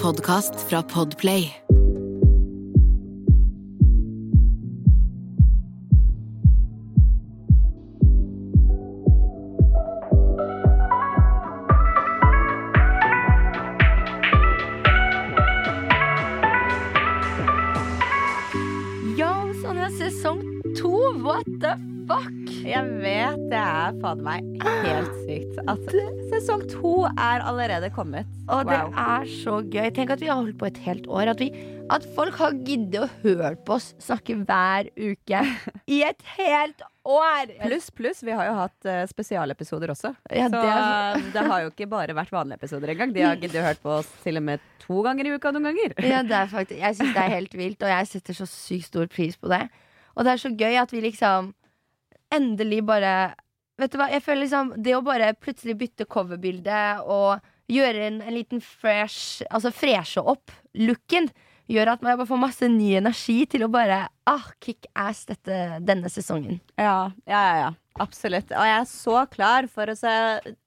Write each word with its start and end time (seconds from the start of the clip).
podkast 0.00 0.54
fra 0.68 0.82
Podplay. 0.82 1.52
Yo, 19.16 19.52
Sonja, 19.62 19.90
sesong 19.90 20.40
to! 20.76 20.88
What 21.20 21.44
the 21.60 21.99
fuck? 22.10 22.52
Jeg 22.66 22.84
vet 23.00 23.42
det 23.50 23.58
er 23.60 23.96
fader 24.02 24.24
meg 24.26 24.46
helt 24.84 25.12
sykt 25.26 25.60
at 25.70 25.92
sesong 26.32 26.64
to 26.70 26.92
er 27.14 27.42
allerede 27.46 27.90
kommet. 27.94 28.28
Og 28.50 28.66
det 28.68 28.78
er 28.98 29.28
så 29.40 29.60
gøy. 29.62 29.90
Tenk 29.94 30.10
at 30.16 30.22
vi 30.22 30.28
har 30.30 30.40
holdt 30.40 30.58
på 30.60 30.66
et 30.68 30.80
helt 30.84 31.06
år. 31.10 31.30
At, 31.32 31.40
vi, 31.42 31.50
at 31.92 32.04
folk 32.16 32.36
har 32.40 32.56
giddet 32.66 33.04
å 33.04 33.08
høre 33.22 33.52
på 33.66 33.76
oss 33.78 33.92
snakke 34.02 34.36
hver 34.42 34.90
uke 34.98 35.42
i 35.96 36.00
et 36.06 36.24
helt 36.36 36.82
år! 37.08 37.52
Pluss, 37.62 37.88
pluss, 37.96 38.22
vi 38.26 38.34
har 38.36 38.50
jo 38.50 38.56
hatt 38.58 38.88
uh, 38.90 39.02
spesialepisoder 39.10 39.94
også. 39.94 40.12
Ja, 40.34 40.48
Så 40.50 40.58
det 40.58 40.74
er- 40.74 41.30
det 41.36 41.46
har 41.52 41.62
jo 41.64 41.70
ikke 41.72 41.88
bare 41.90 42.16
vært 42.18 42.34
vanlige 42.34 42.58
episoder 42.60 42.92
engang. 42.94 43.14
De 43.16 43.24
har 43.24 43.38
giddet 43.42 43.62
å 43.62 43.68
høre 43.68 43.80
på 43.82 43.94
oss 44.00 44.10
til 44.24 44.40
og 44.42 44.46
med 44.50 44.66
to 44.82 45.00
ganger 45.06 45.30
i 45.30 45.36
uka 45.38 45.54
noen 45.54 45.70
ganger. 45.70 45.94
Ja, 46.02 46.24
det 46.26 46.36
er 46.42 46.50
faktisk, 46.52 46.80
jeg 46.82 46.98
syns 46.98 47.14
det 47.16 47.22
er 47.24 47.36
helt 47.38 47.56
vilt, 47.56 47.86
og 47.86 47.94
jeg 47.94 48.10
setter 48.12 48.36
så 48.42 48.48
sykt 48.50 48.90
stor 48.90 49.08
pris 49.10 49.38
på 49.40 49.50
det. 49.52 49.62
Og 50.18 50.26
det 50.26 50.34
er 50.34 50.42
så 50.42 50.50
gøy 50.52 50.76
at 50.82 50.90
vi 50.92 51.00
liksom 51.06 51.54
endelig 52.34 52.82
bare 52.88 53.14
Vet 53.80 53.94
du 53.94 53.96
hva, 53.96 54.10
jeg 54.12 54.20
føler 54.20 54.44
liksom 54.44 54.74
Det 54.84 54.92
å 54.96 55.04
bare 55.04 55.32
plutselig 55.40 55.78
bytte 55.80 56.08
coverbilde 56.10 56.80
og 57.08 57.40
gjøre 57.70 58.08
en, 58.10 58.18
en 58.20 58.34
liten 58.36 58.60
fresh 58.60 59.46
Altså 59.48 59.72
freshe 59.72 60.20
opp 60.20 60.52
looken, 60.76 61.30
gjør 61.70 61.94
at 61.94 62.02
man 62.04 62.18
bare 62.18 62.28
får 62.28 62.38
masse 62.42 62.68
ny 62.70 62.92
energi 63.00 63.40
til 63.50 63.64
å 63.66 63.70
bare 63.72 64.04
ah, 64.30 64.50
kick 64.62 64.86
ass 64.94 65.24
dette, 65.26 65.80
denne 65.82 66.10
sesongen. 66.12 66.60
Ja, 66.78 67.10
ja, 67.26 67.40
ja. 67.58 67.70
Absolutt. 67.98 68.52
Og 68.54 68.66
jeg 68.68 68.76
er 68.78 68.86
så 68.88 69.22
klar 69.32 69.66
for 69.72 69.90
å 69.90 69.96
se, 69.98 70.12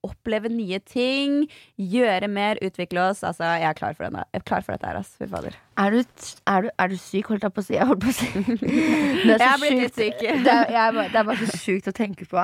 oppleve 0.06 0.52
nye 0.52 0.80
ting, 0.84 1.46
gjøre 1.80 2.28
mer, 2.30 2.60
utvikle 2.66 3.06
oss. 3.08 3.24
Altså, 3.26 3.48
jeg 3.62 3.70
er 3.70 3.78
klar 3.78 3.96
for, 3.96 4.06
denne, 4.06 4.26
jeg 4.34 4.42
er 4.42 4.46
klar 4.50 4.66
for 4.66 4.76
dette 4.76 4.90
her, 4.90 5.00
ass. 5.00 5.14
Fy 5.18 5.30
fader. 5.32 5.56
Er 5.80 5.96
du, 5.96 6.02
er, 6.04 6.68
du, 6.68 6.70
er 6.84 6.92
du 6.92 6.98
syk, 7.00 7.32
holdt 7.32 7.48
jeg 7.48 7.56
på 7.56 7.64
å 7.64 7.68
si? 7.70 7.78
Jeg 7.78 7.90
holdt 7.90 8.04
på 8.04 8.12
å 8.12 8.18
si. 8.18 8.30
Det 9.28 9.38
er 9.38 9.46
Jeg 9.46 9.88
er 9.88 9.96
syk. 9.96 10.22
Det 10.44 10.58
er, 10.58 11.00
det 11.00 11.22
er 11.22 11.30
bare 11.32 11.48
så 11.48 11.62
sjukt 11.62 11.90
å 11.90 11.96
tenke 11.96 12.28
på. 12.30 12.44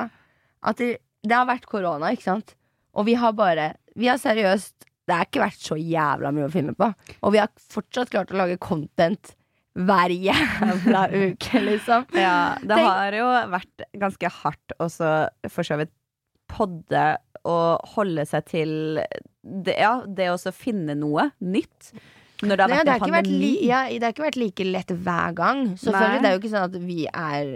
At 0.69 0.79
det, 0.81 0.93
det 1.27 1.35
har 1.35 1.49
vært 1.49 1.67
korona, 1.69 2.13
ikke 2.15 2.29
sant? 2.29 2.55
Og 2.97 3.05
vi 3.05 3.13
har 3.19 3.35
bare 3.37 3.73
Vi 3.99 4.07
har 4.09 4.17
seriøst 4.17 4.87
Det 5.05 5.13
har 5.13 5.27
ikke 5.27 5.43
vært 5.43 5.61
så 5.61 5.75
jævla 5.77 6.31
mye 6.33 6.47
å 6.47 6.53
finne 6.53 6.73
på. 6.77 6.87
Og 7.21 7.35
vi 7.35 7.41
har 7.41 7.51
fortsatt 7.73 8.11
klart 8.13 8.33
å 8.33 8.39
lage 8.39 8.57
content 8.61 9.35
hver 9.77 10.13
jævla 10.13 11.05
uke, 11.13 11.61
liksom. 11.63 12.05
Ja, 12.17 12.55
det 12.61 12.75
Tenk- 12.75 12.89
har 12.89 13.17
jo 13.19 13.27
vært 13.53 13.87
ganske 14.01 14.31
hardt 14.41 14.77
å 14.81 14.89
for 14.89 15.65
så 15.67 15.79
vidt 15.79 15.93
podde 16.49 17.17
og 17.47 17.91
holde 17.95 18.25
seg 18.27 18.47
til 18.49 18.71
det, 19.43 19.75
ja, 19.77 19.99
det 20.05 20.31
å 20.33 20.55
finne 20.55 20.95
noe 20.97 21.29
nytt. 21.39 21.93
Når 22.39 22.55
det 22.55 22.63
har 22.63 22.71
Nei, 22.71 22.83
det, 22.87 22.91
har 22.93 22.99
en 22.99 23.03
ikke 23.03 23.15
vært 23.17 23.31
li, 23.41 23.51
ja, 23.67 23.79
det 23.91 24.05
har 24.05 24.13
ikke 24.13 24.23
vært 24.23 24.39
like 24.39 24.65
lett 24.67 24.91
hver 25.03 25.33
gang. 25.35 25.63
Selvfølgelig, 25.79 26.21
Det 26.23 26.29
er 26.29 26.35
jo 26.35 26.39
ikke 26.39 26.51
sånn 26.53 26.67
at 26.69 26.77
vi 26.87 26.99
er 27.11 27.49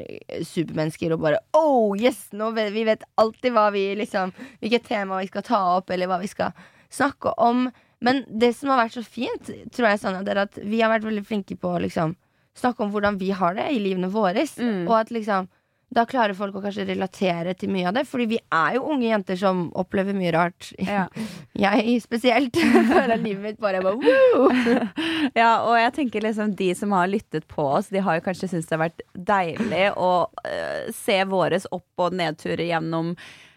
supermennesker 0.50 1.16
og 1.16 1.24
bare 1.24 1.40
Oh, 1.56 1.94
yes! 1.96 2.26
Nå 2.36 2.50
vet, 2.56 2.74
vi 2.76 2.84
vet 2.88 3.06
alltid 3.22 3.56
hva 3.56 3.70
vi 3.76 3.86
liksom 4.00 4.34
hvilket 4.60 4.88
tema 4.90 5.22
vi 5.22 5.32
skal 5.32 5.46
ta 5.48 5.62
opp, 5.78 5.94
eller 5.94 6.12
hva 6.12 6.20
vi 6.20 6.28
skal 6.32 6.52
snakke 6.94 7.32
om. 7.42 7.70
Men 8.04 8.22
det 8.28 8.52
som 8.58 8.74
har 8.74 8.84
vært 8.84 8.98
så 8.98 9.04
fint, 9.06 9.52
tror 9.74 9.90
jeg, 9.90 10.02
Sanja, 10.02 10.24
det 10.26 10.36
er 10.36 10.44
at 10.44 10.62
vi 10.62 10.84
har 10.84 10.92
vært 10.92 11.08
veldig 11.08 11.26
flinke 11.28 11.58
på 11.60 11.72
å 11.72 11.82
liksom 11.84 12.18
snakke 12.60 12.86
om 12.86 12.94
hvordan 12.94 13.18
vi 13.18 13.32
har 13.34 13.56
det 13.58 13.70
i 13.74 13.82
livene 13.82 14.12
våre. 14.14 14.46
Mm. 14.60 14.84
Og 14.86 14.98
at 15.00 15.14
liksom 15.14 15.50
da 15.94 16.06
klarer 16.10 16.34
folk 16.34 16.56
å 16.58 16.62
kanskje 16.64 16.88
relatere 16.88 17.54
til 17.58 17.72
mye 17.74 17.86
av 17.90 17.98
det. 17.98 18.06
Fordi 18.10 18.26
vi 18.32 18.40
er 18.42 18.78
jo 18.78 18.88
unge 18.94 19.08
jenter 19.08 19.38
som 19.40 19.68
opplever 19.78 20.16
mye 20.18 20.32
rart. 20.34 20.72
Ja. 20.82 21.06
Jeg 21.66 22.00
spesielt. 22.04 22.58
Føler 22.92 23.22
livet 23.22 23.44
mitt 23.44 23.62
bare, 23.62 23.84
bare 23.84 24.00
woo! 24.02 24.50
ja, 25.42 25.52
og 25.62 25.78
jeg 25.78 25.94
tenker 26.00 26.26
liksom 26.26 26.56
de 26.58 26.72
som 26.78 26.94
har 26.98 27.12
lyttet 27.12 27.46
på 27.48 27.66
oss, 27.78 27.92
de 27.94 28.02
har 28.04 28.18
jo 28.18 28.24
kanskje 28.26 28.50
syntes 28.50 28.68
det 28.70 28.76
har 28.76 28.82
vært 28.82 29.04
deilig 29.14 29.84
å 30.02 30.12
uh, 30.26 30.90
se 30.98 31.20
våres 31.30 31.68
opp- 31.70 32.04
og 32.04 32.18
nedturer 32.18 32.66
gjennom 32.66 33.14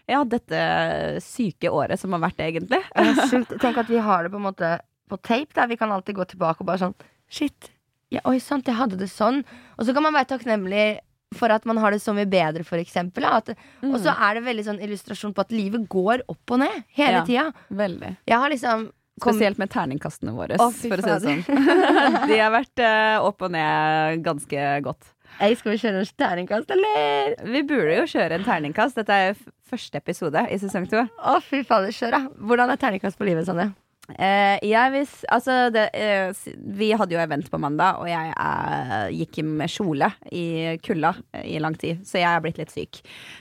ja, 0.08 0.20
dette 0.24 1.20
syke 1.24 1.70
året 1.74 1.98
som 2.00 2.12
har 2.14 2.22
vært, 2.28 2.38
egentlig. 2.46 2.82
Det 2.82 3.02
egentlig. 3.02 3.30
sjukt. 3.32 3.56
Tenk 3.62 3.80
at 3.82 3.88
vi 3.90 3.98
har 4.02 4.22
det 4.26 4.30
på 4.34 4.38
en 4.40 4.46
måte 4.48 4.74
på 5.10 5.18
tape, 5.22 5.52
der 5.54 5.66
vi 5.70 5.76
kan 5.78 5.92
alltid 5.94 6.16
gå 6.18 6.24
tilbake 6.32 6.62
og 6.62 6.66
bare 6.70 6.82
sånn 6.82 6.94
Shit. 7.28 7.72
Ja, 8.14 8.20
oi, 8.30 8.36
sant, 8.38 8.68
jeg 8.70 8.78
hadde 8.78 8.96
det 9.00 9.08
sånn. 9.10 9.40
Og 9.78 9.86
så 9.86 9.92
kan 9.94 10.04
man 10.06 10.14
være 10.14 10.28
takknemlig 10.36 11.00
for 11.34 11.50
at 11.50 11.64
man 11.66 11.80
har 11.82 11.90
det 11.90 11.98
så 12.04 12.12
mye 12.14 12.28
bedre, 12.30 12.62
for 12.64 12.78
eksempel. 12.78 13.24
At, 13.26 13.50
Og 13.82 13.96
så 13.98 14.12
er 14.14 14.38
det 14.38 14.44
veldig 14.46 14.64
sånn 14.68 14.78
illustrasjon 14.86 15.34
på 15.34 15.42
at 15.42 15.50
livet 15.50 15.88
går 15.90 16.22
opp 16.30 16.54
og 16.54 16.60
ned 16.62 16.84
hele 16.94 17.18
Ja. 17.18 17.24
tida. 17.26 17.52
Veldig. 17.68 18.12
Jeg 18.30 18.38
har 18.38 18.48
liksom 18.54 18.92
kom- 19.20 19.34
Spesielt 19.34 19.58
med 19.58 19.70
terningkastene 19.70 20.30
våre, 20.36 20.54
oh, 20.60 20.70
for 20.70 20.96
å 20.96 21.02
si 21.02 21.10
det 21.10 21.20
sånn. 21.26 21.42
De 22.30 22.38
har 22.38 22.52
vært 22.54 22.78
uh, 22.78 23.26
opp 23.26 23.42
og 23.42 23.50
ned 23.50 24.22
ganske 24.22 24.82
godt. 24.86 25.12
Ei, 25.40 25.54
skal 25.58 25.72
vi 25.74 25.78
kjøre 25.82 26.00
en 26.00 26.14
terningkast, 26.16 26.70
eller? 26.70 27.34
Vi 27.44 27.62
burde 27.66 27.96
jo 27.98 28.06
kjøre 28.06 28.38
en 28.38 28.44
terningkast. 28.46 28.94
Dette 28.94 29.10
er 29.12 29.34
første 29.66 29.98
episode 29.98 30.46
i 30.50 30.58
sesong 30.62 30.86
to. 30.90 31.02
Å, 31.06 31.40
fy 31.44 31.62
fader, 31.66 31.94
kjør, 31.94 32.16
da. 32.16 32.22
Hvordan 32.48 32.72
er 32.72 32.80
terningkast 32.80 33.18
på 33.18 33.28
livet, 33.28 33.48
Sonja? 33.48 33.72
Eh, 34.06 34.90
vis, 34.92 35.24
altså 35.34 35.68
det, 35.74 35.88
eh, 35.98 36.30
vi 36.78 36.92
hadde 36.94 37.16
jo 37.16 37.20
event 37.20 37.50
på 37.50 37.58
mandag, 37.58 37.98
og 37.98 38.06
jeg 38.06 38.30
eh, 38.38 39.08
gikk 39.18 39.40
med 39.42 39.72
kjole 39.72 40.12
i 40.30 40.76
kulda 40.78 41.16
i 41.42 41.58
lang 41.58 41.74
tid, 41.74 42.04
så 42.06 42.20
jeg 42.20 42.30
er 42.30 42.44
blitt 42.44 42.60
litt 42.60 42.70
syk. 42.70 43.00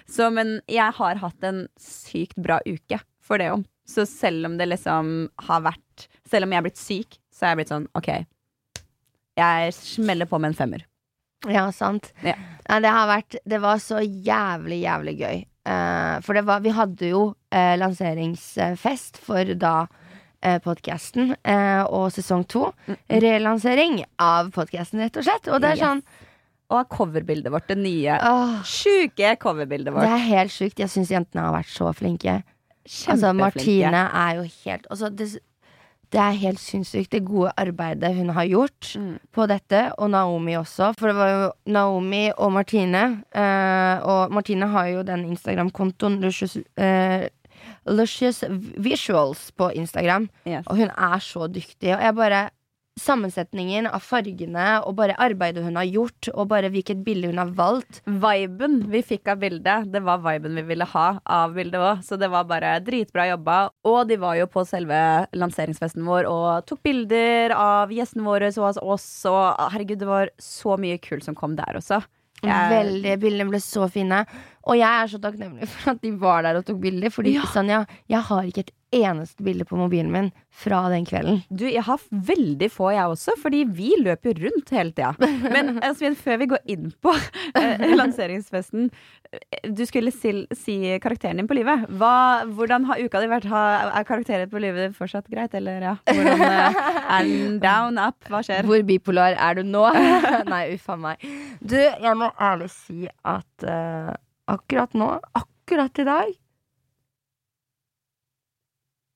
Så, 0.10 0.32
men 0.34 0.58
jeg 0.66 0.90
har 0.98 1.22
hatt 1.22 1.46
en 1.46 1.68
sykt 1.78 2.38
bra 2.42 2.58
uke 2.66 3.00
for 3.22 3.42
det 3.42 3.52
om. 3.54 3.66
Så 3.86 4.08
selv 4.10 4.50
om 4.50 4.58
det 4.58 4.66
liksom 4.72 5.30
har 5.46 5.60
vært 5.62 6.08
Selv 6.26 6.48
om 6.48 6.54
jeg 6.56 6.58
er 6.58 6.66
blitt 6.66 6.80
syk, 6.82 7.18
så 7.30 7.46
er 7.46 7.52
jeg 7.52 7.58
blitt 7.60 7.70
sånn 7.70 7.84
OK. 7.94 8.08
Jeg 9.38 9.74
smeller 9.78 10.26
på 10.26 10.40
med 10.42 10.50
en 10.50 10.58
femmer. 10.58 10.86
Ja, 11.46 11.68
sant. 11.70 12.10
Ja. 12.26 12.34
Nei, 12.66 12.80
det 12.82 12.94
har 12.96 13.06
vært 13.12 13.38
Det 13.46 13.60
var 13.62 13.78
så 13.84 14.00
jævlig, 14.02 14.80
jævlig 14.82 15.14
gøy. 15.20 15.44
Eh, 15.66 16.18
for 16.22 16.38
det 16.38 16.46
var 16.46 16.62
Vi 16.62 16.74
hadde 16.76 17.10
jo 17.10 17.22
eh, 17.50 17.74
lanseringsfest 17.82 19.18
for 19.26 19.50
da 19.58 19.88
eh, 20.42 20.60
podkasten 20.62 21.34
og 21.90 22.12
sesong 22.14 22.46
to. 22.50 22.70
Relansering 23.10 24.04
av 24.22 24.52
podkasten, 24.56 25.02
rett 25.02 25.18
og 25.18 25.26
slett. 25.26 25.50
Og 25.50 25.64
det 25.64 25.74
er 25.74 25.82
sånn 25.82 26.04
Og 26.74 26.90
coverbildet 26.90 27.54
vårt, 27.54 27.68
det 27.70 27.78
nye 27.78 28.18
åh, 28.18 28.60
sjuke 28.66 29.36
coverbildet 29.42 29.94
Det 29.94 30.12
er 30.12 30.28
helt 30.30 30.54
sjukt. 30.54 30.80
Jeg 30.82 30.94
syns 30.94 31.14
jentene 31.14 31.48
har 31.48 31.58
vært 31.58 31.74
så 31.74 31.92
flinke. 31.98 32.40
Altså. 32.86 33.34
Martine 33.34 34.06
er 34.14 34.38
jo 34.38 34.46
helt 34.66 34.86
altså, 34.94 35.10
det, 35.10 35.32
det 36.12 36.20
er 36.20 36.32
helt 36.42 36.60
sinnssykt, 36.60 37.12
det 37.12 37.24
gode 37.26 37.52
arbeidet 37.58 38.16
hun 38.16 38.30
har 38.30 38.46
gjort 38.46 38.96
Mm. 38.96 39.20
på 39.34 39.48
dette, 39.48 39.92
og 39.98 40.10
Naomi 40.10 40.54
også. 40.56 40.94
For 41.00 41.08
det 41.08 41.16
var 41.16 41.30
jo 41.30 41.52
Naomi 41.72 42.32
og 42.38 42.52
Martine. 42.52 43.24
eh, 43.34 44.00
og 44.04 44.32
Martine 44.32 44.68
har 44.68 44.86
jo 44.88 45.02
den 45.04 45.26
Instagram-kontoen 45.36 46.20
Lucious, 46.22 46.58
eh, 46.78 47.28
Lucious, 47.88 48.44
Visuals 48.78 49.52
på 49.58 49.70
Instagram. 49.76 50.30
Yes. 50.48 50.66
Og 50.68 50.76
hun 50.78 50.90
er 50.90 51.20
så 51.20 51.48
dyktig. 51.48 51.96
Og 51.96 52.02
jeg 52.02 52.16
bare 52.16 52.50
Sammensetningen 52.96 53.90
av 53.92 54.00
fargene 54.08 54.66
og 54.88 54.94
bare 54.96 55.18
arbeidet 55.20 55.66
hun 55.66 55.76
har 55.76 55.84
gjort, 55.90 56.30
og 56.32 56.48
bare 56.48 56.70
hvilket 56.72 57.02
bilde 57.04 57.28
hun 57.28 57.42
har 57.42 57.50
valgt. 57.58 58.00
Viben 58.08 58.78
vi 58.88 59.02
fikk 59.04 59.28
av 59.34 59.42
bildet, 59.42 59.90
det 59.92 60.00
var 60.06 60.22
viben 60.24 60.56
vi 60.56 60.64
ville 60.70 60.88
ha 60.94 61.08
av 61.28 61.58
bildet 61.58 61.76
òg. 61.84 62.06
Så 62.08 62.16
det 62.22 62.30
var 62.32 62.48
bare 62.48 62.78
dritbra 62.88 63.28
jobba. 63.34 63.58
Og 63.92 64.08
de 64.08 64.16
var 64.22 64.38
jo 64.40 64.48
på 64.48 64.64
selve 64.70 64.96
lanseringsfesten 65.36 66.08
vår 66.08 66.30
og 66.32 66.66
tok 66.72 66.86
bilder 66.88 67.52
av 67.60 67.92
gjestene 67.92 68.24
våre 68.24 68.54
og 68.56 68.80
oss. 68.96 69.10
Og 69.28 69.72
herregud, 69.76 70.00
det 70.00 70.08
var 70.08 70.32
så 70.40 70.80
mye 70.80 70.96
kult 71.04 71.28
som 71.28 71.36
kom 71.36 71.58
der 71.60 71.76
også. 71.76 72.00
Jeg- 72.46 72.72
Veldig, 72.72 73.20
Bildene 73.20 73.50
ble 73.50 73.60
så 73.60 73.90
fine. 73.92 74.26
Og 74.68 74.78
jeg 74.78 74.88
er 75.04 75.08
så 75.08 75.20
takknemlig 75.20 75.68
for 75.68 75.92
at 75.92 76.02
de 76.02 76.12
var 76.12 76.44
der 76.44 76.56
og 76.60 76.66
tok 76.66 76.80
bilder. 76.80 77.10
Fordi 77.10 77.34
Ja. 77.36 77.44
Sanja, 77.44 77.86
jeg 78.08 78.22
har 78.22 78.44
ikke 78.44 78.60
et 78.60 78.72
eneste 78.96 79.44
bilde 79.46 79.66
på 79.68 79.78
mobilen 79.80 80.12
min 80.14 80.32
fra 80.56 80.86
den 80.92 81.06
kvelden. 81.08 81.42
Du, 81.50 81.66
jeg 81.68 81.84
har 81.84 82.02
veldig 82.10 82.70
få, 82.72 82.92
jeg 82.96 83.12
også, 83.12 83.36
fordi 83.42 83.64
vi 83.76 83.92
løper 84.02 84.32
jo 84.32 84.48
rundt 84.48 84.72
hele 84.76 84.94
tida. 84.96 85.14
Men 85.56 85.76
Svin, 85.98 86.16
før 86.20 86.40
vi 86.42 86.50
går 86.54 86.72
inn 86.72 86.92
på 87.04 87.14
eh, 87.60 87.84
lanseringsfesten 88.00 88.88
eh, 88.88 89.70
Du 89.76 89.84
skulle 89.88 90.14
si, 90.16 90.34
si 90.56 90.78
karakteren 91.04 91.42
din 91.42 91.50
på 91.50 91.58
livet. 91.58 91.88
Hva, 92.00 92.46
hvordan 92.56 92.88
har 92.90 93.02
uka 93.04 93.24
di 93.24 93.32
vært? 93.32 93.50
Har, 93.52 93.92
er 93.92 94.08
karakteren 94.08 94.52
på 94.52 94.62
livet 94.64 94.96
fortsatt 94.98 95.28
greit, 95.32 95.56
eller 95.58 95.84
ja? 95.90 95.96
Hvordan, 96.08 96.46
eh, 96.48 96.80
er 97.18 97.30
den 97.30 97.60
down, 97.64 98.00
up? 98.02 98.20
Hva 98.32 98.44
skjer? 98.46 98.68
Hvor 98.68 98.86
bipolar 98.88 99.36
er 99.36 99.60
du 99.60 99.66
nå? 99.68 99.86
Nei, 100.54 100.64
uff 100.78 100.88
a 100.94 101.00
meg. 101.00 101.28
Du, 101.60 101.78
jeg 101.78 102.16
må 102.20 102.32
ærlig 102.42 102.72
si 102.74 103.06
at 103.28 103.68
eh, 103.68 104.16
akkurat 104.52 104.96
nå, 104.98 105.12
akkurat 105.36 106.04
i 106.04 106.08
dag 106.08 106.34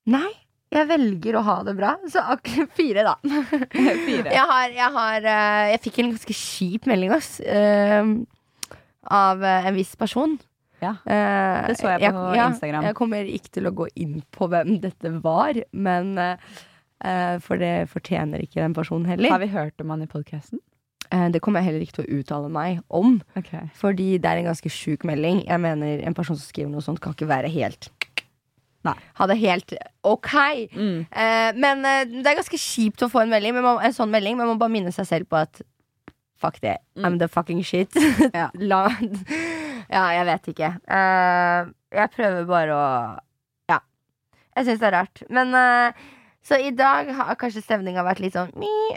Nei, 0.10 0.32
Jeg 0.70 0.86
velger 0.90 1.38
å 1.40 1.42
ha 1.48 1.56
det 1.66 1.74
bra. 1.78 1.96
Så 2.10 2.22
akkurat 2.36 2.74
fire, 2.80 3.06
da. 3.08 3.16
Fire. 4.08 4.30
Jeg 4.30 4.46
har, 4.52 4.76
jeg 4.76 4.92
har 4.98 5.30
eh, 5.32 5.70
Jeg 5.74 5.82
fikk 5.88 6.02
en 6.04 6.12
ganske 6.14 6.36
kjip 6.38 6.86
melding, 6.90 7.14
ass. 7.16 7.38
Uh, 7.42 8.20
av 9.10 9.44
eh, 9.44 9.68
en 9.70 9.78
viss 9.78 9.96
person. 9.98 10.38
Ja. 10.80 10.96
Eh, 11.06 11.68
Det 11.68 11.78
så 11.80 11.92
jeg 11.98 12.14
på 12.16 12.26
Instagram. 12.38 12.86
Jeg 12.88 12.96
kommer 12.96 13.28
ikke 13.28 13.54
til 13.58 13.68
å 13.70 13.76
gå 13.76 13.90
inn 14.00 14.22
på 14.36 14.48
hvem 14.52 14.78
dette 14.84 15.12
var, 15.24 15.58
men 15.72 16.14
eh, 16.22 17.38
For 17.44 17.60
det 17.60 17.90
fortjener 17.92 18.44
ikke 18.44 18.62
den 18.62 18.76
personen 18.78 19.08
heller. 19.10 19.32
Har 19.34 19.44
vi 19.44 19.52
hørt 19.52 19.82
om 19.82 19.92
han 19.96 20.04
i 20.06 20.10
podkasten? 20.12 20.62
Uh, 21.10 21.26
det 21.34 21.40
kommer 21.42 21.64
jeg 21.64 21.72
heller 21.72 21.84
ikke 21.88 21.96
til 21.98 22.06
å 22.06 22.20
uttale 22.20 22.50
meg 22.54 22.82
om. 22.94 23.16
Okay. 23.40 23.72
Fordi 23.74 24.20
det 24.22 24.30
er 24.30 24.44
en 24.44 24.52
ganske 24.52 24.70
sjuk 24.70 25.08
melding. 25.10 25.40
Jeg 25.48 25.64
mener 25.64 26.04
En 26.06 26.14
person 26.14 26.38
som 26.38 26.46
skriver 26.46 26.70
noe 26.70 26.86
sånt, 26.86 27.02
kan 27.02 27.16
ikke 27.16 27.32
være 27.32 27.50
helt 27.50 27.90
Nei. 28.88 28.96
Hadde 29.20 29.36
helt 29.36 29.74
ok. 30.08 30.30
Mm. 30.72 31.00
Eh, 31.12 31.50
men 31.60 31.84
eh, 31.88 32.06
det 32.08 32.30
er 32.32 32.38
ganske 32.40 32.60
kjipt 32.62 33.04
å 33.04 33.10
få 33.12 33.26
en, 33.26 33.34
melding, 33.34 33.58
men 33.58 33.66
man, 33.66 33.82
en 33.84 33.96
sånn 33.96 34.12
melding, 34.14 34.38
men 34.40 34.48
man 34.48 34.56
må 34.56 34.62
bare 34.62 34.76
minne 34.78 34.94
seg 34.96 35.08
selv 35.10 35.30
på 35.32 35.42
at 35.42 35.62
Fuck 36.40 36.62
det. 36.64 36.78
Mm. 36.96 37.04
I'm 37.04 37.18
the 37.20 37.28
fucking 37.28 37.60
shit. 37.68 37.92
Ja. 38.34 38.46
La, 38.56 38.86
ja, 39.92 40.04
jeg 40.16 40.28
vet 40.30 40.46
ikke. 40.54 40.70
Eh, 40.88 41.72
jeg 42.00 42.12
prøver 42.14 42.46
bare 42.48 42.78
å 42.78 42.86
Ja. 43.68 43.82
Jeg 44.56 44.70
syns 44.70 44.80
det 44.80 44.88
er 44.88 44.96
rart. 44.96 45.24
Men 45.28 45.52
eh, 45.60 46.00
Så 46.48 46.56
i 46.64 46.72
dag 46.72 47.12
har 47.18 47.36
kanskje 47.36 47.66
stemninga 47.66 48.06
vært 48.08 48.24
litt 48.24 48.38
sånn 48.38 48.54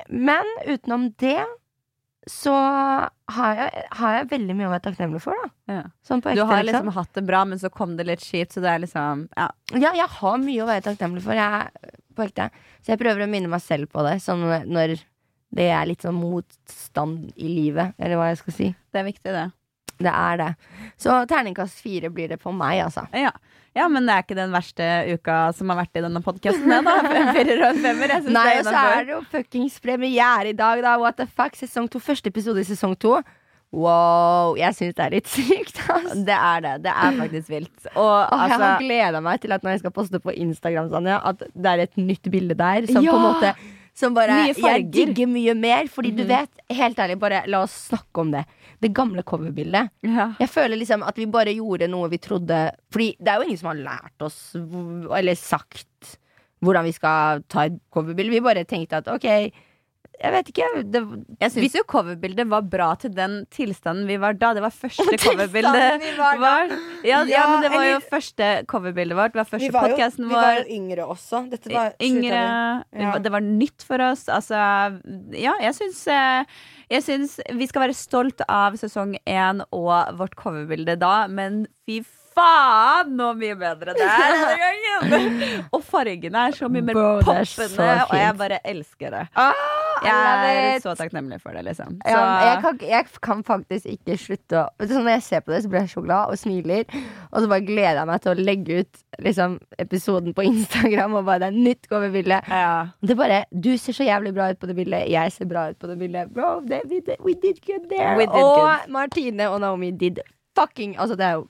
men 0.07 0.47
utenom 0.69 1.09
det 1.19 1.41
så 2.31 2.53
har 2.55 3.57
jeg, 3.59 3.85
har 3.99 4.17
jeg 4.17 4.29
veldig 4.31 4.55
mye 4.55 4.69
å 4.69 4.73
være 4.75 4.85
takknemlig 4.85 5.21
for, 5.25 5.39
da. 5.43 5.49
Ja. 5.73 5.83
Sånn 6.07 6.21
på 6.23 6.35
Du 6.37 6.45
har 6.45 6.63
liksom. 6.63 6.87
liksom 6.87 6.93
hatt 6.95 7.15
det 7.19 7.25
bra, 7.27 7.41
men 7.49 7.59
så 7.59 7.71
kom 7.73 7.97
det 7.99 8.07
litt 8.07 8.23
kjipt, 8.23 8.55
så 8.55 8.63
det 8.63 8.71
er 8.71 8.85
liksom 8.85 9.25
Ja. 9.37 9.49
Ja, 9.75 9.91
jeg 9.99 10.07
har 10.19 10.37
mye 10.39 10.63
å 10.63 10.69
være 10.69 10.85
takknemlig 10.87 11.25
for. 11.25 11.35
Jeg, 11.35 11.97
på 12.15 12.27
ekte. 12.27 12.51
Så 12.85 12.93
jeg 12.93 13.01
prøver 13.01 13.25
å 13.25 13.31
minne 13.31 13.51
meg 13.51 13.65
selv 13.65 13.91
på 13.91 14.05
det. 14.07 14.19
Sånn 14.23 14.45
når 14.71 15.01
det 15.53 15.69
er 15.69 15.89
litt 15.89 16.05
sånn 16.05 16.17
motstand 16.17 17.33
i 17.37 17.49
livet, 17.51 17.97
eller 17.99 18.17
hva 18.21 18.31
jeg 18.31 18.41
skal 18.41 18.57
si. 18.57 18.69
Det 18.93 19.03
er 19.03 19.09
viktig, 19.09 19.35
det. 19.35 19.49
Det 20.03 20.13
er 20.13 20.39
det. 20.41 20.51
Så 21.01 21.17
terningkast 21.29 21.83
fire 21.83 22.11
blir 22.11 22.31
det 22.33 22.39
på 22.43 22.55
meg, 22.57 22.81
altså. 22.87 23.05
Ja. 23.17 23.33
Ja, 23.75 23.87
men 23.89 24.05
det 24.07 24.15
er 24.15 24.25
ikke 24.27 24.37
den 24.37 24.53
verste 24.53 24.87
uka 25.15 25.37
som 25.57 25.71
har 25.73 25.79
vært 25.83 25.97
i 25.97 26.05
denne 26.05 26.21
podkasten, 26.25 26.69
det, 26.69 26.81
da. 26.85 26.97
Femmer 27.09 27.63
og 27.71 27.79
femmer. 27.85 28.13
Jeg 28.17 28.25
synes 28.27 28.35
Nei, 28.37 28.49
det 28.53 28.59
og 28.67 28.67
er 28.67 28.73
så 28.77 28.83
er 28.97 29.07
det 29.09 29.15
jo 29.15 29.21
fuckings 29.33 29.79
premiere 29.85 30.51
i 30.53 30.57
dag, 30.59 30.83
da. 30.85 30.97
What 31.01 31.17
the 31.23 31.27
fuck? 31.27 31.57
Sesong 31.57 31.89
to. 31.93 32.03
Første 32.03 32.29
episode 32.33 32.61
i 32.61 32.69
sesong 32.69 32.97
to. 33.01 33.17
Wow. 33.73 34.53
Jeg 34.61 34.77
syns 34.77 34.97
det 34.99 35.05
er 35.07 35.15
litt 35.17 35.31
sykt, 35.37 35.79
ass. 35.89 36.13
Det 36.29 36.37
er 36.37 36.65
det. 36.67 36.73
Det 36.85 36.93
er 36.93 37.15
faktisk 37.23 37.49
vilt. 37.55 37.87
Og 37.95 38.05
Og 38.05 38.43
jeg 38.43 38.51
altså 38.51 38.67
har 38.67 38.83
gleda 38.85 39.23
meg 39.25 39.41
til 39.41 39.55
at 39.57 39.65
når 39.65 39.77
jeg 39.77 39.85
skal 39.87 39.95
poste 39.97 40.21
på 40.21 40.35
Instagram, 40.37 40.91
Sanja, 40.93 41.21
at 41.33 41.47
det 41.55 41.73
er 41.73 41.85
et 41.87 41.97
nytt 41.97 42.29
bilde 42.35 42.59
der 42.59 42.89
som 42.91 43.01
Ja! 43.05 43.15
på 43.15 43.17
en 43.17 43.29
måte 43.31 43.55
som 43.95 44.15
bare 44.15 44.29
Mye 44.47 44.55
Jeg 44.57 44.87
digger 44.91 45.27
mye 45.29 45.55
mer, 45.55 45.85
fordi 45.93 46.11
du 46.17 46.23
Mhm. 46.25 46.29
vet, 46.29 46.51
helt 46.71 46.97
ærlig, 46.99 47.19
bare 47.19 47.43
la 47.47 47.63
oss 47.63 47.89
snakke 47.91 48.21
om 48.21 48.31
det. 48.33 48.45
Det 48.81 48.93
gamle 48.95 49.23
coverbildet. 49.23 49.91
ja. 50.03 50.35
Jeg 50.41 50.49
føler 50.49 50.77
liksom 50.79 51.03
at 51.07 51.15
vi 51.17 51.27
bare 51.27 51.55
gjorde 51.55 51.89
noe 51.89 52.09
vi 52.09 52.19
trodde 52.19 52.73
Fordi 52.91 53.17
det 53.21 53.29
er 53.29 53.37
jo 53.37 53.43
ingen 53.45 53.59
som 53.59 53.69
har 53.69 53.77
lært 53.85 54.21
oss 54.23 54.55
Eller 54.57 55.35
sagt 55.37 56.19
hvordan 56.63 56.85
vi 56.85 56.93
skal 56.93 57.43
ta 57.49 57.65
et 57.67 57.73
coverbilde. 57.93 58.31
Vi 58.31 58.41
bare 58.41 58.65
tenkte 58.65 58.93
at 58.99 59.09
ok, 59.09 59.53
jeg 60.23 60.33
vet 60.37 60.51
ikke. 60.53 60.67
Det, 60.95 61.01
Jeg 61.43 61.53
syns 61.57 61.75
jo 61.75 61.83
coverbildet 61.91 62.47
var 62.51 62.63
bra 62.71 62.93
til 63.03 63.11
den 63.17 63.41
tilstanden 63.51 64.07
vi 64.07 64.17
var 64.23 64.37
da. 64.39 64.53
Det 64.55 64.63
var 64.63 64.71
første 64.75 65.19
coverbildet 65.27 65.75
vårt 65.75 66.19
var 66.19 66.39
var. 66.43 66.75
Ja, 67.03 67.23
ja, 67.23 67.25
Ja, 67.33 67.45
men 67.51 67.63
det 67.67 67.73
var 67.75 67.85
jo 67.89 67.97
eller- 67.97 68.09
første 68.13 68.51
coverbildet 68.71 69.19
vårt. 69.19 69.35
Det 69.35 69.43
var 69.43 69.51
første 69.51 69.73
podkasten 69.75 70.29
vår. 70.29 70.31
Vi 70.31 70.39
var 70.39 70.61
jo 70.63 70.79
yngre 70.79 71.09
også. 71.17 71.43
Dette 71.51 71.87
Yngre. 72.01 72.45
Ja. 73.03 73.13
Det 73.19 73.33
var 73.35 73.41
nytt 73.45 73.83
for 73.89 74.01
oss. 74.11 74.29
Altså, 74.31 74.63
ja, 75.35 75.57
jeg 75.67 75.75
syns 75.81 76.07
eh, 76.07 76.45
Jeg 76.93 77.03
syns 77.07 77.39
vi 77.57 77.67
skal 77.71 77.87
være 77.89 77.95
stolt 77.97 78.43
av 78.49 78.75
sesong 78.81 79.15
én 79.27 79.63
og 79.73 80.19
vårt 80.19 80.35
coverbilde 80.37 80.99
da, 81.01 81.27
men 81.27 81.65
fy 81.89 82.03
faen 82.33 83.11
nå 83.17 83.31
mye 83.37 83.57
bedre 83.61 83.93
det 83.97 84.05
er 84.09 84.31
denne 84.33 84.61
gangen! 84.61 85.65
Og 85.77 85.83
fargene 85.85 86.47
er 86.49 86.55
så 86.57 86.69
mye 86.73 86.85
mer 86.87 86.97
Bro, 86.97 87.09
poppende, 87.27 87.89
og 88.09 88.15
jeg 88.17 88.37
bare 88.41 88.59
elsker 88.73 89.13
det. 89.13 89.25
Ah, 89.37 89.53
Jeg 90.05 90.75
er 90.75 90.81
så 90.83 90.95
takknemlig 90.99 91.39
for 91.43 91.57
det, 91.57 91.63
liksom. 91.67 91.99
Så, 92.03 92.13
Ja, 92.15 92.25
jeg, 92.49 92.63
kan, 92.65 92.79
jeg 92.89 93.07
kan 93.25 93.45
faktisk 93.47 93.87
ikke 93.93 94.17
slutte 94.21 94.65
å 94.67 94.89
sånn 94.89 95.05
Når 95.07 95.15
jeg 95.17 95.23
ser 95.29 95.45
på 95.47 95.55
det, 95.55 95.63
så 95.65 95.71
blir 95.73 95.85
jeg 95.85 95.93
så 95.95 96.03
glad 96.05 96.33
og 96.33 96.41
smiler. 96.41 96.85
Og 97.31 97.39
så 97.45 97.51
bare 97.53 97.65
gleder 97.67 98.01
jeg 98.03 98.11
meg 98.13 98.25
til 98.25 98.33
å 98.33 98.47
legge 98.51 98.81
ut 98.83 99.03
liksom, 99.29 99.59
episoden 99.83 100.35
på 100.37 100.47
Instagram. 100.51 101.15
Og 101.21 101.25
bare 101.29 101.45
det 101.45 101.51
er 101.53 101.59
nytt 101.71 101.89
coverbilde. 101.91 102.43
ja. 102.49 102.73
Det 103.03 103.17
er 103.17 103.21
bare, 103.23 103.45
Du 103.53 103.71
ser 103.79 103.97
så 103.97 104.05
jævlig 104.07 104.35
bra 104.35 104.51
ut 104.53 104.61
på 104.61 104.67
det 104.71 104.77
bildet. 104.77 105.09
Jeg 105.13 105.33
ser 105.33 105.49
bra 105.51 105.69
ut 105.71 105.79
på 105.79 105.87
det 105.91 105.99
bildet. 105.99 106.31
Bro, 106.35 106.61
det, 106.69 106.83
we, 106.91 107.01
did, 107.01 107.17
we 107.25 107.35
did 107.35 107.61
good 107.67 107.89
there. 107.91 108.17
Did 108.19 108.29
og 108.29 108.57
good. 108.61 108.91
Martine 108.93 109.49
og 109.51 109.61
Naomi 109.61 109.91
did 109.91 110.23
fucking 110.59 110.99
Altså, 111.01 111.17
det 111.17 111.25
er 111.27 111.33
jo 111.41 111.49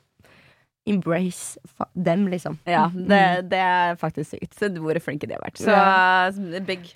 Embrace 0.87 1.59
dem, 1.95 2.27
liksom. 2.27 2.57
Ja, 2.67 2.89
det, 2.95 3.51
det 3.53 3.59
er 3.63 3.95
faktisk 4.01 4.31
sykt. 4.35 4.57
Så 4.59 4.69
hvor 4.83 4.99
flinke 4.99 5.29
de 5.31 5.37
har 5.37 5.43
vært. 5.45 5.61
Så 5.63 6.61
big 6.67 6.89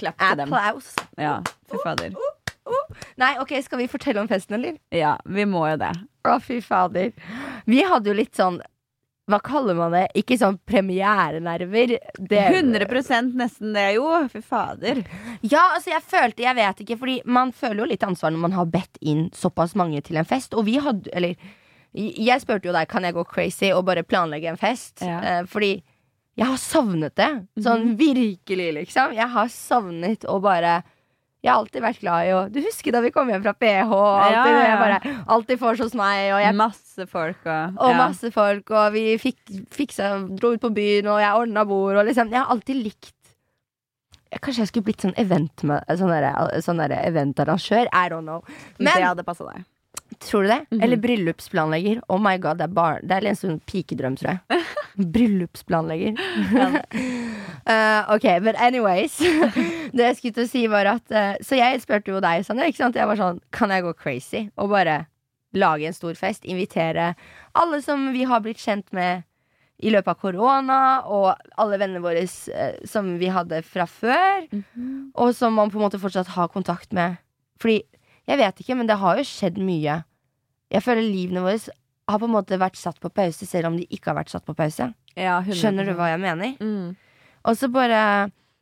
clap 0.00 0.18
til 0.20 0.40
dem. 0.42 0.52
Applaus. 0.56 0.92
Ja, 1.20 1.36
fy 1.70 1.80
fader. 1.84 2.16
Nei, 3.20 3.34
ok, 3.42 3.52
skal 3.64 3.80
vi 3.80 3.86
fortelle 3.90 4.20
om 4.22 4.28
festen, 4.30 4.56
eller? 4.58 4.76
Ja, 4.94 5.16
vi 5.26 5.44
må 5.48 5.64
jo 5.70 5.76
det. 5.80 5.92
Å, 6.28 6.36
fy 6.42 6.60
fader. 6.64 7.10
Vi 7.70 7.80
hadde 7.86 8.12
jo 8.12 8.14
litt 8.18 8.36
sånn 8.38 8.60
Hva 9.30 9.38
kaller 9.46 9.76
man 9.78 9.92
det? 9.94 10.04
Ikke 10.18 10.34
sånn 10.40 10.56
premierenerver. 10.66 11.92
Det- 12.18 12.48
100% 12.50 13.34
nesten 13.38 13.72
det, 13.76 13.94
jo. 13.94 14.08
Fy 14.32 14.40
fader. 14.42 15.04
Ja, 15.42 15.68
altså 15.76 15.92
jeg 15.92 16.02
følte 16.02 16.42
Jeg 16.42 16.56
vet 16.56 16.80
ikke, 16.84 16.98
fordi 16.98 17.20
man 17.24 17.52
føler 17.52 17.84
jo 17.84 17.90
litt 17.92 18.02
ansvar 18.02 18.32
når 18.34 18.42
man 18.48 18.52
har 18.58 18.66
bedt 18.66 18.98
inn 19.00 19.28
såpass 19.30 19.76
mange 19.78 20.02
til 20.02 20.16
en 20.18 20.24
fest. 20.26 20.54
Og 20.54 20.64
vi 20.66 20.78
hadde 20.82 21.08
Eller 21.14 21.36
jeg 21.94 22.40
spurte 22.42 22.66
jo 22.68 22.72
deg 22.72 22.88
Kan 22.88 23.02
jeg 23.02 23.14
gå 23.14 23.24
crazy 23.26 23.70
og 23.74 23.84
bare 23.86 24.02
planlegge 24.02 24.50
en 24.50 24.56
fest. 24.60 25.00
Ja. 25.02 25.20
Eh, 25.22 25.42
fordi 25.46 25.82
jeg 26.38 26.46
har 26.46 26.60
savnet 26.62 27.16
det. 27.18 27.30
Sånn 27.60 27.94
virkelig, 27.98 28.70
liksom. 28.78 29.12
Jeg 29.16 29.28
har 29.34 29.50
savnet 29.52 30.24
å 30.30 30.38
bare 30.42 30.80
jeg 31.40 31.48
har 31.48 31.62
alltid 31.62 31.80
vært 31.80 32.00
glad 32.02 32.26
i 32.28 32.32
å 32.36 32.40
Du 32.52 32.58
husker 32.60 32.92
da 32.92 33.00
vi 33.00 33.12
kom 33.14 33.30
hjem 33.32 33.40
fra 33.40 33.54
PH? 33.56 33.92
Og 33.96 34.08
alltid, 34.26 34.56
Ja, 34.58 34.64
ja, 34.66 34.74
bare, 34.76 35.14
alltid 35.36 35.60
vors 35.62 35.80
hos 35.80 35.94
meg, 35.96 36.26
og 36.34 36.42
jeg 36.42 36.56
Masse 36.58 37.06
folk 37.08 37.46
og 37.46 37.78
og 37.80 37.94
ja. 37.94 37.96
masse 37.96 38.30
folk, 38.34 38.72
og 38.76 38.92
vi 38.92 39.04
fik, 39.20 39.38
fiksa, 39.72 40.10
dro 40.36 40.52
ut 40.52 40.60
på 40.60 40.72
byen, 40.76 41.08
og 41.08 41.22
jeg 41.22 41.40
ordna 41.40 41.64
bord, 41.64 41.96
og 41.96 42.04
liksom 42.10 42.32
Jeg 42.34 42.42
har 42.42 42.52
alltid 42.52 42.82
likt 42.82 43.16
Kanskje 44.36 44.62
jeg 44.62 44.70
skulle 44.70 44.86
blitt 44.86 45.02
sånn 45.02 45.16
event 45.18 45.64
med, 45.66 45.88
sånn 45.98 46.12
sånn 46.62 46.78
derre 46.78 47.00
eventarrangør. 47.02 47.88
I 47.90 48.06
don't 48.12 48.22
know. 48.22 48.44
Men 48.78 48.92
Det 48.94 49.02
hadde 49.02 49.24
passa 49.26 49.48
deg. 49.48 49.64
Tror 50.18 50.42
du 50.42 50.48
det? 50.48 50.66
Mhm. 50.70 50.82
Eller 50.82 50.96
bryllupsplanlegger. 50.96 52.00
Oh 52.08 52.18
my 52.18 52.36
god, 52.38 52.58
det 52.58 52.66
er, 52.68 52.74
bar 52.74 53.00
det 53.02 53.16
er 53.16 53.28
en 53.30 53.38
sånn 53.38 53.60
pikedrøm, 53.70 54.16
tror 54.18 54.32
jeg. 54.32 54.64
Bryllupsplanlegger. 55.14 56.18
uh, 57.68 58.02
ok, 58.14 58.26
but 58.42 58.58
anyways. 58.58 59.18
det 59.94 60.10
jeg 60.10 60.18
skulle 60.18 60.36
til 60.40 60.44
å 60.44 60.50
si, 60.50 60.66
var 60.72 60.90
at 60.96 61.14
uh, 61.14 61.32
Så 61.44 61.60
jeg 61.60 61.80
spurte 61.84 62.12
jo 62.12 62.20
deg, 62.24 62.44
Sanja. 62.46 62.68
Ikke 62.68 62.82
sant? 62.82 62.98
Jeg 62.98 63.08
var 63.08 63.20
sånn 63.20 63.40
Kan 63.54 63.72
jeg 63.74 63.86
gå 63.86 63.94
crazy 63.98 64.48
og 64.56 64.72
bare 64.74 65.04
lage 65.56 65.88
en 65.88 65.96
stor 65.96 66.14
fest? 66.18 66.44
Invitere 66.44 67.14
alle 67.58 67.80
som 67.82 68.10
vi 68.14 68.26
har 68.28 68.42
blitt 68.44 68.60
kjent 68.62 68.92
med 68.94 69.24
i 69.80 69.90
løpet 69.92 70.12
av 70.12 70.18
korona, 70.20 70.78
og 71.08 71.30
alle 71.60 71.78
vennene 71.80 72.02
våre 72.04 72.26
eh, 72.26 72.80
som 72.88 73.14
vi 73.20 73.30
hadde 73.32 73.62
fra 73.64 73.86
før. 73.88 74.44
Og 75.16 75.32
som 75.36 75.56
man 75.56 75.72
på 75.72 75.80
en 75.80 75.86
måte 75.86 76.00
fortsatt 76.02 76.34
har 76.36 76.50
kontakt 76.52 76.92
med. 76.96 77.16
Fordi, 77.60 77.80
jeg 78.30 78.38
vet 78.38 78.62
ikke, 78.62 78.78
men 78.78 78.88
det 78.88 78.98
har 79.00 79.18
jo 79.18 79.26
skjedd 79.26 79.58
mye. 79.62 80.00
Jeg 80.70 80.84
føler 80.86 81.06
livene 81.06 81.42
våre 81.44 81.58
har 82.10 82.18
på 82.18 82.26
en 82.26 82.34
måte 82.34 82.58
vært 82.58 82.78
satt 82.78 82.98
på 83.02 83.10
pause, 83.14 83.46
selv 83.46 83.70
om 83.70 83.78
de 83.78 83.86
ikke 83.90 84.10
har 84.10 84.18
vært 84.18 84.32
satt 84.32 84.46
på 84.46 84.56
pause. 84.58 84.90
Ja, 85.18 85.38
Skjønner 85.46 85.86
du 85.86 85.94
hva 85.98 86.10
jeg 86.12 86.22
mener? 86.22 86.56
Mm. 86.62 86.94
Og 87.46 87.56
så 87.58 87.70
bare 87.72 88.02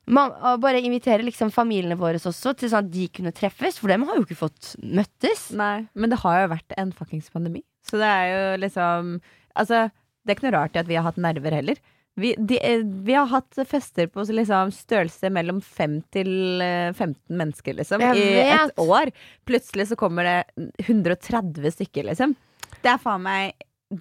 man, 0.08 0.32
bare 0.62 0.80
invitere 0.84 1.24
liksom 1.26 1.52
familiene 1.52 1.98
våre 2.00 2.20
også 2.20 2.54
til 2.56 2.70
sånn 2.72 2.86
at 2.86 2.92
de 2.92 3.06
kunne 3.12 3.32
treffes, 3.36 3.80
for 3.80 3.92
dem 3.92 4.06
har 4.08 4.18
jo 4.18 4.24
ikke 4.26 4.38
fått 4.40 4.74
møttes. 4.80 5.48
Nei, 5.56 5.88
men 5.94 6.12
det 6.12 6.20
har 6.22 6.42
jo 6.42 6.52
vært 6.54 6.76
en 6.80 6.94
fuckings 6.96 7.28
pandemi. 7.34 7.64
Så 7.88 8.00
det 8.00 8.08
er 8.08 8.32
jo 8.32 8.40
liksom 8.64 9.18
Altså, 9.58 9.88
det 10.22 10.30
er 10.30 10.36
ikke 10.36 10.44
noe 10.46 10.54
rart 10.54 10.76
i 10.76 10.78
at 10.78 10.86
vi 10.86 10.94
har 10.94 11.02
hatt 11.02 11.16
nerver 11.18 11.50
heller. 11.56 11.78
Vi, 12.18 12.32
de, 12.38 12.58
eh, 12.64 12.82
vi 13.06 13.14
har 13.14 13.28
hatt 13.30 13.60
fester 13.70 14.08
på 14.10 14.24
liksom 14.34 14.72
størrelse 14.74 15.30
mellom 15.30 15.60
5 15.62 15.96
til 16.14 16.30
eh, 16.64 16.90
15 16.92 17.38
mennesker, 17.38 17.78
liksom, 17.78 18.02
i 18.18 18.26
et 18.42 18.82
år. 18.82 19.12
Plutselig 19.46 19.88
så 19.92 19.96
kommer 20.00 20.26
det 20.26 20.68
130 20.88 21.70
stykker, 21.78 22.10
liksom. 22.10 22.34
Det 22.82 22.90
er 22.90 22.98
faen 23.02 23.22
meg 23.24 23.54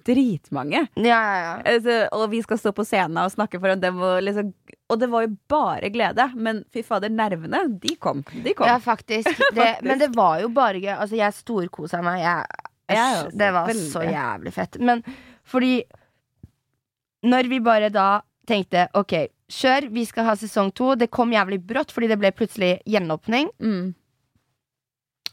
dritmange. 0.04 0.82
Ja, 1.00 1.18
ja, 1.18 1.36
ja. 1.40 1.52
Altså, 1.72 1.94
og 2.12 2.26
vi 2.32 2.42
skal 2.44 2.58
stå 2.60 2.72
på 2.76 2.84
scenen 2.84 3.16
og 3.22 3.32
snakke 3.32 3.60
foran 3.62 3.80
dem. 3.80 4.00
Og, 4.04 4.18
liksom, 4.24 4.50
og 4.92 5.00
det 5.00 5.08
var 5.12 5.24
jo 5.24 5.30
bare 5.48 5.90
glede. 5.94 6.26
Men 6.36 6.62
fy 6.74 6.82
fader, 6.84 7.12
nervene, 7.12 7.62
de 7.80 7.94
kom. 7.96 8.20
De 8.44 8.52
kom. 8.58 8.68
Ja, 8.68 8.78
faktisk. 8.84 9.30
Det, 9.56 9.70
men 9.86 10.02
det 10.02 10.10
var 10.16 10.42
jo 10.42 10.50
bare 10.52 10.82
gøy. 10.82 10.92
Altså, 10.98 11.16
jeg 11.20 11.36
storkosa 11.38 12.02
meg. 12.04 12.20
Jeg, 12.24 12.66
Jeg 12.92 13.16
også, 13.22 13.32
det 13.40 13.50
var 13.56 13.70
veldig. 13.72 13.88
så 13.94 14.04
jævlig 14.04 14.52
fett. 14.56 14.78
Men 14.90 15.02
fordi 15.48 15.72
Når 17.26 17.48
vi 17.50 17.58
bare 17.64 17.90
da 17.90 18.20
tenkte 18.48 18.86
OK, 18.96 19.14
kjør, 19.52 19.88
vi 19.92 20.04
skal 20.08 20.28
ha 20.28 20.36
sesong 20.38 20.70
to. 20.76 20.94
Det 20.98 21.10
kom 21.14 21.32
jævlig 21.34 21.60
brått, 21.66 21.92
fordi 21.94 22.10
det 22.12 22.18
ble 22.20 22.30
plutselig 22.36 22.78
gjenåpning. 22.88 23.50
Mm. 23.58 23.92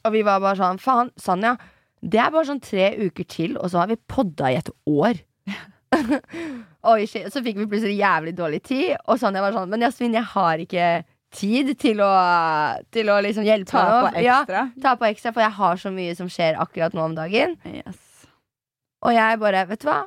Og 0.06 0.14
vi 0.14 0.22
var 0.26 0.42
bare 0.44 0.60
sånn, 0.60 0.82
faen, 0.82 1.12
Sanja, 1.18 1.56
det 2.06 2.20
er 2.22 2.34
bare 2.34 2.46
sånn 2.50 2.62
tre 2.62 2.92
uker 3.02 3.26
til, 3.32 3.56
og 3.58 3.72
så 3.72 3.82
har 3.82 3.90
vi 3.90 3.98
podda 4.12 4.52
i 4.54 4.60
et 4.60 4.70
år. 4.86 5.22
Oi. 6.92 7.02
Så 7.10 7.42
fikk 7.42 7.58
vi 7.58 7.68
plutselig 7.72 7.98
jævlig 7.98 8.36
dårlig 8.38 8.62
tid, 8.68 8.96
og 9.10 9.20
Sanja 9.22 9.42
var 9.46 9.56
sånn, 9.56 9.72
men 9.72 9.86
Jasmin, 9.88 10.18
jeg 10.20 10.30
har 10.36 10.62
ikke 10.62 10.90
tid 11.36 11.74
til 11.82 12.00
å, 12.06 12.12
til 12.94 13.10
å 13.12 13.18
liksom 13.26 13.48
hjelpe 13.48 13.74
Ta 13.74 13.86
på 13.90 14.12
nå. 14.14 14.24
Ja, 14.24 14.42
ekstra. 14.44 14.66
ta 14.84 14.94
på 15.00 15.08
ekstra, 15.10 15.34
for 15.36 15.44
jeg 15.44 15.56
har 15.58 15.82
så 15.82 15.92
mye 15.92 16.14
som 16.18 16.30
skjer 16.32 16.60
akkurat 16.62 16.96
nå 16.96 17.10
om 17.10 17.16
dagen. 17.18 17.58
Yes. 17.68 17.98
Og 19.06 19.16
jeg 19.16 19.42
bare, 19.42 19.66
vet 19.70 19.82
du 19.82 19.90
hva? 19.90 20.04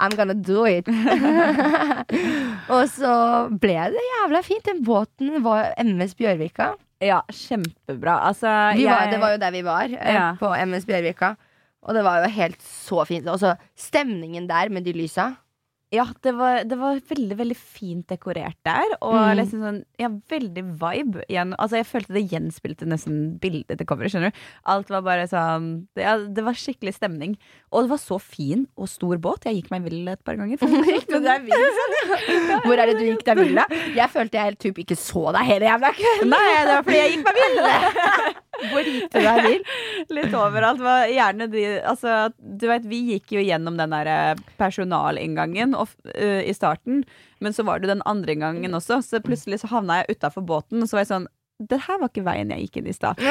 I'm 0.00 0.14
gonna 0.18 0.34
do 0.34 0.64
it. 0.66 0.88
og 2.74 2.88
så 2.90 3.12
ble 3.60 3.76
det 3.94 4.02
jævla 4.10 4.40
fint. 4.46 4.64
Den 4.66 4.82
båten 4.86 5.36
var 5.44 5.72
MS 5.82 6.16
Bjørvika. 6.18 6.72
Ja, 7.04 7.20
kjempebra. 7.30 8.18
Altså, 8.30 8.48
Vi 8.78 8.86
var, 8.88 9.10
det 9.12 9.20
var 9.20 9.34
jo 9.34 9.40
der 9.42 9.50
vi 9.54 9.62
var, 9.66 9.84
eh, 9.92 10.14
Ja. 10.14 10.26
på 10.40 10.50
MS 10.66 10.86
Bjørvika. 10.88 11.34
Og 11.84 11.94
det 11.94 12.02
var 12.06 12.22
jo 12.24 12.30
helt 12.32 12.62
så 12.64 13.04
fint. 13.06 13.26
Og 13.28 13.38
så 13.38 13.54
stemningen 13.76 14.46
der 14.48 14.68
med 14.72 14.84
de 14.84 14.92
lysa. 14.96 15.34
Ja, 15.94 16.04
det 16.26 16.32
var, 16.36 16.64
det 16.66 16.76
var 16.80 16.98
veldig 17.10 17.36
veldig 17.38 17.56
fint 17.56 18.06
dekorert 18.10 18.58
der. 18.66 18.96
Og 19.00 19.14
Mm. 19.14 19.36
liksom 19.38 19.60
sånn, 19.62 19.80
ja, 20.00 20.08
veldig 20.30 20.64
vibe. 20.80 21.22
Igjen. 21.30 21.54
Altså, 21.58 21.78
jeg 21.78 21.86
følte 21.86 22.14
det 22.16 22.24
gjenspilte 22.32 22.88
nesten 22.90 23.38
bildet 23.40 23.78
til 23.78 23.86
coveret. 23.86 24.10
skjønner 24.12 24.32
du 24.34 24.38
Alt 24.74 24.88
var 24.90 25.02
bare 25.06 25.26
sånn 25.30 25.86
det, 25.94 26.02
ja, 26.02 26.16
det 26.18 26.44
var 26.44 26.52
skikkelig 26.58 26.94
stemning. 26.98 27.36
Og 27.72 27.84
det 27.84 27.90
var 27.94 27.98
så 28.02 28.18
fin 28.20 28.66
og 28.76 28.88
stor 28.90 29.16
båt. 29.18 29.44
Jeg 29.46 29.62
gikk 29.62 29.70
meg 29.70 29.84
vill 29.86 30.08
et 30.08 30.22
par 30.24 30.34
ganger. 30.36 30.58
Vill, 30.64 32.60
Hvor 32.64 32.78
er 32.78 32.86
det 32.90 32.96
du 32.98 33.04
gikk 33.06 33.24
deg 33.26 33.38
vill, 33.38 33.54
da? 33.58 33.66
Jeg 33.94 34.10
følte 34.12 34.38
jeg 34.38 34.48
helt 34.50 34.62
typ 34.62 34.78
ikke 34.84 34.96
så 34.98 35.28
deg 35.34 35.46
hele 35.48 35.68
jævla 35.68 35.90
kvelden. 35.96 36.30
Nei, 36.32 36.48
det 36.64 36.72
var 36.74 36.82
fordi 36.88 37.00
jeg 37.00 37.12
gikk 37.14 37.28
meg 37.28 37.38
vill! 37.40 37.60
Hvor 38.70 38.86
gikk 38.86 39.08
du 39.10 39.18
deg 39.18 39.38
vill? 39.44 39.62
Litt 40.14 40.34
overalt. 40.38 40.78
Var 40.84 41.08
gjerne 41.10 41.48
de, 41.50 41.64
altså, 41.90 42.12
du 42.38 42.66
vet, 42.70 42.84
vi 42.86 43.00
gikk 43.12 43.34
jo 43.34 43.42
gjennom 43.42 43.76
den 43.80 43.90
der 43.90 44.06
eh, 44.12 44.42
personalinngangen 44.60 45.74
of- 45.74 45.83
eh, 46.14 46.42
i 46.48 46.54
starten, 46.56 47.02
men 47.44 47.52
så 47.56 47.64
var 47.68 47.80
det 47.82 47.90
den 47.92 48.02
andre 48.08 48.34
gangen 48.40 48.74
også, 48.78 49.00
så 49.04 49.20
plutselig 49.24 49.60
så 49.62 49.70
havna 49.72 50.00
jeg 50.02 50.16
utafor 50.18 50.44
båten, 50.46 50.82
og 50.82 50.88
så 50.90 50.96
var 50.98 51.04
jeg 51.06 51.12
sånn 51.14 51.30
det 51.70 51.78
her 51.84 52.00
var 52.00 52.10
ikke 52.10 52.24
veien 52.26 52.50
jeg 52.50 52.64
gikk 52.64 52.80
inn 52.80 52.88
i 52.90 52.96
stad. 52.96 53.20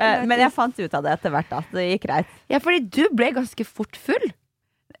Eh, 0.00 0.22
Men 0.28 0.40
jeg 0.40 0.52
fant 0.54 0.78
ut 0.80 0.94
av 0.96 1.04
det 1.04 1.12
etter 1.16 1.32
hvert, 1.34 1.52
at 1.52 1.68
det 1.76 1.84
gikk 1.90 2.06
greit. 2.06 2.30
Ja, 2.52 2.58
fordi 2.62 2.80
du 2.88 3.02
ble 3.16 3.30
ganske 3.36 3.64
fort 3.68 3.96
full. 4.00 4.24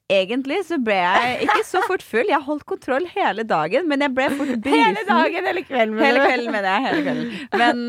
Egentlig 0.08 0.60
så 0.68 0.76
ble 0.78 0.94
jeg 0.94 1.46
ikke 1.48 1.62
så 1.66 1.80
fort 1.82 2.02
full. 2.06 2.28
Jeg 2.30 2.38
holdt 2.46 2.62
kontroll 2.68 3.08
hele 3.10 3.42
dagen, 3.42 3.88
men 3.90 4.04
jeg 4.04 4.12
ble 4.14 4.28
fort 4.38 4.52
brisen. 4.62 4.84
Hele 4.94 5.02
dagen, 5.08 5.48
eller 5.50 5.64
kvelden. 5.66 5.98
Hele 5.98 6.20
kvelden, 6.22 6.52
mener 6.54 6.68
jeg. 6.76 6.84
Hele 6.86 7.00
kvelden. 7.08 7.32
Men, 7.58 7.80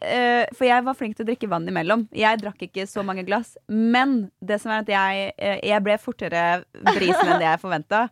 eh, 0.00 0.46
for 0.56 0.64
jeg 0.64 0.86
var 0.86 0.96
flink 0.96 1.18
til 1.18 1.26
å 1.26 1.28
drikke 1.28 1.50
vann 1.52 1.68
imellom. 1.68 2.06
Jeg 2.16 2.40
drakk 2.40 2.64
ikke 2.70 2.86
så 2.88 3.04
mange 3.04 3.26
glass. 3.28 3.58
Men 3.68 4.30
det 4.40 4.60
som 4.62 4.72
er 4.72 4.86
at 4.86 4.94
jeg, 4.94 5.34
eh, 5.36 5.60
jeg 5.68 5.84
ble 5.84 5.98
fortere 6.00 6.46
brisen 6.94 7.28
enn 7.28 7.44
det 7.44 7.50
jeg 7.50 7.60
forventa. 7.66 8.06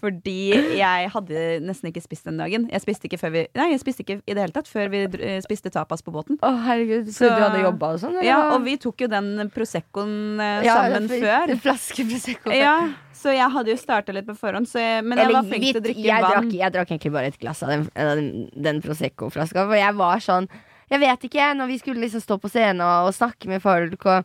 Fordi 0.00 0.78
jeg 0.78 1.10
hadde 1.12 1.40
nesten 1.60 1.90
ikke 1.90 2.00
spist 2.00 2.24
den 2.24 2.38
dagen. 2.40 2.62
Jeg 2.72 2.80
spiste 2.80 3.04
ikke, 3.04 3.18
vi, 3.34 3.42
nei, 3.58 3.66
jeg 3.74 3.82
spiste 3.82 4.00
ikke 4.00 4.22
i 4.24 4.32
det 4.32 4.46
hele 4.46 4.54
tatt 4.56 4.70
før 4.70 4.88
vi 4.88 5.02
spiste 5.44 5.68
tapas 5.74 6.00
på 6.00 6.14
båten. 6.14 6.38
Å, 6.40 6.54
herregud. 6.64 7.10
Så 7.12 7.26
Så- 7.26 7.34
du 7.36 7.42
hadde 7.44 7.60
jobba 7.66 7.90
og 7.92 8.00
sånn? 8.00 8.16
Ja. 8.24 8.38
Og 8.54 8.64
vi 8.64 8.78
tok 8.80 8.96
jo 9.04 9.08
den 9.12 9.50
Proseccoen 9.52 10.40
Ja, 10.64 10.78
sammen 10.88 11.04
før. 11.12 11.50
En 11.52 11.60
flaske 11.60 12.08
Prosecco. 12.08 12.48
Ja, 12.56 12.78
så 13.20 13.34
jeg 13.36 13.50
hadde 13.52 13.70
jo 13.74 13.76
starta 13.80 14.14
litt 14.16 14.26
på 14.26 14.34
forhånd, 14.38 14.68
så 14.70 14.80
jeg, 14.80 15.04
men 15.04 15.20
jeg 15.20 15.32
var 15.34 15.44
flink 15.50 15.66
til 15.68 15.78
å 15.80 15.84
drikke 15.84 16.04
jeg 16.08 16.24
vann. 16.24 16.32
Drakk, 16.48 16.54
jeg 16.56 16.72
drakk 16.76 16.90
egentlig 16.94 17.12
bare 17.14 17.30
et 17.34 17.38
glass 17.42 17.60
av 17.66 17.72
den, 17.74 17.84
den, 17.94 18.28
den 18.68 18.80
Prosecco-flaska. 18.84 19.66
For 19.68 19.76
jeg 19.78 19.96
var 20.00 20.24
sånn 20.24 20.48
Jeg 20.90 20.98
vet 21.04 21.24
ikke, 21.28 21.50
når 21.54 21.68
vi 21.70 21.78
skulle 21.78 22.00
liksom 22.02 22.22
stå 22.24 22.38
på 22.42 22.48
scenen 22.50 22.80
og, 22.82 23.10
og 23.10 23.14
snakke 23.14 23.46
med 23.52 23.62
folk 23.62 24.06
og, 24.10 24.24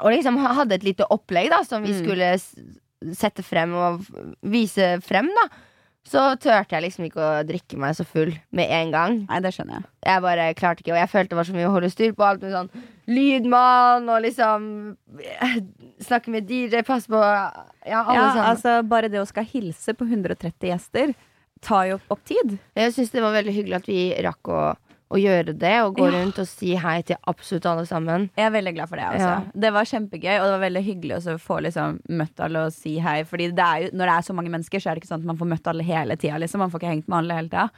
og 0.00 0.14
liksom 0.14 0.38
hadde 0.40 0.78
et 0.78 0.86
lite 0.86 1.04
opplegg 1.12 1.50
da 1.52 1.58
som 1.68 1.82
vi 1.84 1.92
Mm. 1.92 1.98
skulle 2.04 2.30
sette 3.18 3.42
frem 3.42 3.74
og 3.74 4.06
vise 4.46 4.94
frem, 5.02 5.26
da. 5.34 5.48
Så 6.08 6.18
turte 6.42 6.74
jeg 6.74 6.82
liksom 6.82 7.04
ikke 7.06 7.22
å 7.22 7.42
drikke 7.46 7.78
meg 7.78 7.94
så 7.94 8.04
full 8.04 8.32
med 8.50 8.70
en 8.74 8.90
gang. 8.92 9.18
Nei, 9.28 9.38
det 9.44 9.52
skjønner 9.54 9.78
jeg. 9.78 9.84
Jeg 10.08 10.22
bare 10.24 10.46
klarte 10.58 10.82
ikke, 10.82 10.92
og 10.96 10.98
jeg 10.98 11.10
følte 11.12 11.30
det 11.32 11.38
var 11.38 11.46
så 11.48 11.54
mye 11.56 11.68
å 11.68 11.74
holde 11.76 11.90
styr 11.92 12.12
på. 12.18 12.24
Alt 12.26 12.42
med 12.42 12.52
sånn 12.56 12.70
lydmann 13.12 14.08
og 14.10 14.22
liksom 14.24 14.64
eh, 15.22 15.56
Snakke 16.02 16.32
med 16.34 16.48
DJ, 16.50 16.82
passe 16.86 17.10
på 17.10 17.18
Ja, 17.22 18.02
alle 18.02 18.16
Ja, 18.18 18.26
sammen. 18.32 18.48
altså 18.50 18.74
Bare 18.90 19.10
det 19.12 19.20
å 19.22 19.26
skal 19.28 19.46
hilse 19.46 19.94
på 19.94 20.06
130 20.08 20.70
gjester 20.72 21.14
tar 21.62 21.84
jo 21.92 21.96
opp 22.10 22.24
tid. 22.26 22.56
Jeg 22.74 22.90
syns 22.96 23.12
det 23.14 23.22
var 23.22 23.36
veldig 23.36 23.52
hyggelig 23.54 23.76
at 23.78 23.86
vi 23.86 23.98
rakk 24.26 24.48
å, 24.50 24.62
å 25.12 25.20
gjøre 25.20 25.52
det, 25.58 25.74
og 25.84 25.96
gå 25.98 26.06
Ja. 26.08 26.12
rundt 26.18 26.38
og 26.40 26.46
si 26.48 26.74
hei 26.80 27.02
til 27.02 27.16
absolutt 27.28 27.66
alle 27.68 27.84
sammen. 27.86 28.30
Jeg 28.36 28.46
er 28.46 28.54
veldig 28.54 28.74
glad 28.74 28.88
for 28.88 28.96
det. 28.96 29.04
Altså. 29.04 29.28
Ja. 29.28 29.60
Det 29.64 29.72
var 29.76 29.84
kjempegøy, 29.84 30.34
og 30.40 30.44
det 30.48 30.54
var 30.56 30.64
veldig 30.66 30.84
hyggelig 30.86 31.16
å 31.20 31.38
få 31.38 31.60
liksom, 31.62 32.00
møtt 32.08 32.40
alle 32.40 32.66
og 32.66 32.72
si 32.72 32.98
hei. 32.98 33.22
Fordi 33.28 33.50
det 33.52 33.70
jo, 33.82 33.90
når 33.92 34.06
det 34.06 34.14
er 34.16 34.26
så 34.28 34.34
mange 34.34 34.50
mennesker, 34.54 34.80
så 34.80 34.90
er 34.90 34.94
det 34.94 35.02
ikke 35.04 35.12
sånn 35.12 35.20
at 35.20 35.30
man 35.32 35.38
får 35.38 35.50
møtt 35.52 35.66
alle 35.72 35.82
hele 35.84 36.16
tida. 36.16 36.38
Liksom. 36.40 36.58
Man 36.64 36.70
får 36.70 36.80
ikke 36.80 36.92
hengt 36.94 37.08
med 37.08 37.18
alle 37.18 37.34
hele 37.34 37.48
tida. 37.52 37.68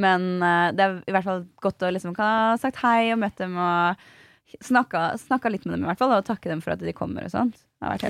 Men 0.00 0.42
uh, 0.42 0.70
det 0.72 0.80
er 0.80 1.02
i 1.06 1.12
hvert 1.12 1.24
fall 1.24 1.46
godt 1.62 1.82
å 1.86 1.92
liksom 1.92 2.14
kan 2.16 2.24
ha 2.26 2.56
sagt 2.56 2.76
hei 2.82 3.12
og 3.12 3.18
møtt 3.20 3.36
dem 3.36 3.56
og 3.60 3.96
snakka, 4.66 5.14
snakka 5.18 5.50
litt 5.52 5.64
med 5.66 5.76
dem, 5.76 5.84
i 5.84 5.90
hvert 5.92 5.98
fall. 5.98 6.12
Og 6.16 6.24
takke 6.26 6.48
dem 6.50 6.60
for 6.64 6.72
at 6.74 6.80
de 6.82 6.92
kommer 6.96 7.24
og 7.24 7.30
sånt. 7.30 7.60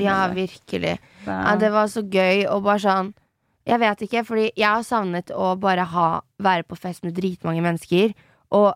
Ja, 0.00 0.28
virkelig. 0.34 0.98
Så- 1.24 1.30
Ja, 1.30 1.56
det 1.56 1.70
var 1.70 1.86
så 1.86 2.02
gøy, 2.02 2.46
og 2.50 2.64
bare 2.64 2.78
sånn 2.78 3.14
Jeg 3.66 3.78
vet 3.78 3.98
ikke, 4.00 4.24
fordi 4.24 4.50
jeg 4.56 4.66
har 4.66 4.82
savnet 4.82 5.26
å 5.36 5.54
bare 5.60 5.84
ha 5.84 6.22
være 6.40 6.64
på 6.64 6.76
fest 6.78 7.04
med 7.04 7.14
dritmange 7.14 7.60
mennesker. 7.62 8.14
Og 8.56 8.72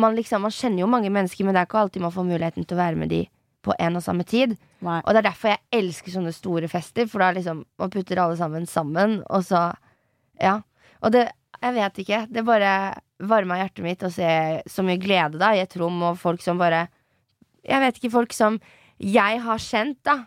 man 0.00 0.16
liksom, 0.16 0.44
man 0.44 0.54
kjenner 0.54 0.84
jo 0.84 0.90
mange 0.90 1.10
mennesker, 1.12 1.44
men 1.44 1.56
det 1.56 1.62
er 1.62 1.68
ikke 1.68 1.80
alltid 1.80 2.04
man 2.04 2.14
får 2.14 2.28
muligheten 2.28 2.66
til 2.66 2.76
å 2.76 2.82
være 2.82 3.00
med 3.00 3.12
de 3.12 3.22
på 3.66 3.74
en 3.82 3.98
og 3.98 4.04
samme 4.04 4.26
tid. 4.28 4.54
Nei. 4.84 5.00
Og 5.02 5.10
det 5.12 5.22
er 5.22 5.28
derfor 5.30 5.52
jeg 5.52 5.80
elsker 5.80 6.14
sånne 6.14 6.34
store 6.36 6.70
fester, 6.70 7.08
for 7.10 7.24
da 7.24 7.32
liksom 7.34 7.64
man 7.80 7.92
putter 7.92 8.20
alle 8.22 8.38
sammen 8.38 8.68
sammen, 8.70 9.20
og 9.30 9.44
så 9.48 9.72
Ja. 10.40 10.60
Og 11.02 11.12
det 11.12 11.30
Jeg 11.62 11.72
vet 11.72 11.98
ikke. 11.98 12.26
Det 12.28 12.44
bare 12.44 13.00
varma 13.18 13.56
hjertet 13.56 13.82
mitt 13.82 14.02
å 14.04 14.10
se 14.12 14.62
så 14.68 14.82
mye 14.84 15.00
glede 15.00 15.38
da 15.40 15.54
i 15.56 15.62
et 15.62 15.76
rom, 15.80 16.02
og 16.02 16.18
folk 16.18 16.42
som 16.42 16.58
bare 16.58 16.88
Jeg 17.64 17.80
vet 17.80 17.96
ikke, 17.96 18.12
folk 18.12 18.32
som 18.32 18.60
jeg 19.00 19.40
har 19.40 19.58
kjent, 19.58 19.98
da. 20.04 20.26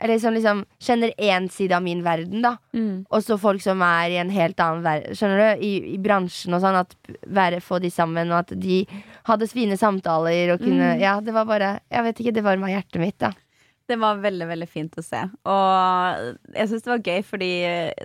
Eller 0.00 0.18
som 0.18 0.34
liksom 0.34 0.62
kjenner 0.80 1.12
én 1.20 1.48
side 1.52 1.76
av 1.76 1.84
min 1.84 2.00
verden, 2.04 2.40
da. 2.44 2.54
Mm. 2.72 3.04
Og 3.10 3.24
så 3.24 3.36
folk 3.40 3.60
som 3.64 3.82
er 3.84 4.14
i 4.14 4.20
en 4.22 4.32
helt 4.32 4.60
annen 4.64 4.84
verden, 4.86 5.16
skjønner 5.18 5.42
du? 5.42 5.66
I, 5.66 5.72
i 5.94 5.98
bransjen 6.00 6.56
og 6.56 6.64
sånn. 6.64 6.80
At 6.80 6.96
være, 7.28 7.60
få 7.64 7.82
de 7.84 7.92
sammen, 7.92 8.32
og 8.32 8.46
at 8.46 8.54
de 8.56 8.82
hadde 9.28 9.50
fine 9.52 9.76
samtaler 9.80 10.54
og 10.54 10.64
kunne 10.64 10.80
Mm. 10.80 11.00
Ja, 11.00 11.20
det 11.20 11.32
var 11.34 11.44
bare 11.44 11.80
Jeg 11.92 12.02
vet 12.06 12.20
ikke, 12.20 12.32
det 12.34 12.42
varma 12.44 12.70
hjertet 12.70 13.00
mitt, 13.02 13.18
da. 13.20 13.32
Det 13.90 13.96
var 13.98 14.20
veldig 14.22 14.46
veldig 14.46 14.68
fint 14.70 14.94
å 15.00 15.02
se. 15.02 15.20
Og 15.50 16.54
jeg 16.54 16.70
syns 16.70 16.84
det 16.84 16.92
var 16.92 17.02
gøy, 17.02 17.22
fordi 17.26 17.50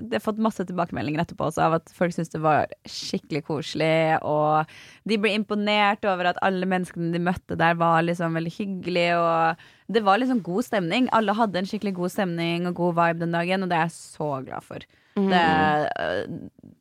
det 0.01 0.17
har 0.17 0.23
fått 0.25 0.41
masse 0.41 0.65
tilbakemeldinger 0.65 1.21
etterpå 1.21 1.45
også 1.45 1.61
av 1.67 1.77
at 1.77 1.93
folk 1.93 2.15
syns 2.15 2.33
det 2.33 2.41
var 2.41 2.71
skikkelig 2.89 3.43
koselig. 3.45 4.17
Og 4.25 4.65
de 5.05 5.19
ble 5.21 5.35
imponert 5.37 6.05
over 6.09 6.31
at 6.31 6.41
alle 6.45 6.65
menneskene 6.69 7.13
de 7.13 7.21
møtte 7.21 7.57
der, 7.59 7.77
var 7.77 8.01
liksom 8.01 8.33
veldig 8.37 8.55
hyggelige. 8.57 9.19
Og 9.21 9.67
det 9.87 10.01
var 10.05 10.17
liksom 10.17 10.41
god 10.43 10.65
stemning. 10.65 11.09
Alle 11.13 11.35
hadde 11.37 11.59
en 11.61 11.67
skikkelig 11.69 11.93
god 11.95 12.13
stemning 12.13 12.67
og 12.67 12.75
god 12.75 12.95
vibe 12.97 13.21
den 13.25 13.35
dagen, 13.37 13.63
og 13.63 13.69
det 13.69 13.77
er 13.77 13.87
jeg 13.87 13.91
så 13.91 14.29
glad 14.45 14.65
for. 14.65 14.87
Mm. 15.15 15.27
Det, 15.31 15.43
øh, 16.01 16.71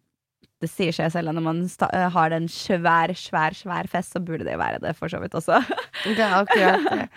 det 0.64 0.70
sier 0.72 0.92
seg 0.96 1.12
selv 1.14 1.30
at 1.32 1.36
når 1.38 1.44
man 1.44 1.62
øh, 1.68 2.04
har 2.16 2.34
en 2.36 2.48
svær, 2.50 3.12
svær, 3.20 3.54
svær 3.56 3.88
fest, 3.92 4.16
så 4.16 4.22
burde 4.24 4.46
det 4.48 4.56
være 4.60 4.80
det 4.82 4.94
for 4.98 5.12
så 5.12 5.20
vidt 5.22 5.36
også. 5.38 5.60
Det 6.04 6.18
er 6.18 6.36
akkurat 6.40 6.88
det. 6.90 7.08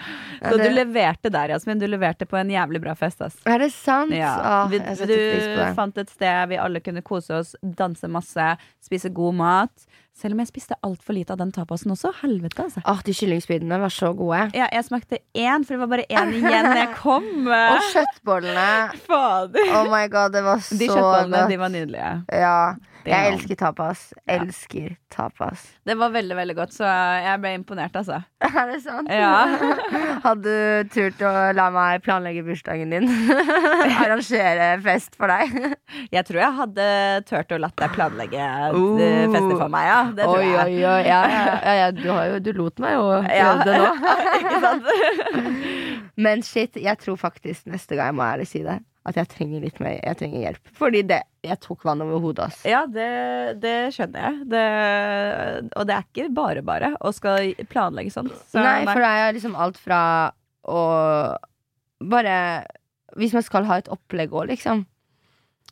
Ja, 0.42 0.50
Så 0.52 0.58
det- 0.60 0.68
du 0.70 0.76
leverte 0.78 1.32
der, 1.34 1.54
Jasmin. 1.56 1.80
Du 1.82 1.88
leverte 1.90 2.28
på 2.30 2.38
en 2.40 2.52
jævlig 2.54 2.82
bra 2.84 2.94
fest, 3.00 3.22
ass. 3.26 3.40
Er 3.50 3.64
det 3.64 3.72
sant? 3.76 4.14
Ja. 4.16 4.36
Åh, 4.64 4.72
Vi, 4.72 4.78
jeg 4.84 5.00
setter 5.02 5.24
pris 5.32 5.48
på 5.54 5.62
du 5.64 5.78
fant 5.80 5.98
et 6.04 6.12
sted 6.14 6.52
vi 6.52 6.60
alle 6.62 6.80
kunne 6.86 7.02
kose 7.06 7.34
oss, 7.42 7.56
danse 7.64 8.08
masse, 8.12 8.52
spise 8.86 9.10
god 9.16 9.34
mat. 9.40 9.88
Selv 10.18 10.34
om 10.34 10.40
jeg 10.42 10.50
spiste 10.50 10.74
altfor 10.82 11.14
lite 11.14 11.36
av 11.36 11.38
den 11.38 11.52
tapasen 11.54 11.92
også. 11.94 12.10
Helvete, 12.24 12.64
altså. 12.64 12.82
Åh, 12.90 13.02
de 13.06 13.14
kyllingspydene 13.14 13.78
var 13.78 13.92
så 13.94 14.10
gode. 14.18 14.48
Ja, 14.58 14.66
jeg 14.74 14.86
smakte 14.88 15.20
én, 15.38 15.62
for 15.62 15.76
det 15.76 15.82
var 15.84 15.92
bare 15.92 16.08
én 16.10 16.32
igjen 16.40 16.66
da 16.72 16.80
jeg 16.80 16.96
kom. 16.98 17.28
Og 17.54 17.84
kjøttbollene. 17.92 18.64
Fader. 19.08 19.70
Oh 19.78 19.86
my 19.92 20.08
god, 20.10 20.34
det 20.34 20.42
var 20.48 20.64
så 20.66 20.78
De 20.80 20.88
kjøttbollene, 20.90 21.38
godt. 21.38 21.54
de 21.54 21.60
var 21.62 21.70
nydelige. 21.76 22.10
Ja. 22.34 22.56
Jeg 23.08 23.32
elsker 23.34 23.58
tapas. 23.60 24.02
Ja. 24.26 24.38
Elsker 24.42 24.96
tapas. 25.14 25.62
Det 25.88 25.96
var 26.00 26.12
veldig, 26.14 26.36
veldig 26.38 26.56
godt, 26.58 26.74
så 26.76 26.88
jeg 27.24 27.40
ble 27.44 27.54
imponert, 27.58 27.96
altså. 27.96 28.20
Er 28.48 28.72
det 28.72 28.80
sant? 28.84 29.10
Ja. 29.12 29.32
Hadde 30.26 30.44
du 30.44 30.90
turt 30.94 31.22
å 31.26 31.32
la 31.56 31.68
meg 31.74 32.04
planlegge 32.06 32.44
bursdagen 32.48 32.92
din? 32.94 33.08
Arrangere 34.02 34.74
fest 34.84 35.16
for 35.20 35.32
deg? 35.32 35.56
Jeg 36.12 36.26
tror 36.28 36.42
jeg 36.42 36.56
hadde 36.58 36.88
turt 37.30 37.54
å 37.56 37.60
latt 37.64 37.78
deg 37.80 37.94
planlegge 37.96 38.48
Uh. 38.68 39.00
festen 39.32 39.54
for 39.56 39.72
meg, 39.72 39.88
ja. 39.88 40.00
Det 40.18 40.26
tror 40.28 40.42
Oi, 40.42 40.50
jeg. 40.52 40.60
oi, 40.60 40.84
oi. 40.92 41.00
Ja, 41.08 41.22
ja, 41.32 41.74
ja, 41.82 41.88
du, 41.96 42.04
har 42.12 42.28
jo, 42.34 42.40
du 42.44 42.52
lot 42.58 42.82
meg 42.84 42.98
jo 42.98 43.06
gjøre 43.24 43.66
det 43.68 43.80
nå. 43.82 44.18
Ikke 44.42 44.60
sant? 44.66 44.92
Men 46.18 46.44
shit, 46.46 46.78
jeg 46.82 47.00
tror 47.02 47.18
faktisk 47.22 47.68
neste 47.72 47.98
gang 47.98 48.12
jeg 48.12 48.18
må 48.20 48.26
ærlig 48.28 48.48
si 48.50 48.64
det 48.66 48.80
at 49.08 49.16
jeg 49.16 49.30
trenger 49.32 49.62
litt 49.64 49.78
mer 49.80 49.98
Jeg 50.04 50.18
trenger 50.20 50.42
hjelp. 50.44 50.72
Fordi 50.76 51.02
det, 51.08 51.22
jeg 51.48 51.60
tok 51.64 51.86
vann 51.88 52.02
over 52.04 52.20
hodet, 52.26 52.50
ass. 52.50 52.58
Ja, 52.68 52.82
det, 52.92 53.08
det 53.64 53.76
skjønner 53.96 54.26
jeg. 54.26 54.42
Det, 54.52 54.64
og 55.80 55.88
det 55.88 55.96
er 55.96 56.08
ikke 56.10 56.28
bare 56.36 56.64
bare 56.68 56.90
å 57.00 57.14
skal 57.16 57.54
planlegge 57.72 58.12
sånn. 58.14 58.28
Så, 58.52 58.60
nei, 58.60 58.82
for 58.90 59.00
det 59.04 59.14
er 59.24 59.38
liksom 59.38 59.56
alt 59.56 59.80
fra 59.80 60.02
å 60.68 60.82
bare 62.04 62.36
Hvis 63.18 63.34
man 63.34 63.46
skal 63.48 63.66
ha 63.70 63.78
et 63.80 63.88
opplegg 63.90 64.34
òg, 64.36 64.50
liksom, 64.52 64.84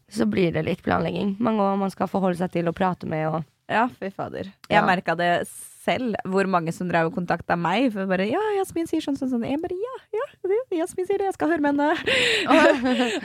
så 0.10 0.26
blir 0.30 0.54
det 0.56 0.64
litt 0.66 0.82
planlegging. 0.86 1.36
Mange 1.44 1.66
man 1.78 1.92
skal 1.94 2.08
forholde 2.10 2.40
seg 2.40 2.54
til 2.56 2.72
å 2.72 2.74
prate 2.78 3.06
med 3.10 3.28
og 3.34 3.44
Ja, 3.70 3.88
fy 4.00 4.10
fader. 4.14 4.52
Jeg 4.70 4.78
Ja. 4.80 4.86
merka 4.86 5.16
det 5.18 5.48
selv, 5.86 6.18
hvor 6.26 6.50
mange 6.50 6.74
som 6.76 6.90
drev 6.90 7.12
og 7.12 7.16
kontakta 7.16 7.56
meg. 7.58 7.92
For 7.94 8.10
bare 8.10 8.26
'Ja, 8.28 8.42
Jasmin 8.58 8.88
sier 8.90 9.02
sånn, 9.06 9.18
sånn, 9.20 9.30
sånn.' 9.32 9.46
Jeg 9.46 9.62
bare 9.62 9.78
'Ja, 9.78 9.96
ja, 10.18 10.26
Jasmin 10.82 11.06
sier 11.08 11.22
det. 11.22 11.30
Jeg 11.30 11.38
skal 11.38 11.50
høre 11.54 11.62
med 11.62 11.78
henne'. 11.78 11.94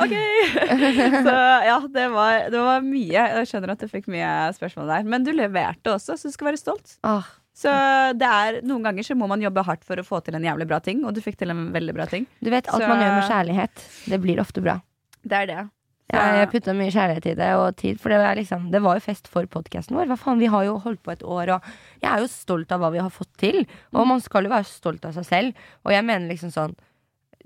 ok! 0.04 0.14
Så 1.26 1.34
ja, 1.66 1.78
det 1.88 2.06
var, 2.12 2.50
det 2.52 2.60
var 2.68 2.80
mye. 2.84 3.26
Jeg 3.40 3.50
skjønner 3.50 3.72
at 3.74 3.82
du 3.82 3.88
fikk 3.90 4.08
mye 4.12 4.30
spørsmål 4.56 4.86
der. 4.94 5.08
Men 5.08 5.24
du 5.24 5.32
leverte 5.32 5.94
også, 5.96 6.16
så 6.20 6.28
du 6.30 6.36
skal 6.36 6.52
være 6.52 6.60
stolt. 6.60 6.98
Åh, 7.04 7.24
Så 7.60 7.72
det 8.16 8.28
er, 8.28 8.60
noen 8.64 8.84
ganger 8.86 9.04
så 9.04 9.16
må 9.18 9.26
man 9.28 9.42
jobbe 9.42 9.64
hardt 9.66 9.82
for 9.84 9.96
å 10.00 10.04
få 10.06 10.20
til 10.24 10.36
en 10.38 10.46
jævlig 10.46 10.66
bra 10.70 10.78
ting, 10.80 11.02
og 11.04 11.12
du 11.16 11.20
fikk 11.20 11.36
til 11.40 11.50
en 11.52 11.66
veldig 11.74 11.92
bra 11.96 12.06
ting. 12.08 12.26
Du 12.40 12.48
vet, 12.52 12.68
alt 12.70 12.80
Så- 12.82 12.88
man 12.88 13.02
gjør 13.02 13.16
med 13.18 13.28
kjærlighet, 13.28 13.84
det 14.08 14.20
blir 14.22 14.40
ofte 14.40 14.62
bra. 14.64 14.78
Det 15.26 15.32
er 15.42 15.46
det. 15.50 15.68
Så, 16.10 16.20
Jeg, 16.40 16.50
putta 16.50 16.74
mye 16.74 16.90
kjærlighet 16.90 17.26
i 17.30 17.34
det, 17.38 17.48
og 17.60 17.76
tid, 17.78 17.98
for 18.02 18.10
det 18.10 18.18
var, 18.18 18.34
liksom, 18.38 18.68
det 18.72 18.82
var 18.82 18.98
jo 18.98 19.04
fest 19.04 19.30
for 19.30 19.46
podkasten 19.50 19.94
vår. 19.94 20.08
Hva 20.10 20.18
faen, 20.18 20.40
Vi 20.42 20.50
har 20.50 20.66
jo 20.66 20.78
holdt 20.82 21.02
på 21.06 21.14
et 21.14 21.22
år, 21.22 21.54
og 21.56 21.68
jeg 22.02 22.10
er 22.10 22.24
jo 22.24 22.30
stolt 22.32 22.72
av 22.74 22.82
hva 22.82 22.90
vi 22.94 23.02
har 23.02 23.12
fått 23.14 23.30
til. 23.38 23.62
Og 23.94 24.08
man 24.10 24.22
skal 24.24 24.46
jo 24.46 24.52
være 24.52 24.66
stolt 24.66 25.06
av 25.06 25.14
seg 25.14 25.28
selv. 25.28 25.66
Og 25.86 25.94
jeg 25.94 26.06
mener 26.06 26.30
liksom 26.30 26.54
sånn 26.54 26.74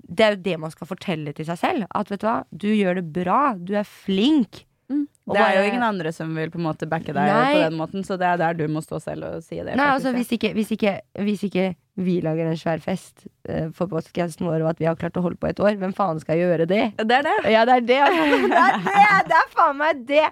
Det 0.05 0.21
er 0.21 0.35
jo 0.35 0.41
det 0.45 0.57
man 0.61 0.69
skal 0.69 0.85
fortelle 0.85 1.33
til 1.33 1.45
seg 1.47 1.57
selv. 1.57 1.85
At 1.89 2.09
vet 2.11 2.21
du 2.21 2.27
hva, 2.27 2.43
du 2.51 2.67
gjør 2.69 2.99
det 2.99 3.05
bra. 3.13 3.55
Du 3.57 3.73
er 3.73 3.85
flink. 3.85 4.65
Mm. 4.89 5.07
Det 5.33 5.41
er 5.41 5.55
jo 5.57 5.69
ingen 5.71 5.85
andre 5.85 6.11
som 6.13 6.35
vil 6.37 6.51
på 6.53 6.59
en 6.59 6.67
måte 6.67 6.85
backe 6.85 7.09
deg 7.09 7.25
Nei. 7.25 7.53
på 7.55 7.63
den 7.63 7.77
måten, 7.79 8.05
så 8.05 8.19
det 8.21 8.27
er 8.29 8.37
der 8.37 8.53
du 8.53 8.67
må 8.69 8.83
stå 8.85 8.99
selv 9.01 9.25
og 9.25 9.41
si 9.41 9.57
det. 9.57 9.73
Nei, 9.73 9.81
faktisk, 9.81 9.95
altså 9.95 10.11
ja. 10.11 10.17
hvis 10.19 10.33
ikke, 10.37 10.51
hvis 10.53 10.73
ikke, 10.75 10.93
hvis 11.25 11.45
ikke 11.49 11.65
vi 11.95 12.17
lager 12.23 12.49
en 12.49 12.57
svær 12.59 12.81
fest 12.83 13.23
eh, 13.47 13.69
for 13.75 13.87
podkasten 13.91 14.47
vår, 14.47 14.63
og 14.65 14.73
at 14.73 14.81
vi 14.81 14.87
har 14.89 14.97
klart 14.99 15.15
å 15.15 15.23
holde 15.23 15.39
på 15.39 15.47
et 15.47 15.61
år, 15.63 15.77
hvem 15.79 15.93
faen 15.95 16.19
skal 16.19 16.39
gjøre 16.41 16.67
det? 16.67 16.81
Det 16.99 17.19
er 17.21 17.23
det. 17.27 17.35
Ja, 17.53 17.63
det 17.67 17.77
er 17.79 17.85
det. 17.87 17.99
Det 18.55 18.59
er 18.59 18.77
det! 18.83 19.05
Det 19.29 19.37
er 19.39 19.49
faen 19.55 19.79
meg 19.79 20.01
det! 20.09 20.25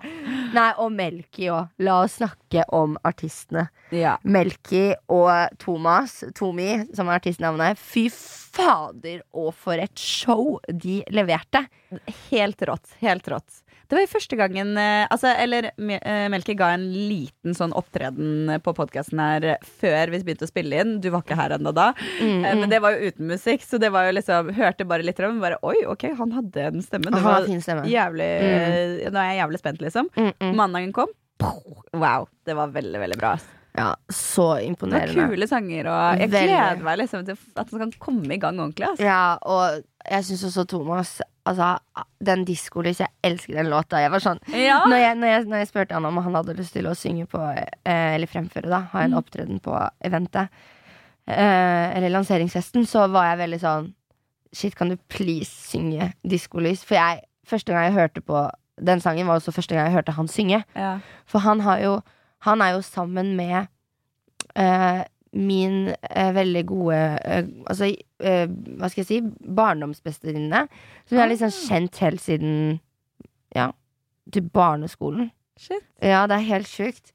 Nei, 0.53 0.67
og 0.83 0.91
Melky 0.93 1.47
òg. 1.53 1.71
La 1.83 2.01
oss 2.03 2.19
snakke 2.19 2.65
om 2.75 2.97
artistene. 3.07 3.69
Ja. 3.95 4.17
Melky 4.23 4.91
og 5.11 5.31
Thomas, 5.61 6.19
Tomi, 6.35 6.69
som 6.93 7.09
er 7.09 7.21
artistnavnet. 7.21 7.79
Fy 7.79 8.09
fader, 8.11 9.23
og 9.33 9.53
for 9.57 9.79
et 9.81 9.95
show 9.99 10.57
de 10.67 10.99
leverte! 11.15 11.63
Helt 12.29 12.61
rått. 12.67 12.97
Helt 13.01 13.27
rått. 13.31 13.63
Det 13.87 13.97
var 13.97 14.03
jo 14.03 14.11
første 14.13 14.37
gangen 14.39 14.77
eh, 14.79 15.05
altså, 15.11 15.33
Eller 15.39 15.69
eh, 15.73 16.25
Melky 16.31 16.55
ga 16.57 16.71
en 16.75 16.85
liten 16.93 17.55
sånn 17.57 17.73
opptreden 17.77 18.51
på 18.63 18.73
podkasten 18.77 19.21
her 19.21 19.47
eh, 19.53 19.69
før 19.81 20.13
vi 20.13 20.21
begynte 20.23 20.47
å 20.47 20.51
spille 20.51 20.83
inn. 20.83 20.95
Du 21.03 21.09
var 21.13 21.25
ikke 21.25 21.37
her 21.39 21.55
ennå 21.57 21.73
da. 21.75 21.91
Mm, 22.19 22.43
mm. 22.43 22.45
Men 22.63 22.73
det 22.73 22.81
var 22.83 22.95
jo 22.95 23.11
uten 23.11 23.31
musikk, 23.33 23.65
så 23.67 23.79
det 23.81 23.91
var 23.93 24.07
jo 24.09 24.15
liksom 24.17 24.53
Hørte 24.53 24.87
bare 24.89 25.05
litt 25.05 25.19
om 25.23 25.41
bare 25.43 25.59
Oi, 25.65 25.81
ok, 25.89 26.09
han 26.19 26.35
hadde 26.35 26.69
en 26.69 26.85
stemme. 26.85 27.11
Det 27.11 27.19
Han 27.21 27.27
var 27.27 27.49
fin 27.49 27.63
stemme. 27.63 27.87
jævlig 27.89 28.29
mm. 28.43 28.95
Nå 29.13 29.19
er 29.19 29.31
jeg 29.31 29.41
jævlig 29.41 29.61
spent, 29.63 29.83
liksom. 29.83 30.09
Mm, 30.15 30.31
mm. 30.39 30.55
Mandagen 30.59 30.95
kom. 30.95 31.11
Wow. 31.93 32.29
Det 32.45 32.55
var 32.57 32.71
veldig, 32.73 32.99
veldig 33.03 33.19
bra. 33.19 33.35
Ja, 33.73 33.95
så 34.09 34.59
Det 34.59 34.77
var 34.85 35.29
kule 35.29 35.47
sanger, 35.49 35.87
og 35.89 36.19
jeg 36.21 36.29
Veldig. 36.29 36.49
gleder 36.51 36.83
meg 36.85 36.99
liksom 37.01 37.23
til 37.25 37.37
at 37.57 37.71
den 37.71 37.79
kan 37.81 37.93
komme 37.97 38.35
i 38.35 38.37
gang 38.37 38.59
ordentlig. 38.61 38.85
Altså. 38.91 39.05
Ja, 39.07 39.37
og 39.41 39.81
jeg 40.09 40.23
syns 40.25 40.43
også 40.49 40.65
Thomas 40.67 41.21
Altså, 41.45 41.73
den 42.23 42.45
Diskolys, 42.47 43.01
jeg 43.01 43.09
elsker 43.21 43.57
den 43.57 43.67
låta. 43.67 43.99
Jeg 43.99 44.11
var 44.13 44.19
sånn 44.23 44.39
Ja. 44.55 44.77
når, 44.87 44.95
jeg, 44.97 45.15
når, 45.19 45.27
jeg, 45.27 45.45
når 45.51 45.57
jeg 45.57 45.67
spurte 45.67 45.93
han 45.97 46.05
om 46.07 46.17
han 46.23 46.35
hadde 46.37 46.53
lyst 46.55 46.71
til 46.73 46.85
å 46.87 46.93
synge 46.95 47.25
på 47.27 47.41
eh, 47.51 48.13
Eller 48.15 48.27
fremføre, 48.31 48.69
da. 48.71 48.79
Ha 48.93 49.01
en 49.03 49.11
Mm. 49.11 49.17
opptreden 49.19 49.59
på 49.59 49.75
eventet. 50.07 50.47
Eh, 51.27 51.97
eller 51.97 52.09
lanseringsfesten, 52.15 52.85
så 52.87 53.09
var 53.11 53.29
jeg 53.33 53.41
veldig 53.43 53.59
sånn 53.59 53.93
Shit, 54.53 54.75
kan 54.75 54.89
du 54.89 54.97
please 55.09 55.49
synge 55.51 56.13
Diskolys? 56.23 56.83
For 56.85 56.95
jeg, 56.95 57.23
første 57.45 57.73
gang 57.73 57.85
jeg 57.89 57.93
hørte 57.97 58.21
på 58.21 58.49
den 58.79 59.01
sangen, 59.01 59.27
var 59.27 59.39
også 59.39 59.51
første 59.51 59.75
gang 59.75 59.87
jeg 59.89 59.95
hørte 59.97 60.13
han 60.15 60.27
synge. 60.27 60.63
Ja. 60.75 60.99
For 61.25 61.39
han 61.39 61.59
har 61.61 61.79
jo 61.83 62.01
Han 62.43 62.61
er 62.61 62.71
jo 62.77 62.81
sammen 62.81 63.35
med 63.35 63.67
eh, 64.55 65.03
min 65.33 65.93
eh, 66.09 66.31
veldig 66.35 66.65
gode 66.69 66.97
eh, 67.25 67.45
Altså, 67.67 67.89
eh, 68.21 68.47
hva 68.77 68.89
skal 68.91 69.01
jeg 69.03 69.09
si? 69.09 69.19
Barndomsbestevenninne. 69.57 70.65
Som 71.07 71.17
jeg 71.17 71.23
har 71.23 71.31
liksom 71.31 71.53
kjent 71.57 72.01
helt 72.05 72.21
siden 72.21 72.79
Ja, 73.55 73.71
til 74.33 74.45
barneskolen. 74.49 75.31
Shit. 75.59 75.83
Ja, 76.01 76.25
det 76.29 76.39
er 76.39 76.47
helt 76.49 76.69
sjukt. 76.69 77.11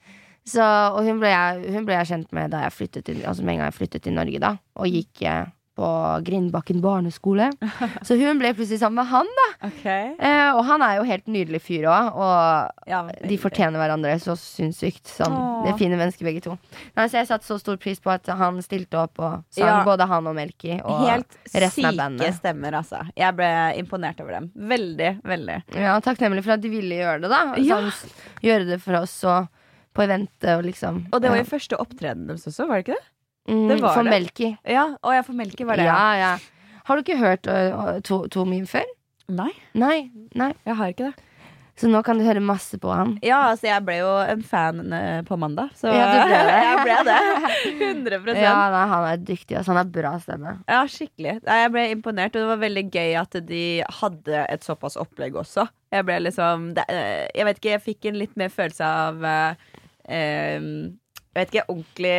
Så, 0.48 0.62
og 0.64 1.02
hun 1.04 1.18
ble, 1.20 1.28
jeg, 1.28 1.72
hun 1.74 1.84
ble 1.84 1.96
jeg 1.98 2.08
kjent 2.12 2.30
med 2.32 2.52
da 2.54 2.62
jeg 2.64 2.72
flyttet 2.72 3.04
til, 3.08 3.18
altså 3.26 3.44
med 3.44 3.54
en 3.56 3.60
gang 3.62 3.68
jeg 3.72 3.78
flyttet 3.80 4.04
til 4.06 4.14
Norge, 4.16 4.38
da. 4.40 4.54
Og 4.80 4.88
gikk 4.88 5.22
eh, 5.28 5.50
på 5.78 5.88
Grindbakken 6.26 6.80
barneskole. 6.82 7.52
Så 8.06 8.16
hun 8.18 8.40
ble 8.40 8.50
plutselig 8.56 8.80
sammen 8.82 8.98
med 8.98 9.10
han, 9.12 9.28
da. 9.38 9.46
Okay. 9.68 10.10
Eh, 10.18 10.50
og 10.56 10.64
han 10.66 10.82
er 10.82 10.96
jo 10.98 11.06
helt 11.06 11.28
nydelig 11.30 11.60
fyr 11.62 11.86
òg. 11.90 12.08
Og 12.18 12.88
Ja, 12.90 13.04
de 13.06 13.38
fortjener 13.38 13.78
hverandre 13.78 14.16
så 14.22 14.34
sinnssykt. 14.38 15.06
Sånn. 15.12 15.36
Det 15.64 15.72
er 15.72 15.78
fine 15.78 15.98
mennesker, 16.00 16.26
begge 16.26 16.42
to. 16.48 16.56
Nei, 16.98 17.06
så 17.06 17.20
jeg 17.20 17.30
satte 17.30 17.46
så 17.46 17.58
stor 17.62 17.78
pris 17.80 18.02
på 18.02 18.10
at 18.10 18.26
han 18.40 18.58
stilte 18.64 18.98
opp 19.00 19.20
og 19.22 19.44
sang, 19.54 19.68
Ja. 19.68 19.84
både 19.86 20.08
han 20.10 20.26
og 20.26 20.34
Melky. 20.38 20.80
Og 20.82 21.04
Helt 21.06 21.38
resten 21.54 21.86
av 21.92 22.16
syke 22.18 22.32
stemmer, 22.40 22.78
altså. 22.80 23.04
Jeg 23.14 23.36
ble 23.38 23.50
imponert 23.78 24.20
over 24.24 24.38
dem. 24.38 24.50
Veldig, 24.54 25.12
veldig. 25.22 25.60
ja, 25.78 25.94
takknemlig 26.04 26.42
for 26.46 26.56
at 26.56 26.64
de 26.64 26.72
ville 26.72 26.98
gjøre 26.98 27.22
det, 27.22 27.30
da. 27.30 27.44
Ja. 27.62 27.78
Sånn, 27.78 28.16
gjøre 28.42 28.66
det 28.72 28.80
for 28.82 28.98
oss 29.02 29.14
og 29.28 29.46
på 29.94 30.04
eventet 30.06 30.50
og 30.56 30.66
liksom. 30.66 31.04
Og 31.12 31.22
det 31.22 31.30
var 31.30 31.40
ja. 31.40 31.44
jo 31.46 31.52
første 31.52 31.78
opptreden 31.82 32.26
deres 32.28 32.46
også, 32.50 32.66
var 32.68 32.80
det 32.80 32.88
ikke 32.88 32.98
det? 32.98 33.06
Mm, 33.48 33.64
det 33.72 33.80
var 33.82 33.96
For 33.96 34.04
det. 34.06 34.12
Melky. 34.14 34.52
Ja, 34.68 34.86
å 35.02 35.14
ja, 35.16 35.24
for 35.26 35.38
melke, 35.38 35.66
var 35.68 35.80
det. 35.80 35.88
Ja, 35.88 36.02
ja. 36.20 36.34
Har 36.88 36.96
du 36.96 37.02
ikke 37.04 37.18
hørt 37.20 37.48
uh, 37.50 37.98
to, 38.06 38.22
to 38.32 38.44
min 38.48 38.66
før? 38.68 38.86
Nei, 39.28 39.50
Nei, 39.76 40.06
nei. 40.38 40.52
jeg 40.64 40.76
har 40.78 40.92
ikke 40.94 41.10
det. 41.10 41.24
Så 41.78 41.86
nå 41.86 42.00
kan 42.02 42.18
du 42.18 42.24
høre 42.26 42.40
masse 42.42 42.74
på 42.82 42.90
han. 42.90 43.12
Ja, 43.22 43.36
altså 43.52 43.68
jeg 43.68 43.84
ble 43.86 43.98
jo 44.00 44.08
en 44.26 44.40
fan 44.42 44.80
på 45.28 45.36
mandag, 45.38 45.68
så 45.78 45.92
Ja, 45.94 46.08
du 46.10 46.16
ble 46.26 46.38
det. 46.48 46.56
jeg 46.66 46.78
ble 46.82 46.96
det. 47.06 47.18
100 48.24 48.40
Ja, 48.40 48.54
nei, 48.74 48.80
Han 48.90 49.04
er 49.12 49.20
dyktig. 49.28 49.54
Altså, 49.60 49.70
han 49.76 49.78
har 49.84 49.92
bra 49.94 50.10
stemme. 50.24 50.56
Ja, 50.66 50.80
skikkelig. 50.90 51.36
Nei, 51.46 51.58
Jeg 51.60 51.70
ble 51.76 51.84
imponert, 51.92 52.34
og 52.34 52.42
det 52.42 52.48
var 52.50 52.62
veldig 52.64 52.84
gøy 52.96 53.14
at 53.20 53.38
de 53.52 53.62
hadde 54.00 54.42
et 54.56 54.66
såpass 54.66 54.98
opplegg 54.98 55.38
også. 55.38 55.68
Jeg 55.94 56.08
ble 56.08 56.18
liksom 56.26 56.72
det, 56.74 56.88
Jeg 56.90 57.46
vet 57.46 57.60
ikke, 57.62 57.74
jeg 57.76 57.84
fikk 57.86 58.10
en 58.10 58.18
litt 58.24 58.34
mer 58.42 58.50
følelse 58.52 58.88
av 59.04 59.22
eh, 59.28 60.58
Jeg 60.58 61.38
vet 61.38 61.52
ikke, 61.54 61.68
ordentlig 61.70 62.16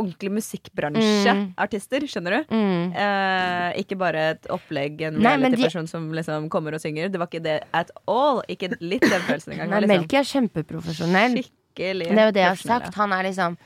Ordentlig 0.00 0.30
musikkbransjeartister, 0.38 2.06
skjønner 2.08 2.36
du? 2.38 2.54
Mm. 2.54 2.92
Eh, 2.96 3.80
ikke 3.82 3.98
bare 4.00 4.24
et 4.34 4.46
opplegg, 4.52 5.00
en 5.08 5.18
de- 5.18 5.24
reality-person 5.26 5.86
som 5.90 6.10
liksom 6.16 6.48
kommer 6.52 6.74
og 6.74 6.80
synger. 6.82 7.10
Det 7.12 7.18
var 7.20 7.28
ikke 7.30 7.42
det 7.44 7.58
at 7.76 7.90
all. 8.08 8.42
Ikke 8.48 8.70
litt 8.80 9.02
den 9.04 9.20
følelsen 9.26 9.52
engang. 9.56 9.74
Liksom. 9.80 9.88
Melky 9.96 10.16
er 10.20 10.28
kjempeprofesjonell. 10.32 11.36
skikkelig 11.42 12.08
Det 12.10 12.18
er 12.18 12.26
jo 12.26 12.32
det 12.32 12.42
jeg 12.44 12.48
har 12.54 12.56
sagt. 12.56 12.94
Han 12.94 13.12
er 13.12 13.22
liksom 13.30 13.56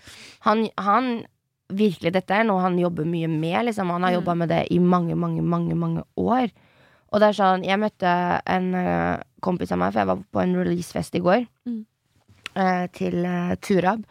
Han, 0.40 0.68
han 0.78 1.24
Virkelig, 1.72 2.12
dette 2.12 2.30
er 2.30 2.44
noe 2.44 2.60
han 2.60 2.76
jobber 2.78 3.06
mye 3.08 3.26
med. 3.26 3.64
Liksom. 3.64 3.88
Han 3.90 4.02
har 4.02 4.10
Mm. 4.12 4.18
jobba 4.20 4.34
med 4.36 4.48
det 4.50 4.66
i 4.70 4.78
mange, 4.78 5.14
mange, 5.16 5.40
mange 5.42 5.74
mange 5.74 6.02
år. 6.16 6.50
Og 7.10 7.20
det 7.20 7.28
er 7.28 7.32
sånn 7.32 7.64
Jeg 7.64 7.78
møtte 7.80 8.40
en 8.46 8.74
eh, 8.74 9.22
kompis 9.40 9.72
av 9.72 9.78
meg, 9.78 9.92
for 9.92 10.00
jeg 10.00 10.06
var 10.06 10.16
på 10.32 10.42
en 10.42 10.54
releasefest 10.54 11.14
i 11.14 11.20
går. 11.20 11.46
Mm. 11.66 11.86
eh, 12.56 12.86
til 12.92 13.24
eh, 13.24 13.54
Turab. 13.56 14.04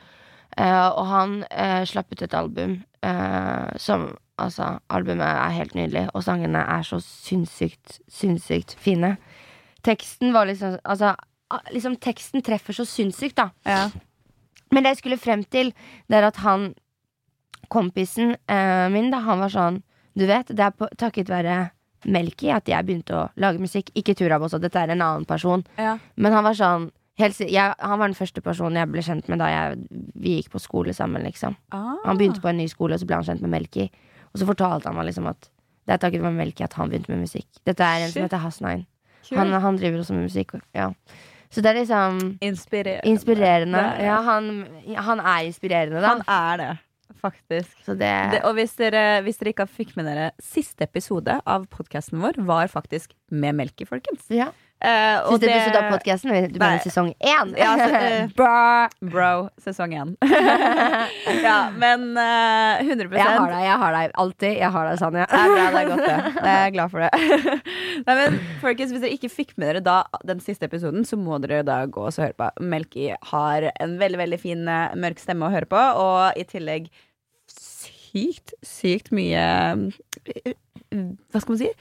Eh, 0.57 0.87
og 0.87 1.05
han 1.09 1.39
uh, 1.49 1.81
slapp 1.89 2.11
ut 2.13 2.21
et 2.21 2.35
album 2.37 2.81
eh, 3.05 3.77
som 3.81 4.13
Altså, 4.41 4.79
albumet 4.89 5.27
er 5.29 5.51
helt 5.53 5.75
nydelig, 5.77 6.07
og 6.17 6.23
sangene 6.25 6.57
er 6.57 6.81
så 6.81 6.97
sinnssykt, 6.97 7.99
sinnssykt 8.09 8.73
fine. 8.81 9.11
Teksten 9.85 10.33
var 10.33 10.49
liksom 10.49 10.79
Altså, 10.81 11.11
liksom 11.69 11.99
teksten 12.01 12.41
treffer 12.41 12.73
så 12.73 12.85
sinnssykt, 12.85 13.37
da. 13.37 13.51
Ja. 13.65 13.91
Men 14.71 14.83
det 14.83 14.95
jeg 14.95 15.03
skulle 15.03 15.21
frem 15.21 15.43
til, 15.43 15.69
det 16.09 16.17
er 16.17 16.27
at 16.31 16.41
han 16.41 16.71
kompisen 17.69 18.33
eh, 18.49 18.89
min, 18.89 19.11
da, 19.13 19.21
han 19.21 19.39
var 19.39 19.53
sånn 19.53 19.81
Du 20.17 20.25
vet, 20.25 20.49
det 20.49 20.65
er 20.65 20.73
på, 20.77 20.89
takket 20.97 21.29
være 21.29 21.69
Melky 22.05 22.49
at 22.51 22.67
jeg 22.67 22.85
begynte 22.85 23.15
å 23.15 23.27
lage 23.39 23.61
musikk. 23.61 23.93
Ikke 23.95 24.13
Turab 24.17 24.43
også, 24.43 24.59
dette 24.59 24.81
er 24.81 24.91
en 24.91 25.01
annen 25.01 25.25
person. 25.25 25.63
Ja. 25.77 25.95
Men 26.15 26.35
han 26.35 26.43
var 26.43 26.57
sånn 26.57 26.89
helt, 27.19 27.39
jeg, 27.39 27.75
Han 27.79 27.99
var 27.99 28.07
den 28.11 28.17
første 28.17 28.41
personen 28.41 28.79
jeg 28.81 28.91
ble 28.91 29.03
kjent 29.05 29.27
med 29.31 29.39
da 29.39 29.49
jeg, 29.51 29.81
vi 30.15 30.37
gikk 30.39 30.51
på 30.53 30.61
skole 30.63 30.93
sammen, 30.93 31.23
liksom. 31.27 31.55
Ah. 31.71 31.95
Han 32.05 32.17
begynte 32.17 32.41
på 32.43 32.49
en 32.51 32.57
ny 32.57 32.67
skole, 32.71 32.95
og 32.95 33.03
så 33.03 33.09
ble 33.09 33.19
han 33.19 33.27
kjent 33.27 33.41
med 33.45 33.53
Melky. 33.53 33.89
Og 34.33 34.41
så 34.41 34.47
fortalte 34.49 34.89
han 34.89 34.97
meg 34.97 35.11
liksom 35.11 35.27
at 35.29 35.49
det 35.83 35.93
er 35.97 35.99
takket 35.99 36.23
være 36.23 36.37
Melky 36.37 36.63
at 36.63 36.73
han 36.79 36.89
begynte 36.89 37.11
med 37.11 37.25
musikk. 37.25 37.47
Dette 37.67 37.83
er 37.83 38.05
en 38.05 38.11
som 38.13 38.23
heter 38.23 38.41
Hasnain. 38.43 38.85
Han, 39.35 39.51
han 39.51 39.77
driver 39.79 39.99
også 40.03 40.15
med 40.15 40.27
musikk. 40.29 40.55
Ja. 40.75 40.89
Så 41.53 41.61
det 41.61 41.69
er 41.69 41.77
liksom 41.83 42.37
Inspirerende. 42.41 43.09
Inspirerende. 43.11 43.77
Det 43.77 43.85
er 43.91 43.97
det. 43.99 44.07
Ja, 44.07 44.15
han, 44.25 44.49
han 45.09 45.19
er 45.21 45.45
inspirerende, 45.49 46.01
da. 46.01 46.15
Han 46.15 46.23
er 46.27 46.57
det. 46.63 46.71
faktisk. 47.23 47.77
Så 47.85 47.93
det, 47.95 48.09
Det, 48.31 48.41
og 48.43 48.53
hvis 48.57 48.73
dere, 48.75 49.21
hvis 49.23 49.37
dere 49.37 49.53
ikke 49.53 49.67
fikk 49.67 49.93
med 49.95 50.05
dere 50.09 50.31
Siste 50.43 50.83
episode 50.83 51.37
av 51.45 51.67
podkasten 51.71 52.19
vår 52.19 52.41
var 52.43 52.67
faktisk 52.67 53.13
med 53.31 53.55
Melky, 53.55 53.85
folkens. 53.87 54.25
ja. 54.29 54.49
Eh, 54.83 55.17
og 55.23 55.37
Siste 55.37 55.47
det- 55.47 55.55
episode 55.55 55.79
av 55.79 55.91
podkasten. 55.93 56.47
Du 56.51 56.59
mener 56.59 56.79
sesong 56.83 57.13
én? 57.23 57.53
Ja, 57.55 57.71
så, 57.79 57.87
uh, 57.87 58.27
bro, 58.35 59.09
Bro, 59.13 59.49
sesong 59.63 59.93
én. 59.95 60.09
ja, 61.47 61.69
men 61.71 62.03
uh, 62.17 62.83
100 62.83 63.07
Jeg 63.15 63.23
har 63.23 63.47
deg, 63.53 63.63
jeg 63.63 63.77
har 63.79 63.95
deg 63.95 64.17
alltid. 64.19 64.57
Jeg 64.59 64.71
har 64.75 64.89
deg, 64.89 64.99
Sanja. 64.99 65.25
Det 65.31 65.39
er 65.39 65.53
bra, 65.53 65.69
det 65.71 65.79
er 65.79 65.87
godt, 65.87 66.03
det. 66.03 66.33
Jeg 66.49 66.67
er 66.67 66.75
glad 66.75 66.91
for 66.91 67.05
det. 67.05 67.11
Nei, 68.07 68.17
men 68.19 68.37
folkens, 68.59 68.91
Hvis 68.91 69.05
dere 69.05 69.15
ikke 69.15 69.31
fikk 69.31 69.55
med 69.55 69.71
dere 69.71 69.83
da 69.85 69.97
den 70.27 70.43
siste 70.43 70.67
episoden, 70.67 71.07
så 71.07 71.15
må 71.15 71.39
dere 71.39 71.63
da 71.63 71.79
gå 71.87 72.03
og 72.03 72.19
høre 72.19 72.35
på. 72.35 72.51
Melky 72.73 73.07
har 73.31 73.69
en 73.79 73.95
veldig 74.01 74.19
veldig 74.19 74.39
fin 74.41 74.67
eh, 74.67 74.95
mørk 74.99 75.23
stemme 75.23 75.47
å 75.47 75.53
høre 75.53 75.69
på, 75.71 75.79
og 75.79 76.35
i 76.35 76.43
tillegg 76.49 76.91
sykt, 77.47 78.51
sykt 78.65 79.13
mye 79.15 79.43
eh, 80.27 80.53
Hva 80.91 81.39
skal 81.39 81.55
man 81.55 81.61
si? 81.63 81.71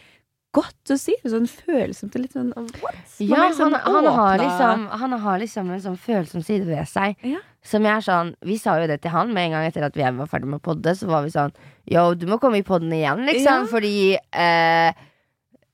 Godt 0.53 0.91
å 0.93 0.97
si. 1.01 1.15
Sånn 1.25 1.47
følsomt 1.49 2.15
og 2.19 2.21
litt 2.21 2.35
sånn 2.37 2.51
what? 2.83 2.99
Man 3.19 3.29
Ja, 3.29 3.47
sånn 3.57 3.73
han, 3.73 3.95
han, 3.95 4.05
har 4.13 4.39
liksom, 4.43 4.83
han 5.01 5.13
har 5.23 5.39
liksom 5.41 5.71
en 5.73 5.81
sånn 5.81 5.97
følsom 5.97 6.43
side 6.45 6.67
ved 6.69 6.85
seg. 6.91 7.17
Ja. 7.25 7.39
Som 7.65 7.85
jeg 7.87 7.95
er 7.95 8.03
sånn 8.05 8.35
Vi 8.45 8.57
sa 8.59 8.75
jo 8.81 8.89
det 8.91 9.01
til 9.05 9.13
han 9.15 9.33
med 9.33 9.47
en 9.47 9.53
gang 9.57 9.65
etter 9.71 9.87
at 9.87 9.97
vi 9.97 10.03
var 10.03 10.27
ferdig 10.29 10.51
med 10.53 10.61
podde. 10.63 10.93
Så 10.99 11.07
var 11.09 11.23
vi 11.25 11.31
sånn 11.33 11.55
Yo, 11.89 12.13
du 12.15 12.27
må 12.29 12.39
komme 12.43 12.59
i 12.61 12.67
podden 12.67 12.93
igjen, 12.93 13.25
liksom. 13.27 13.65
Ja. 13.65 13.71
Fordi 13.71 13.95
eh, 14.19 14.93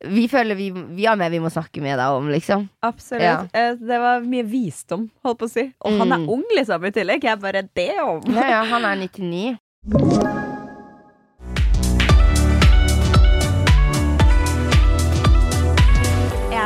vi 0.08 0.28
føler 0.30 0.54
vi, 0.54 0.70
vi 0.70 1.06
har 1.10 1.16
mer 1.18 1.30
vi 1.34 1.40
må 1.42 1.50
snakke 1.50 1.82
med 1.82 1.98
deg 1.98 2.14
om, 2.14 2.28
liksom. 2.30 2.68
Absolutt. 2.86 3.24
Ja. 3.26 3.40
Eh, 3.52 3.74
Det 3.80 3.98
var 3.98 4.20
mye 4.22 4.46
visdom, 4.46 5.08
holdt 5.26 5.40
på 5.42 5.48
å 5.50 5.50
si. 5.56 5.66
Og 5.82 5.98
han 5.98 6.12
er 6.12 6.22
Mm. 6.22 6.28
ung, 6.36 6.44
liksom, 6.54 6.84
i 6.86 6.90
tillegg. 6.94 7.24
Jeg 7.24 7.40
bare 7.42 7.62
det 7.74 7.90
om. 8.04 8.22
Ja, 8.30 8.46
ja, 8.48 8.62
han 8.64 8.84
er 8.84 8.94
99. 8.96 9.58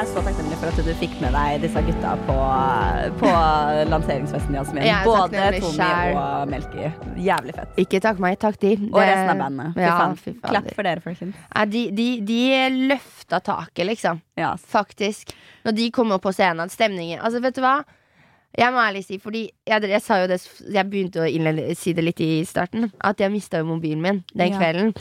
er 0.03 0.09
så 0.11 0.23
takknemlig 0.25 0.57
for 0.59 0.67
at 0.73 0.79
du 0.83 0.91
fikk 0.99 1.13
med 1.23 1.35
deg 1.37 1.63
disse 1.63 1.81
gutta 1.87 2.13
på, 2.27 2.35
på 3.21 3.31
lanseringsfesten, 3.91 4.57
Jasmin. 4.59 4.83
Er 4.83 5.05
Både 5.07 5.43
Tommy 5.63 5.77
selv. 5.77 6.19
og 6.19 6.51
Melky. 6.51 6.89
Jævlig 7.23 7.55
fett. 7.57 7.79
Ikke 7.85 8.01
takk 8.03 8.19
meg, 8.23 8.39
takk 8.43 8.59
de. 8.63 8.73
Og 8.91 8.99
resten 8.99 9.31
av 9.35 9.41
bandet. 9.45 9.73
Fy 9.77 9.85
Ja, 9.85 9.95
faen. 10.01 10.17
fy 10.19 10.33
faen. 10.35 10.51
Klapp 10.51 10.69
for 10.75 10.89
dere, 10.89 11.05
folkens. 11.05 11.39
Ja, 11.55 11.65
de, 11.71 11.83
de, 11.95 12.07
de 12.27 12.41
løfta 12.93 13.41
taket, 13.47 13.87
liksom. 13.93 14.21
Ja. 14.41 14.53
Faktisk. 14.59 15.35
Når 15.67 15.77
de 15.79 15.91
kom 15.95 16.11
opp 16.17 16.25
på 16.27 16.33
scenen, 16.35 16.71
stemningen 16.73 17.21
Altså, 17.23 17.43
vet 17.45 17.55
du 17.55 17.63
hva? 17.63 17.77
Jeg 18.59 18.75
må 18.75 18.83
ærlig 18.85 19.05
si, 19.07 19.17
fordi 19.23 19.47
jeg, 19.65 19.87
jeg 19.89 20.03
sa 20.05 20.19
jo 20.21 20.27
det 20.29 20.37
Jeg 20.75 20.85
begynte 20.91 21.23
å 21.23 21.29
innlede, 21.31 21.71
si 21.79 21.95
det 21.97 22.05
litt 22.05 22.21
i 22.21 22.43
starten. 22.45 22.91
At 23.01 23.23
jeg 23.23 23.33
mista 23.33 23.63
jo 23.63 23.71
mobilen 23.71 24.03
min 24.03 24.25
den 24.35 24.51
Ja. 24.53 24.59
kvelden. 24.59 24.93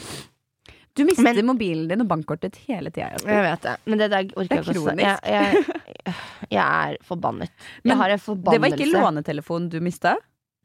Du 0.96 1.06
mister 1.08 1.24
Men- 1.24 1.46
mobilen 1.46 1.88
din 1.88 2.02
og 2.04 2.08
bankkortet 2.08 2.58
hele 2.68 2.92
tida. 2.92 3.16
Jeg 3.24 3.46
vet 3.46 3.62
det, 3.62 3.76
men 3.86 4.02
det 4.02 4.10
der 4.12 4.26
orker 4.36 4.58
er 4.58 4.64
jeg 4.64 4.76
ikke 4.76 4.82
å. 4.82 4.98
Jeg, 5.00 5.20
jeg, 5.32 6.16
jeg 6.52 6.66
er 6.90 6.98
forbannet. 7.08 7.54
Men 7.84 7.94
Jeg 7.94 7.98
har 8.02 8.10
en 8.18 8.20
forbannelse. 8.20 8.52
Det 8.52 8.62
var 8.62 8.76
ikke 8.78 8.92
lånetelefonen 8.92 9.70
du 9.72 9.80
mista? 9.80 10.18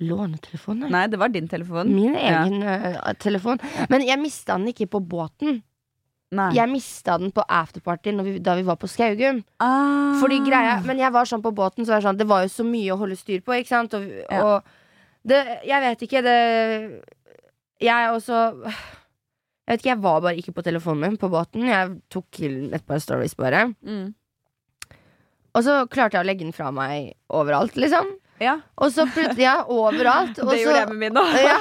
Lånetelefon, 0.02 0.82
nei. 0.82 0.90
Nei, 0.92 1.06
det 1.08 1.18
var 1.18 1.30
din 1.32 1.46
telefon. 1.48 1.88
Min 1.94 2.16
egen 2.20 2.58
ja. 2.60 3.12
telefon. 3.22 3.62
Men 3.88 4.04
jeg 4.04 4.20
mista 4.20 4.58
den 4.58 4.68
ikke 4.74 4.90
på 4.92 5.00
båten. 5.00 5.62
Nei. 6.36 6.50
Jeg 6.56 6.68
mista 6.68 7.14
den 7.22 7.30
på 7.32 7.44
afterparty 7.48 8.12
vi, 8.26 8.34
da 8.44 8.56
vi 8.58 8.64
var 8.66 8.76
på 8.76 8.90
Skaugum. 8.90 9.38
Ah. 9.62 10.18
Fordi 10.20 10.40
greia, 10.44 10.80
Men 10.84 10.98
jeg 10.98 11.12
var 11.14 11.24
sånn 11.24 11.44
på 11.44 11.54
båten, 11.54 11.86
så 11.86 11.94
var 11.94 12.02
sånn 12.04 12.18
Det 12.18 12.26
var 12.26 12.42
jo 12.42 12.50
så 12.50 12.66
mye 12.66 12.92
å 12.92 12.98
holde 12.98 13.16
styr 13.16 13.40
på, 13.46 13.54
ikke 13.54 13.70
sant? 13.70 13.94
Og, 13.94 14.02
Ja. 14.28 14.42
og 14.42 14.62
det 15.24 15.40
Jeg 15.64 15.80
vet 15.80 16.02
ikke, 16.02 16.22
det 16.22 17.02
Jeg 17.80 18.10
også 18.10 18.72
Jeg 19.66 19.72
vet 19.74 19.82
ikke, 19.82 19.90
jeg 19.94 20.02
var 20.04 20.20
bare 20.22 20.38
ikke 20.38 20.54
på 20.54 20.62
telefonen 20.62 21.02
min 21.02 21.18
på 21.18 21.30
båten. 21.32 21.66
Jeg 21.66 21.96
tok 22.12 22.38
et 22.46 22.86
par 22.86 23.02
stories, 23.02 23.34
bare. 23.34 23.66
mm. 23.82 24.14
Og 25.56 25.64
så 25.64 25.74
klarte 25.88 26.18
jeg 26.18 26.22
å 26.22 26.28
legge 26.28 26.44
den 26.44 26.52
fra 26.54 26.68
meg 26.74 27.14
overalt, 27.32 27.78
liksom. 27.80 28.10
Ja, 28.36 28.58
Og 28.76 28.90
så 28.92 29.06
plutselig 29.08 29.46
Ja, 29.46 29.62
overalt. 29.72 30.36
Og 30.42 30.50
det 30.52 30.58
gjorde 30.60 30.82
jeg 30.82 30.88
med 30.90 30.98
min 31.00 31.20
òg. 31.20 31.36
ja, 31.40 31.56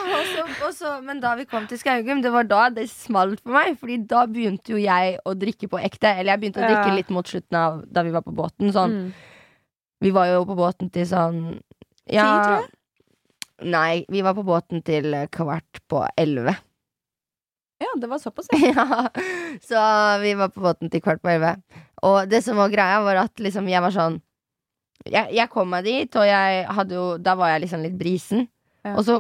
og 0.66 0.74
så, 0.76 0.98
og 0.98 1.06
men 1.08 1.22
da 1.24 1.32
vi 1.40 1.46
kom 1.48 1.68
til 1.70 1.80
Skaugum, 1.80 2.20
det 2.24 2.34
var 2.34 2.44
da 2.50 2.66
det 2.70 2.90
smalt 2.92 3.40
for 3.40 3.56
meg. 3.56 3.78
Fordi 3.80 4.02
da 4.12 4.26
begynte 4.28 4.76
jo 4.76 4.82
jeg 4.82 5.16
å 5.24 5.36
drikke 5.40 5.70
på 5.72 5.80
ekte. 5.80 6.12
Eller 6.12 6.34
jeg 6.36 6.44
begynte 6.44 6.64
å 6.64 6.68
drikke 6.68 6.98
litt 6.98 7.14
mot 7.16 7.32
slutten 7.32 7.60
av 7.62 7.80
da 7.88 8.04
vi 8.04 8.12
var 8.16 8.26
på 8.28 8.36
båten. 8.36 8.74
Sånn. 8.76 8.98
Mm. 9.06 9.14
Vi 10.04 10.12
var 10.12 10.28
jo 10.34 10.44
på 10.50 10.60
båten 10.60 10.92
til 10.94 11.08
sånn 11.08 11.40
ja, 12.12 12.28
Ti, 12.28 12.44
tror 12.44 12.58
jeg. 12.60 12.72
Nei, 13.72 14.04
vi 14.12 14.20
var 14.26 14.36
på 14.36 14.44
båten 14.44 14.84
til 14.84 15.16
kvart 15.32 15.80
på 15.88 16.04
elleve. 16.20 16.58
Ja, 17.82 17.92
det 18.00 18.08
var 18.08 18.20
såpass, 18.24 18.48
ja. 18.76 19.10
så 19.62 19.82
vi 20.22 20.34
var 20.40 20.50
på 20.54 20.64
båten 20.64 20.92
til 20.92 21.02
kvart 21.04 21.20
på 21.24 21.30
elleve. 21.34 21.58
Og 22.08 22.30
det 22.32 22.40
som 22.46 22.58
var 22.60 22.72
greia, 22.72 23.02
var 23.04 23.20
at 23.26 23.42
liksom 23.42 23.68
jeg 23.72 23.84
var 23.84 23.94
sånn 23.96 24.20
Jeg, 25.06 25.30
jeg 25.36 25.50
kom 25.52 25.70
meg 25.70 25.86
dit, 25.86 26.16
og 26.18 26.26
jeg 26.26 26.66
hadde 26.78 26.96
jo 26.96 27.06
Da 27.22 27.36
var 27.38 27.52
jeg 27.52 27.66
liksom 27.66 27.84
litt 27.86 27.98
brisen. 28.00 28.48
Ja. 28.86 28.96
Og 28.96 29.04
så 29.08 29.18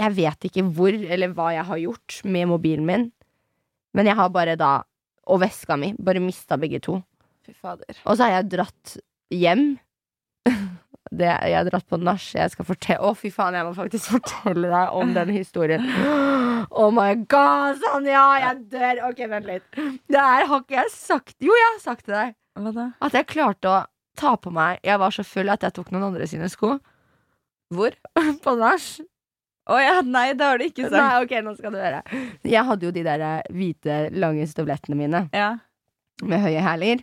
Jeg 0.00 0.14
vet 0.16 0.46
ikke 0.48 0.64
hvor 0.74 0.92
eller 0.94 1.32
hva 1.34 1.52
jeg 1.54 1.64
har 1.68 1.80
gjort 1.82 2.20
med 2.24 2.48
mobilen 2.50 2.86
min, 2.86 3.08
men 3.94 4.06
jeg 4.10 4.18
har 4.18 4.28
bare 4.34 4.56
da 4.60 4.72
Og 5.26 5.40
veska 5.40 5.76
mi. 5.80 5.94
Bare 5.98 6.20
mista 6.20 6.58
begge 6.60 6.82
to. 6.84 6.98
Fy 7.46 7.54
fader. 7.54 7.96
Og 8.04 8.16
så 8.16 8.26
har 8.26 8.38
jeg 8.38 8.50
dratt 8.56 8.96
hjem. 9.32 9.78
Det, 11.14 11.28
jeg 11.30 11.54
har 11.58 11.66
dratt 11.68 11.86
på 11.90 11.98
nach. 12.02 12.24
Jeg 12.34 12.50
skal 12.52 12.66
fortelle 12.66 13.04
Å, 13.06 13.12
fy 13.18 13.30
faen, 13.34 13.54
jeg 13.58 13.66
må 13.68 13.72
faktisk 13.76 14.10
fortelle 14.16 14.70
deg 14.72 14.94
om 14.98 15.12
den 15.16 15.32
historien. 15.34 15.84
Oh 16.74 16.88
my 16.94 17.12
god, 17.30 17.80
Sanja! 17.82 18.22
Jeg 18.42 18.62
dør. 18.72 19.02
Ok, 19.10 19.24
vent 19.30 19.48
litt. 19.50 19.66
Det 20.10 20.20
her 20.20 20.46
har 20.50 20.62
ikke 20.64 20.78
jeg 20.80 20.92
sagt 20.94 21.34
Jo, 21.44 21.52
jeg 21.54 21.70
har 21.74 21.82
sagt 21.84 22.06
til 22.08 22.16
deg. 22.16 22.34
At 23.02 23.16
jeg 23.18 23.26
klarte 23.30 23.70
å 23.70 23.80
ta 24.14 24.36
på 24.38 24.52
meg 24.54 24.78
Jeg 24.86 25.00
var 25.02 25.10
så 25.10 25.24
full 25.26 25.48
at 25.50 25.64
jeg 25.66 25.74
tok 25.74 25.88
noen 25.90 26.06
andre 26.12 26.26
sine 26.30 26.46
sko. 26.52 26.76
Hvor? 27.74 27.96
På 28.44 28.54
nach. 28.60 28.86
Å 29.64 29.78
ja, 29.80 29.94
nei, 30.04 30.26
det 30.36 30.44
har 30.44 30.60
du 30.60 30.66
ikke 30.66 30.84
sagt. 30.90 30.98
Nei, 30.98 31.22
ok, 31.24 31.30
nå 31.46 31.54
skal 31.56 31.72
du 31.74 31.78
høre. 31.80 32.02
Jeg 32.44 32.62
hadde 32.68 32.84
jo 32.84 32.92
de 32.94 33.02
der 33.06 33.22
eh, 33.24 33.46
hvite, 33.56 33.94
lange 34.12 34.44
støvlettene 34.50 34.98
mine. 34.98 35.22
Ja. 35.34 35.54
med 36.22 36.42
høye 36.44 36.60
hæler. 36.62 37.00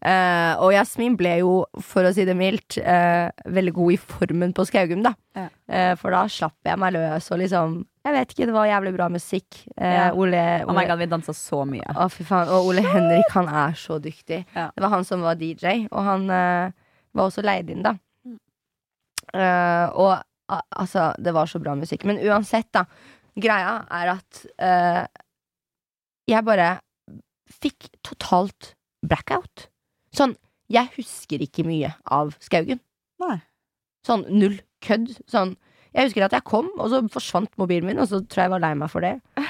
Eh, 0.00 0.52
og 0.64 0.72
Jasmin 0.72 1.12
ble 1.20 1.34
jo, 1.42 1.52
for 1.84 2.08
å 2.08 2.12
si 2.16 2.24
det 2.24 2.32
mildt, 2.36 2.78
uh, 2.80 3.28
veldig 3.52 3.72
god 3.76 3.92
i 3.92 3.98
formen 4.00 4.54
på 4.56 4.64
Skaugum, 4.64 5.02
da. 5.04 5.12
Ja. 5.36 5.46
Uh, 5.68 5.92
for 6.00 6.14
da 6.14 6.22
slapp 6.32 6.56
jeg 6.66 6.80
meg 6.80 6.94
løs 6.96 7.28
og 7.30 7.40
liksom 7.42 7.74
Jeg 8.08 8.14
vet 8.16 8.32
ikke, 8.32 8.46
det 8.48 8.54
var 8.56 8.68
jævlig 8.70 8.94
bra 8.94 9.10
musikk. 9.12 9.58
Ja. 9.76 10.06
Ole, 10.16 10.40
Oh 10.64 10.72
my 10.72 10.86
god, 10.88 11.02
vi 11.02 11.08
dansa 11.10 11.34
så 11.36 11.66
mye. 11.68 11.84
Å, 11.92 12.06
fy 12.08 12.24
faen. 12.24 12.48
Og 12.48 12.70
Ole 12.70 12.80
Henrik, 12.86 13.28
han 13.34 13.50
er 13.52 13.76
så 13.76 13.98
dyktig. 14.00 14.38
Ja. 14.54 14.70
Det 14.72 14.80
var 14.80 14.94
han 14.94 15.04
som 15.04 15.20
var 15.20 15.36
DJ, 15.36 15.84
og 15.90 16.06
han 16.06 16.24
var 16.30 17.26
også 17.26 17.44
leid 17.44 17.68
inn, 17.68 17.84
da. 17.84 17.92
Mm. 18.24 18.38
Og 20.00 20.14
altså, 20.56 21.10
det 21.20 21.36
var 21.36 21.52
så 21.52 21.60
bra 21.60 21.76
musikk. 21.76 22.08
Men 22.08 22.22
uansett, 22.24 22.70
da. 22.72 22.86
Greia 23.36 23.82
er 24.00 24.14
at 24.14 24.40
jeg 26.32 26.48
bare 26.48 26.70
fikk 27.60 27.92
totalt 28.00 28.72
blackout. 29.04 29.69
Sånn, 30.16 30.34
jeg 30.70 30.90
husker 30.96 31.42
ikke 31.44 31.64
mye 31.66 31.92
av 32.10 32.32
Skaugen. 32.42 32.80
Nei. 33.22 33.36
Sånn 34.06 34.24
null 34.32 34.58
kødd. 34.82 35.10
Sånn, 35.30 35.56
jeg 35.94 36.08
husker 36.08 36.24
at 36.26 36.32
jeg 36.38 36.44
kom, 36.48 36.70
og 36.78 36.88
så 36.92 37.00
forsvant 37.12 37.50
mobilen 37.60 37.86
min, 37.90 37.98
og 38.02 38.08
så 38.08 38.20
tror 38.22 38.42
jeg 38.44 38.48
jeg 38.48 38.54
var 38.54 38.62
lei 38.64 38.74
meg 38.74 38.90
for 38.92 39.00
det. 39.06 39.16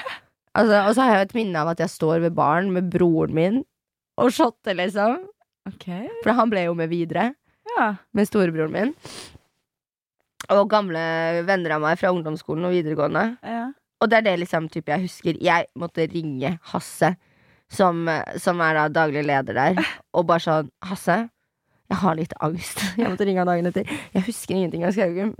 Altså, 0.58 0.80
og 0.82 0.94
så 0.96 1.04
har 1.06 1.12
jeg 1.20 1.26
et 1.28 1.34
minne 1.36 1.60
av 1.62 1.68
at 1.70 1.78
jeg 1.78 1.92
står 1.92 2.24
ved 2.24 2.32
baren 2.34 2.72
med 2.74 2.88
broren 2.90 3.30
min 3.36 3.58
og 4.18 4.32
shotter, 4.34 4.74
liksom. 4.74 5.20
Okay. 5.70 6.08
For 6.24 6.34
han 6.34 6.50
ble 6.50 6.64
jo 6.64 6.72
med 6.74 6.90
videre, 6.90 7.28
Ja. 7.76 7.84
med 8.12 8.26
storebroren 8.26 8.72
min. 8.74 8.90
Og 10.50 10.64
gamle 10.72 10.98
venner 11.46 11.76
av 11.76 11.84
meg 11.84 12.00
fra 12.00 12.10
ungdomsskolen 12.10 12.66
og 12.66 12.74
videregående. 12.74 13.24
ja. 13.46 13.68
Og 14.02 14.08
det 14.10 14.16
er 14.18 14.22
det 14.26 14.34
liksom 14.40 14.66
type 14.72 14.88
jeg 14.90 15.02
husker. 15.06 15.38
Jeg 15.44 15.66
måtte 15.78 16.06
ringe 16.10 16.54
Hasse, 16.72 17.12
som, 17.70 18.08
som 18.42 18.62
er 18.64 18.78
da 18.78 18.86
daglig 18.92 19.22
leder 19.28 19.56
der, 19.56 19.84
og 20.16 20.26
bare 20.30 20.42
sånn 20.44 20.70
Hasse, 20.86 21.22
jeg 21.90 21.98
har 22.04 22.14
litt 22.14 22.34
angst. 22.38 22.82
Jeg 23.00 23.10
måtte 23.10 23.26
ringe 23.26 23.42
han 23.42 23.48
dagen 23.50 23.66
etter. 23.66 23.88
Jeg 24.14 24.22
husker 24.28 24.54
ingenting 24.54 24.84
av 24.86 24.94
Skaugum. 24.94 25.32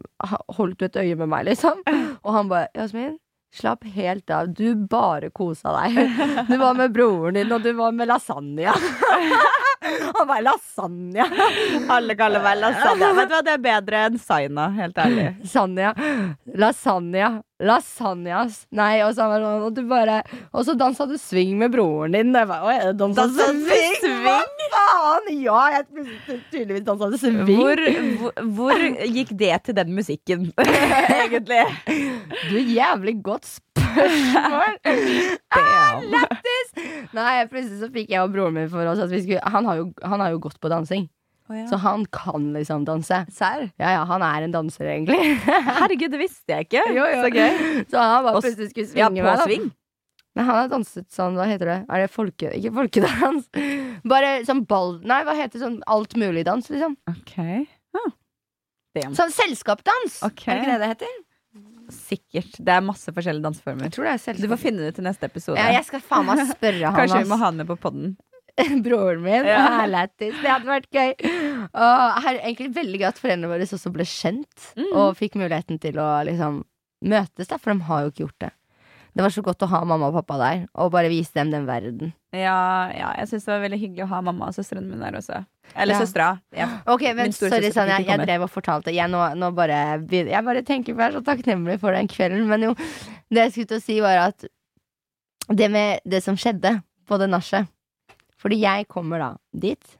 Holdt 0.56 0.80
du 0.80 0.88
et 0.88 0.96
øye 0.98 1.18
med 1.20 1.30
meg, 1.30 1.44
liksom? 1.46 1.84
Og 2.24 2.32
han 2.34 2.50
bare 2.50 2.66
Jasmin, 2.74 3.12
slapp 3.54 3.86
helt 3.94 4.30
av. 4.34 4.50
Du 4.50 4.74
bare 4.90 5.30
kosa 5.30 5.76
deg. 5.78 6.00
Du 6.50 6.56
var 6.58 6.74
med 6.78 6.90
broren 6.94 7.38
din, 7.38 7.54
og 7.54 7.62
du 7.62 7.70
var 7.78 7.94
med 7.94 8.10
lasagne. 8.10 8.74
Han 10.16 10.26
bare 10.28 10.42
lasagne. 10.44 11.24
Alle 11.88 12.16
kaller 12.18 12.42
meg 12.44 12.58
lasagne. 12.60 13.12
Vet 13.16 13.30
du 13.30 13.36
hva, 13.36 13.44
det 13.46 13.54
er 13.54 13.62
bedre 13.64 14.02
enn 14.08 14.18
Saina, 14.20 14.68
helt 14.76 14.98
ærlig. 15.00 15.28
Sanja. 15.48 15.94
Lasagne. 16.62 17.30
Lasagnas. 17.60 18.62
Nei, 18.72 19.02
og 19.04 19.12
så 19.12 19.26
han 19.26 19.32
var 19.34 19.42
sånn 19.44 19.64
Og 19.66 19.74
du 19.76 19.80
bare 19.90 20.14
Og 20.56 20.62
så 20.64 20.72
dansa 20.80 21.04
du 21.04 21.16
swing 21.20 21.58
med 21.60 21.74
broren 21.74 22.14
din. 22.16 22.30
Jeg 22.32 22.48
bare, 22.48 22.64
Oi, 22.64 22.92
dansa 22.96 23.26
Dansa 23.26 23.50
swing? 23.52 23.98
swing? 24.00 24.22
Hva 24.24 24.38
faen? 24.70 25.28
Ja, 25.40 25.58
jeg 25.74 26.06
tydeligvis 26.52 26.86
dansa 26.86 27.10
du 27.12 27.18
swing. 27.20 27.40
Hvor, 27.48 27.82
hvor, 28.20 28.44
hvor 28.56 28.84
gikk 29.16 29.34
det 29.38 29.52
til 29.66 29.76
den 29.76 29.92
musikken, 29.96 30.48
egentlig? 31.20 31.62
Du, 31.86 32.56
er 32.60 32.72
jævlig 32.76 33.16
godt 33.26 33.48
spørsmål. 33.90 34.76
Damn. 35.56 36.10
Lættis! 36.14 36.74
Nei, 37.16 37.32
plutselig 37.50 37.80
så 37.82 37.88
fikk 37.94 38.12
jeg 38.14 38.22
og 38.24 38.34
broren 38.34 38.56
min 38.56 38.70
for 38.72 38.86
oss 38.90 39.02
at 39.02 39.10
vi 39.12 39.22
skulle 39.24 39.40
Han 39.54 39.66
har 39.68 39.80
jo, 39.80 39.88
han 40.02 40.22
har 40.22 40.34
jo 40.34 40.40
gått 40.46 40.60
på 40.62 40.70
dansing, 40.72 41.08
så 41.70 41.80
han 41.82 42.06
kan 42.14 42.52
liksom 42.54 42.86
danse. 42.86 43.24
Sær? 43.34 43.66
Ja, 43.80 43.96
ja, 43.96 44.04
han 44.06 44.22
er 44.22 44.46
en 44.46 44.54
danser, 44.54 44.86
egentlig. 44.92 45.18
Herregud, 45.80 46.12
det 46.14 46.22
visste 46.22 46.54
jeg 46.54 46.68
ikke. 46.68 46.86
Jo, 46.94 47.04
jo. 47.10 47.20
Så 47.26 47.34
gøy. 47.34 47.84
Så 47.90 48.06
han 48.06 48.26
bare 48.28 48.42
plutselig 48.44 48.70
skulle 48.70 48.86
Ja, 49.00 49.10
svinge 49.10 49.26
på 49.26 49.36
sving. 49.48 49.70
Nei, 50.38 50.44
han 50.46 50.54
har 50.60 50.68
danset 50.70 51.08
sånn, 51.10 51.34
hva 51.34 51.48
heter 51.50 51.66
det? 51.66 51.78
Er 51.90 52.04
det 52.04 52.10
folke... 52.14 52.52
Ikke 52.54 52.70
folkedans? 52.76 53.48
Bare 54.12 54.36
sånn 54.46 54.62
ball... 54.70 55.00
Nei, 55.02 55.24
hva 55.26 55.34
heter 55.34 55.58
sånn 55.58 55.80
alt 55.90 56.14
mulig 56.20 56.44
dans, 56.46 56.68
liksom? 56.70 56.94
Ok. 57.10 57.34
Ah. 57.98 58.12
Sånn 59.18 59.34
selskapsdans! 59.34 60.20
Okay. 60.30 60.54
Er 60.54 60.60
det 60.60 60.62
ikke 60.62 60.70
det 60.70 60.78
det 60.84 60.90
heter? 60.92 61.18
Sikkert. 61.94 62.56
Det 62.58 62.72
er 62.74 62.80
masse 62.84 63.12
forskjellige 63.14 63.44
danseformer. 63.46 63.88
Jeg 63.88 63.94
tror 63.96 64.08
det 64.08 64.16
er 64.32 64.40
Du 64.40 64.48
får 64.52 64.60
finne 64.62 64.86
det 64.88 64.94
til 64.98 65.06
neste 65.06 65.28
episode. 65.30 65.58
Ja, 65.60 65.70
jeg 65.78 65.86
skal 65.88 66.02
faen 66.04 66.26
meg 66.28 66.42
spørre 66.50 66.84
han, 66.90 66.98
Kanskje 66.98 67.22
vi 67.24 67.30
må 67.30 67.38
ha 67.40 67.48
han 67.50 67.56
med 67.62 67.68
på 67.70 67.76
podden. 67.80 68.16
Broren 68.84 69.22
min. 69.24 69.46
Ja. 69.48 69.86
Det 70.18 70.32
hadde 70.44 70.68
vært 70.68 70.88
gøy. 70.92 71.12
Og 71.70 72.22
her, 72.24 72.40
egentlig 72.42 72.70
veldig 72.76 73.00
gøy 73.02 73.08
at 73.10 73.20
foreldrene 73.22 73.50
våre 73.52 73.68
også 73.68 73.92
ble 73.94 74.06
kjent, 74.08 74.72
Mm. 74.76 74.90
og 74.96 75.16
fikk 75.18 75.36
muligheten 75.40 75.78
til 75.80 75.98
å 76.02 76.08
liksom 76.26 76.62
møtes, 77.10 77.48
da, 77.48 77.56
for 77.58 77.72
de 77.72 77.86
har 77.88 78.02
jo 78.04 78.10
ikke 78.12 78.24
gjort 78.26 78.40
det. 78.46 78.50
Det 79.16 79.24
var 79.24 79.32
så 79.34 79.42
godt 79.42 79.62
å 79.64 79.68
ha 79.72 79.80
mamma 79.88 80.10
og 80.10 80.18
pappa 80.20 80.36
der, 80.38 80.66
og 80.78 80.92
bare 80.94 81.08
vise 81.10 81.32
dem 81.34 81.50
den 81.50 81.66
verden. 81.66 82.12
Ja, 82.36 82.90
ja 82.94 83.08
jeg 83.18 83.30
syns 83.30 83.46
det 83.46 83.52
var 83.52 83.62
veldig 83.64 83.80
hyggelig 83.80 84.04
å 84.06 84.10
ha 84.12 84.20
mamma 84.22 84.50
og 84.50 84.54
søstrene 84.54 84.86
mine 84.86 85.02
der 85.08 85.18
også. 85.18 85.40
Eller 85.74 85.96
Ja. 85.96 86.00
søstera. 86.04 86.28
Ja. 86.54 86.68
Ok, 86.94 87.02
men 87.14 87.32
sorry, 87.32 87.72
Sanja. 87.74 87.98
Jeg 88.02 88.22
drev 88.22 88.46
og 88.46 88.50
fortalte. 88.50 88.94
Jeg, 88.94 89.10
nå, 89.10 89.22
nå 89.38 89.50
bare, 89.56 90.00
jeg 90.10 90.44
bare 90.46 90.62
tenker 90.66 90.94
på 90.94 91.02
jeg 91.02 91.10
er 91.10 91.18
så 91.18 91.24
takknemlig 91.26 91.80
for 91.82 91.96
den 91.96 92.10
kvelden. 92.10 92.46
Men 92.50 92.70
jo, 92.70 92.74
det 93.30 93.48
jeg 93.48 93.52
skulle 93.52 93.72
til 93.74 93.80
å 93.80 93.86
si, 93.86 94.00
var 94.04 94.24
at 94.28 94.46
det 95.50 95.70
med 95.70 96.04
det 96.06 96.22
som 96.22 96.38
skjedde 96.38 96.78
på 97.10 97.18
det 97.18 97.26
nachet 97.30 97.66
Fordi 98.38 98.60
jeg 98.62 98.86
kommer 98.86 99.18
da 99.18 99.30
dit, 99.50 99.96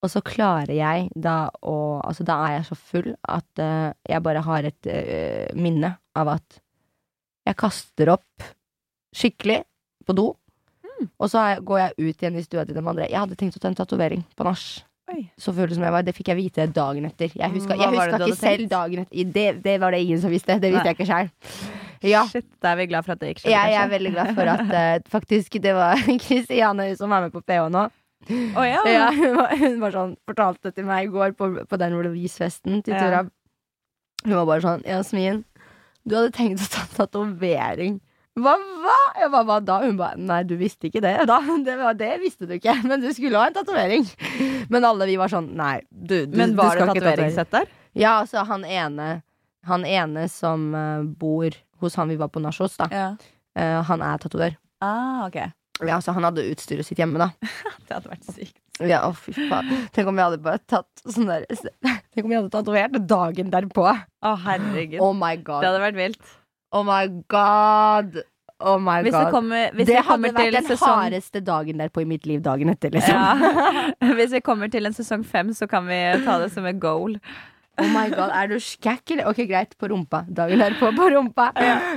og 0.00 0.08
så 0.08 0.22
klarer 0.24 0.72
jeg 0.74 1.10
da 1.14 1.50
å 1.62 2.00
Altså, 2.00 2.24
da 2.26 2.38
er 2.46 2.56
jeg 2.58 2.68
så 2.70 2.76
full 2.78 3.10
at 3.28 3.62
uh, 3.62 3.92
jeg 4.08 4.24
bare 4.24 4.42
har 4.44 4.66
et 4.68 4.88
uh, 4.88 5.52
minne 5.54 5.94
av 6.16 6.32
at 6.32 6.60
jeg 7.46 7.58
kaster 7.60 8.10
opp 8.12 8.48
skikkelig 9.16 9.62
på 10.06 10.14
do. 10.16 10.26
Og 11.18 11.32
så 11.32 11.42
går 11.64 11.82
jeg 11.82 11.96
ut 11.98 12.22
igjen 12.22 12.38
i 12.38 12.44
stua 12.44 12.64
til 12.68 12.76
dem 12.76 12.88
andre. 12.90 13.08
Jeg 13.10 13.20
hadde 13.20 13.38
tenkt 13.38 13.58
å 13.58 13.62
ta 13.62 13.70
en 13.70 13.78
tatovering 13.78 14.24
på 14.36 14.46
nach 14.46 14.64
så 15.40 15.52
full 15.54 15.72
som 15.74 15.84
jeg 15.84 15.92
var. 15.94 16.04
Det 16.06 16.14
fikk 16.14 16.30
jeg 16.32 16.38
vite 16.38 16.66
dagen 16.74 17.06
etter. 17.08 17.32
Jeg 17.34 17.54
huska, 17.54 17.76
jeg 17.78 17.94
huska 17.94 18.18
ikke 18.20 18.36
selv 18.38 18.64
tenkt? 18.64 18.72
dagen 18.72 19.04
etter. 19.04 19.30
Det, 19.34 19.46
det 19.64 19.76
var 19.82 19.94
det 19.94 20.02
ingen 20.04 20.20
som 20.22 20.32
visste. 20.32 20.58
Det 20.62 20.70
visste 20.70 20.84
Nei. 20.84 20.92
jeg 20.92 20.98
ikke 20.98 21.08
sjøl. 21.08 21.30
Ja. 22.06 22.24
Shit, 22.30 22.46
da 22.62 22.72
er 22.72 22.78
vi 22.80 22.86
glad 22.88 23.04
for 23.04 23.14
at 23.14 23.22
det 23.22 23.32
gikk 23.32 23.42
skjedd. 23.42 23.52
Jeg 23.52 23.76
er 23.76 23.90
veldig 23.90 24.12
glad 24.14 24.30
for 24.38 24.52
at 24.54 24.62
uh, 24.70 25.08
faktisk 25.16 25.58
det 25.62 25.74
var 25.76 26.04
Kristiane 26.24 26.86
som 26.96 27.12
er 27.12 27.26
med 27.26 27.34
på 27.34 27.42
PH 27.44 27.66
nå. 27.74 27.88
Oh, 28.30 28.64
ja. 28.68 28.80
Ja, 28.84 29.08
hun, 29.16 29.36
var, 29.38 29.52
hun 29.56 29.76
var 29.80 29.94
sånn, 29.96 30.16
fortalte 30.28 30.72
til 30.76 30.84
meg 30.88 31.08
i 31.08 31.12
går 31.12 31.32
på, 31.38 31.48
på 31.66 31.78
den 31.80 31.96
releasefesten 31.96 32.82
til 32.84 32.96
Ja. 32.96 33.24
Hun 34.20 34.34
var 34.36 34.44
bare 34.44 34.60
sånn 34.60 34.82
Jasmin, 34.84 35.38
du 36.04 36.12
hadde 36.18 36.34
tenkt 36.36 36.60
å 36.60 36.68
ta 36.68 36.82
tatovering. 36.98 38.02
Hva, 38.38 38.52
hva? 38.54 38.96
Jeg 39.18 39.30
bare, 39.32 39.46
hva 39.48 39.56
da? 39.64 39.78
Hun 39.82 39.96
bare 39.98 40.20
Nei, 40.20 40.42
du 40.46 40.54
visste 40.60 40.86
ikke 40.88 41.02
det. 41.02 41.16
Da, 41.28 41.40
det, 41.66 41.76
var, 41.80 41.96
det 41.98 42.12
visste 42.22 42.46
du 42.46 42.54
ikke, 42.56 42.76
men 42.86 43.02
du 43.02 43.10
skulle 43.16 43.40
ha 43.40 43.50
en 43.50 43.56
tatovering. 43.56 44.06
Men 44.70 44.86
alle 44.86 45.08
vi 45.10 45.18
var 45.20 45.32
sånn 45.32 45.50
Nei, 45.58 45.80
du, 45.90 46.24
du, 46.30 46.38
Men 46.38 46.54
var 46.58 46.76
det 46.76 46.84
skal 46.84 46.92
tatovere. 46.92 47.10
tatoveringssett 47.16 47.54
der? 47.56 47.72
Ja, 47.98 48.20
altså 48.20 48.44
han 48.46 48.62
ene 48.62 49.08
Han 49.66 49.82
ene 49.84 50.28
som 50.30 50.70
uh, 50.76 51.02
bor 51.02 51.56
hos 51.82 51.96
han 51.98 52.12
vi 52.12 52.16
var 52.20 52.30
på 52.32 52.40
nach 52.44 52.58
hos, 52.60 52.76
da. 52.78 52.86
Ja. 52.92 53.08
Uh, 53.58 53.80
han 53.88 54.02
er 54.04 54.20
tatovør. 54.20 54.54
Ah, 54.84 55.26
okay. 55.26 55.50
Ja, 55.84 55.98
så 56.00 56.12
han 56.12 56.24
hadde 56.28 56.44
utstyret 56.52 56.86
sitt 56.86 57.00
hjemme, 57.00 57.20
da. 57.20 57.30
Det 57.88 57.96
hadde 57.96 58.12
vært 58.12 58.28
sykt. 58.28 58.56
Ja, 58.80 59.02
å 59.08 59.12
fy 59.16 59.34
faen. 59.36 59.88
Tenk 59.92 60.08
om 60.08 60.20
jeg 60.20 60.30
hadde 60.30 60.40
bare 60.44 60.60
tatt 60.68 61.02
sånn 61.04 61.28
der 61.28 61.44
Tenk 62.12 62.24
om 62.24 62.32
jeg 62.32 62.40
hadde 62.40 62.52
tatovert 62.52 62.96
dagen 63.08 63.52
derpå. 63.52 63.84
Å, 63.90 64.34
herregud. 64.46 65.00
Oh 65.04 65.12
my 65.16 65.34
Det 65.40 65.60
hadde 65.66 65.82
vært 65.82 65.98
vilt. 65.98 66.36
Oh 66.72 66.84
my 66.86 67.06
god. 67.28 68.20
Oh 68.60 68.76
my 68.78 68.98
Hvis 69.02 69.14
det 69.14 69.22
god. 69.24 69.32
kommer, 69.32 69.70
hvis 69.72 69.86
det 69.88 70.02
hadde 70.04 70.30
vært 70.36 70.52
den 70.58 70.66
sesong 70.68 70.98
hardeste 71.00 71.40
dagen 71.40 71.80
derpå 71.80 72.02
i 72.02 72.08
mitt 72.10 72.26
liv 72.28 72.42
dagen 72.44 72.68
etter, 72.68 72.92
liksom. 72.92 73.16
ja. 73.16 74.10
Hvis 74.18 74.34
vi 74.36 74.40
kommer 74.44 74.68
til 74.68 74.84
en 74.84 74.92
sesong 74.92 75.24
fem, 75.24 75.54
så 75.56 75.64
kan 75.70 75.86
vi 75.88 75.96
ta 76.26 76.36
det 76.42 76.50
som 76.52 76.66
et 76.68 76.76
goal. 76.82 77.16
Oh 77.80 77.88
my 77.88 78.10
god, 78.12 78.34
Er 78.36 78.50
du 78.52 78.58
skækk, 78.60 79.14
eller? 79.16 79.30
Ok, 79.30 79.40
greit. 79.48 79.72
På 79.80 79.88
rumpa. 79.88 80.26
Dagen 80.28 80.60
derpå 80.60 80.90
på 80.92 81.08
rumpa. 81.14 81.48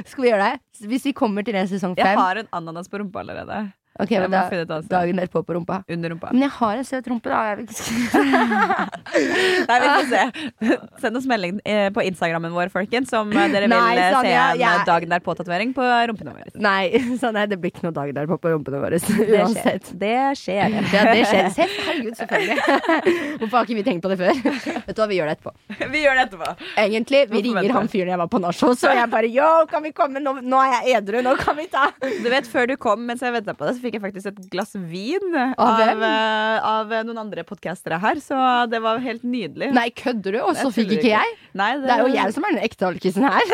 Skal 0.08 0.24
vi 0.24 0.30
gjøre 0.32 0.54
det? 0.54 0.88
Hvis 0.88 1.06
vi 1.10 1.12
kommer 1.12 1.44
til 1.44 1.60
en 1.60 1.68
sesong 1.68 1.98
fem 2.00 2.06
Jeg 2.08 2.18
har 2.22 2.40
en 2.40 2.48
ananas 2.56 2.88
på 2.88 3.02
rumpa 3.04 3.20
allerede. 3.26 3.60
Ok, 4.02 4.10
men 4.10 4.32
da. 4.34 4.82
Dagen 4.90 5.20
derpå 5.22 5.44
på 5.46 5.54
rumpa. 5.54 5.84
Under 5.90 6.10
rumpa. 6.10 6.32
Men 6.34 6.48
jeg 6.48 6.54
har 6.56 6.80
en 6.82 6.86
søt 6.88 7.08
rumpe, 7.12 7.30
da. 7.30 7.42
Jeg 7.52 7.58
vil 7.60 7.68
ikke 7.68 8.94
Nei, 9.70 9.76
vi 9.84 9.90
får 9.94 10.08
se. 10.10 10.78
Send 11.04 11.20
oss 11.20 11.28
melding 11.30 11.60
eh, 11.70 11.90
på 11.94 12.02
Instagrammen 12.08 12.56
vår, 12.56 12.72
folkens, 12.74 13.14
om 13.14 13.30
dere 13.30 13.52
dere 13.54 13.68
vil 13.68 13.76
Nei, 13.76 13.92
eh, 13.94 14.08
se 14.08 14.16
Sanja, 14.18 14.46
en 14.56 14.62
jeg- 14.64 14.80
eh, 14.80 14.86
dagen 14.88 15.14
derpå-tatovering 15.14 15.76
på 15.78 15.86
rumpene 16.10 16.34
våre. 16.34 16.50
Nei, 16.58 16.90
er, 17.44 17.48
det 17.52 17.60
blir 17.62 17.74
ikke 17.74 17.86
noe 17.86 17.94
dagen 17.94 18.18
derpå 18.18 18.40
på 18.42 18.54
rumpene 18.56 18.82
våre. 18.82 18.98
Det 18.98 19.44
skjer. 19.54 19.78
Det 20.02 20.16
skjer. 20.42 20.74
Ja, 20.74 21.06
det 21.14 21.28
skjer. 21.30 21.52
Se, 21.54 21.70
herregud, 21.86 22.18
selvfølgelig. 22.18 22.58
Hvorfor 23.44 23.60
har 23.60 23.70
ikke 23.70 23.78
vi 23.78 23.86
tenkt 23.92 24.08
på 24.08 24.14
det 24.16 24.20
før? 24.24 24.42
Vet 24.88 24.90
du 24.90 25.04
hva, 25.04 25.10
vi 25.14 25.20
gjør 25.22 25.30
det 25.30 25.38
etterpå. 25.38 25.54
Vi 25.94 26.04
gjør 26.04 26.18
det 26.18 26.26
etterpå. 26.28 26.50
Egentlig, 26.88 27.24
Vi 27.30 27.46
ringer 27.46 27.78
han 27.78 27.92
fyren 27.94 28.14
jeg 28.16 28.22
var 28.24 28.32
på 28.34 28.42
nach 28.42 28.66
hos, 28.66 28.84
og 28.90 28.98
jeg 28.98 29.14
bare 29.14 29.30
yo, 29.30 29.52
kan 29.70 29.86
vi 29.86 29.94
komme? 29.96 30.24
Nå, 30.24 30.40
nå 30.42 30.66
er 30.66 30.74
jeg 30.80 30.98
edru, 31.04 31.22
nå 31.26 31.38
kan 31.38 31.58
vi 31.62 31.70
ta 31.70 31.90
Du 32.02 32.30
vet, 32.34 32.50
Før 32.54 32.68
du 32.70 32.76
kom, 32.82 33.06
mens 33.08 33.22
jeg 33.24 33.34
venta 33.36 33.54
på 33.58 33.68
det, 33.70 33.78
så 33.78 33.83
fikk 33.84 33.98
jeg 33.98 34.04
faktisk 34.04 34.30
et 34.32 34.40
glass 34.54 34.74
vin 34.76 35.36
Av 35.36 35.82
av, 35.84 36.04
eh, 36.08 36.68
av 36.70 36.94
noen 37.08 37.20
andre 37.26 37.44
podkastere 37.48 38.00
her. 38.02 38.22
Så 38.24 38.38
det 38.72 38.82
var 38.84 39.02
helt 39.04 39.26
nydelig. 39.28 39.72
Nei, 39.76 39.90
kødder 39.96 40.38
du? 40.38 40.40
Og 40.44 40.56
så 40.60 40.72
fikk 40.74 40.96
ikke 40.98 41.12
jeg? 41.12 41.36
Nei, 41.60 41.74
Det 41.84 41.92
er 41.94 42.06
jo 42.06 42.14
jeg 42.16 42.34
som 42.36 42.48
er 42.48 42.56
den 42.56 42.66
ekte 42.66 42.90
alkisen 42.90 43.28
her. 43.28 43.54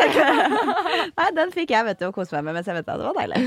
Nei, 1.18 1.28
den 1.36 1.52
fikk 1.54 1.74
jeg 1.74 1.90
vet 1.90 2.00
du, 2.00 2.08
å 2.08 2.14
kose 2.16 2.36
meg 2.38 2.48
med 2.48 2.60
mens 2.60 2.70
jeg 2.70 2.78
venta. 2.78 2.96
Det 3.00 3.10
var 3.10 3.20
deilig. 3.20 3.42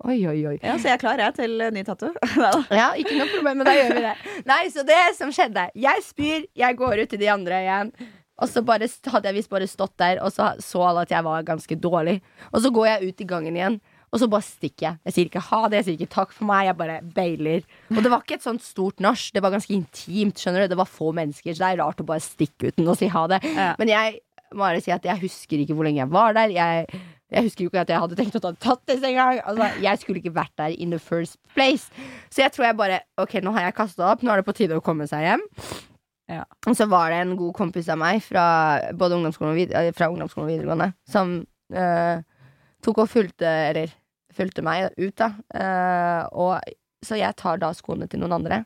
Oi, 0.00 0.16
oi, 0.24 0.38
oi. 0.48 0.54
Ja, 0.64 0.78
Så 0.80 0.88
jeg 0.88 0.96
er 0.96 1.02
klar 1.02 1.20
jeg 1.20 1.34
til 1.36 1.58
ny 1.74 1.82
tattoo. 1.84 2.14
Ja, 2.80 2.94
ikke 2.96 3.18
noe 3.18 3.28
problem, 3.34 3.60
men 3.60 3.68
da 3.68 3.74
gjør 3.76 3.92
vi 3.98 4.06
det. 4.06 4.14
Nei, 4.48 4.62
så 4.72 4.86
det 4.88 5.02
som 5.18 5.34
skjedde 5.34 5.66
Jeg 5.76 6.06
spyr, 6.06 6.48
jeg 6.56 6.78
går 6.78 7.02
ut 7.04 7.12
til 7.12 7.20
de 7.20 7.28
andre 7.32 7.60
igjen. 7.66 7.92
Og 8.40 8.48
så 8.48 8.62
bare, 8.64 8.88
hadde 9.12 9.28
jeg 9.28 9.36
visst 9.36 9.50
bare 9.52 9.68
stått 9.68 9.98
der, 10.00 10.22
og 10.24 10.32
så 10.32 10.54
så 10.64 10.80
alle 10.88 11.04
at 11.04 11.12
jeg 11.12 11.24
var 11.26 11.44
ganske 11.44 11.76
dårlig. 11.76 12.20
Og 12.54 12.62
så 12.64 12.70
går 12.72 12.86
jeg 12.88 13.10
ut 13.10 13.20
i 13.20 13.28
gangen 13.28 13.58
igjen, 13.58 13.76
og 14.10 14.18
så 14.18 14.26
bare 14.30 14.42
stikker 14.42 14.86
jeg. 14.88 14.98
Jeg 15.06 15.14
sier 15.14 15.28
ikke 15.28 15.44
ha 15.46 15.60
det, 15.68 15.80
jeg 15.80 15.86
sier 15.86 16.00
ikke 16.00 16.14
takk 16.16 16.32
for 16.34 16.48
meg, 16.48 16.64
jeg 16.66 16.78
bare 16.80 16.96
bailer. 17.14 17.62
Og 17.94 18.00
det 18.02 18.10
var 18.10 18.24
ikke 18.24 18.40
et 18.40 18.46
sånt 18.46 18.64
stort 18.64 19.02
nach, 19.04 19.22
det 19.34 19.42
var 19.44 19.54
ganske 19.54 19.74
intimt, 19.76 20.40
skjønner 20.40 20.64
du. 20.64 20.72
Det 20.72 20.80
var 20.80 20.90
få 20.90 21.12
mennesker, 21.16 21.54
så 21.54 21.62
det 21.62 21.68
er 21.68 21.80
rart 21.84 22.02
å 22.02 22.08
bare 22.08 22.24
stikke 22.24 22.72
uten 22.72 22.90
å 22.90 22.96
si 22.98 23.10
ha 23.12 23.22
det. 23.30 23.38
Ja. 23.46 23.70
Men 23.78 23.92
jeg 23.92 24.18
må 24.50 24.64
bare 24.64 24.82
si 24.82 24.90
at 24.94 25.06
jeg 25.06 25.22
husker 25.22 25.62
ikke 25.62 25.76
hvor 25.78 25.86
lenge 25.86 26.02
jeg 26.02 26.10
var 26.10 26.34
der. 26.34 26.50
Jeg, 26.54 27.02
jeg 27.30 27.46
husker 27.46 27.64
jo 27.64 27.70
ikke 27.70 27.84
at 27.84 27.92
jeg 27.92 28.02
hadde 28.02 28.18
tenkt 28.18 28.38
å 28.40 28.42
ta 28.42 28.50
tattis 28.66 29.04
engang. 29.06 29.38
Altså, 29.46 29.68
jeg 29.84 30.02
skulle 30.02 30.22
ikke 30.22 30.34
vært 30.40 30.56
der 30.58 30.74
in 30.74 30.90
the 30.94 30.98
first 30.98 31.38
place. 31.54 31.86
Så 32.34 32.42
jeg 32.42 32.54
tror 32.56 32.66
jeg 32.70 32.78
bare 32.80 32.98
Ok, 33.20 33.38
nå 33.44 33.54
har 33.54 33.68
jeg 33.68 33.78
kasta 33.78 34.10
opp, 34.10 34.26
nå 34.26 34.34
er 34.34 34.42
det 34.42 34.48
på 34.48 34.56
tide 34.58 34.78
å 34.78 34.84
komme 34.84 35.06
seg 35.10 35.22
hjem. 35.28 35.46
Ja. 36.30 36.44
Og 36.66 36.76
så 36.78 36.86
var 36.90 37.10
det 37.10 37.22
en 37.24 37.36
god 37.38 37.54
kompis 37.58 37.88
av 37.90 37.98
meg 37.98 38.20
fra 38.22 38.44
både 38.94 39.16
ungdomsskolen 39.18 39.54
og, 39.54 39.58
vid 39.58 39.72
eh, 39.74 39.90
fra 39.96 40.10
ungdomsskolen 40.12 40.46
og 40.46 40.52
videregående 40.52 40.92
som 41.10 41.40
eh, 41.74 42.22
tok 42.86 43.02
og 43.02 43.10
fulgte 43.10 43.50
Eller 43.70 43.90
fulgte 44.36 44.64
meg 44.66 44.90
ut, 44.98 45.16
da. 45.18 45.32
Eh, 45.54 46.22
og, 46.32 46.60
så 47.04 47.18
jeg 47.18 47.36
tar 47.40 47.60
da 47.62 47.72
skoene 47.76 48.08
til 48.10 48.22
noen 48.22 48.36
andre. 48.40 48.62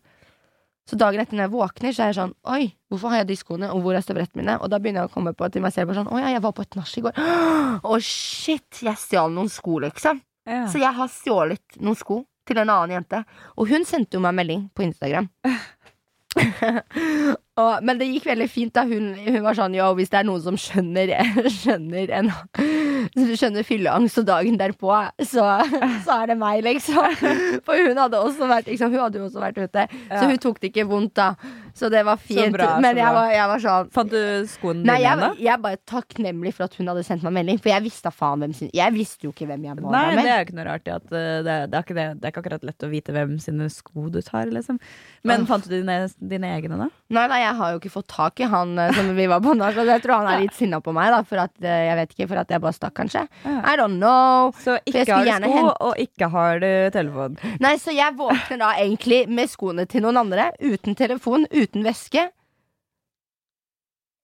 Så 0.85 0.99
dagen 1.01 1.23
etter 1.23 1.37
når 1.39 1.47
jeg 1.47 1.55
våkner, 1.55 1.95
så 1.97 2.05
er 2.05 2.11
jeg 2.11 2.19
sånn 2.19 2.35
Oi, 2.53 2.67
hvorfor 2.93 3.13
har 3.13 3.23
jeg 3.23 3.31
de 3.31 3.37
skoene, 3.41 3.71
og 3.73 3.81
hvor 3.85 3.97
er 3.97 4.05
støvrettene 4.05 4.43
mine? 4.43 4.59
Og 4.61 4.69
da 4.69 4.77
begynner 4.83 5.05
jeg 5.05 5.13
å 5.13 5.15
komme 5.15 5.33
på 5.37 5.49
til 5.49 5.65
meg 5.65 5.73
selv 5.73 5.95
sånn 5.97 6.11
Å 6.13 6.21
ja, 6.21 6.35
jeg 6.35 6.45
var 6.45 6.53
på 6.57 6.67
et 6.67 6.77
nach 6.77 6.93
i 6.93 7.05
går. 7.07 7.21
Å 7.95 7.99
shit, 8.05 8.83
jeg 8.85 9.01
stjal 9.01 9.33
noen 9.33 9.49
sko, 9.53 9.79
liksom. 9.87 10.21
Ja. 10.45 10.67
Så 10.69 10.83
jeg 10.83 10.93
har 10.93 11.09
stjålet 11.09 11.79
noen 11.81 11.97
sko 11.97 12.21
til 12.45 12.61
en 12.61 12.69
annen 12.69 12.99
jente. 12.99 13.23
Og 13.57 13.71
hun 13.73 13.87
sendte 13.89 14.19
jo 14.19 14.25
meg 14.25 14.37
melding 14.37 14.67
på 14.77 14.85
Instagram. 14.85 15.31
og, 17.61 17.85
men 17.87 17.99
det 18.01 18.09
gikk 18.11 18.25
veldig 18.27 18.49
fint. 18.51 18.73
da 18.75 18.83
Hun, 18.89 19.13
hun 19.15 19.43
var 19.45 19.55
sånn 19.59 19.75
jo, 19.77 19.87
hvis 19.99 20.11
det 20.11 20.21
er 20.23 20.27
noen 20.27 20.43
som 20.43 20.57
skjønner, 20.59 21.13
skjønner 21.61 22.11
en, 22.19 22.31
skjønner 23.15 23.67
fylleangst, 23.67 24.19
og 24.23 24.27
dagen 24.29 24.57
derpå 24.59 24.91
så, 25.23 25.45
så 26.07 26.17
er 26.23 26.33
det 26.33 26.39
meg, 26.41 26.65
liksom. 26.67 27.15
For 27.67 27.79
hun 27.79 28.01
hadde 28.01 28.19
også 28.21 28.49
vært 28.51 28.71
liksom, 28.73 28.91
Hun 28.95 29.05
hadde 29.07 29.21
jo 29.23 29.29
også 29.29 29.43
vært 29.45 29.61
ute, 29.63 29.87
Ja. 30.09 30.19
så 30.19 30.27
hun 30.31 30.41
tok 30.43 30.59
det 30.63 30.73
ikke 30.73 30.87
vondt, 30.91 31.15
da. 31.19 31.35
Så 31.75 31.89
det 31.91 32.05
var 32.07 32.21
fint. 32.23 32.53
bra, 32.55 32.77
Men 32.83 32.99
jeg 32.99 33.15
var, 33.17 33.31
jeg 33.35 33.51
var 33.51 33.63
sånn 33.63 33.89
Fant 33.95 34.11
du 34.13 34.19
skoen 34.47 34.83
din 34.83 34.87
Nei, 34.87 35.01
jeg, 35.03 35.09
igjen, 35.09 35.23
da? 35.25 35.31
jeg 35.43 35.53
er 35.57 35.63
bare 35.65 35.81
takknemlig 35.91 36.53
for 36.55 36.69
at 36.69 36.77
hun 36.79 36.91
hadde 36.93 37.03
sendt 37.07 37.25
meg 37.27 37.35
melding. 37.35 37.59
For 37.63 37.73
jeg 37.73 37.83
visste 37.87 38.13
faen 38.15 38.45
hvem 38.45 38.55
sin 38.55 38.71
Jeg 38.75 38.95
visste 38.95 39.27
jo 39.27 39.33
ikke 39.35 39.49
hvem 39.51 39.65
jeg 39.67 39.81
var 39.81 39.95
Nei, 39.97 40.05
der 40.13 40.21
det 40.21 40.31
er 40.35 40.39
jo 40.39 40.47
ikke 40.47 40.59
noe 40.61 40.67
rart 40.69 40.91
at 40.95 41.09
uh, 41.11 41.19
det, 41.19 41.57
det, 41.73 41.81
er 41.81 41.83
ikke 41.87 41.97
det, 41.99 42.07
det 42.21 42.29
er 42.29 42.35
ikke 42.35 42.45
akkurat 42.45 42.67
lett 42.71 42.87
å 42.87 42.91
vite 42.93 43.15
hvem 43.17 43.35
sine 43.43 43.67
sko 43.75 44.07
du 44.15 44.21
tar, 44.23 44.47
liksom. 44.55 44.79
Men 45.27 45.43
Åh. 45.43 45.49
fant 45.51 45.67
du 45.67 45.75
dine, 45.75 45.99
dine 46.23 46.53
egne, 46.55 46.79
da? 46.85 46.89
Nei, 47.15 47.27
nei, 47.33 47.41
jeg 47.45 47.57
har 47.61 47.73
jo 47.75 47.79
ikke 47.81 47.93
fått 47.95 48.09
tak 48.11 48.41
i 48.43 48.49
han 48.51 48.73
eh, 48.81 48.93
som 48.97 49.11
vi 49.17 49.27
var 49.31 49.43
på 49.45 49.53
nach. 49.59 49.77
Jeg 49.77 50.03
tror 50.05 50.17
han 50.23 50.31
er 50.33 50.43
litt 50.43 50.57
sinna 50.57 50.81
på 50.85 50.93
meg, 50.97 51.13
da. 51.15 51.21
For 51.29 51.43
at 51.45 51.55
eh, 51.63 51.83
jeg 51.91 51.99
vet 52.01 52.15
ikke, 52.17 52.29
for 52.33 52.41
at 52.43 52.51
jeg 52.55 52.63
bare 52.65 52.77
stakk, 52.77 52.95
kanskje. 52.99 53.25
I 53.47 53.75
don't 53.81 54.01
know. 54.01 54.51
Så 54.65 54.79
ikke 54.89 55.05
har 55.13 55.25
du 55.25 55.31
sko, 55.31 55.53
hente- 55.55 55.77
og 55.89 56.03
ikke 56.07 56.31
har 56.35 56.63
du 56.65 56.71
telefon. 56.97 57.39
Nei, 57.65 57.75
så 57.83 57.95
jeg 57.95 58.17
våkner 58.19 58.61
da 58.65 58.73
egentlig 58.83 59.23
med 59.29 59.53
skoene 59.53 59.87
til 59.91 60.05
noen 60.07 60.23
andre. 60.25 60.51
Uten 60.65 60.97
telefon, 60.99 61.47
uten 61.55 61.85
veske. 61.87 62.29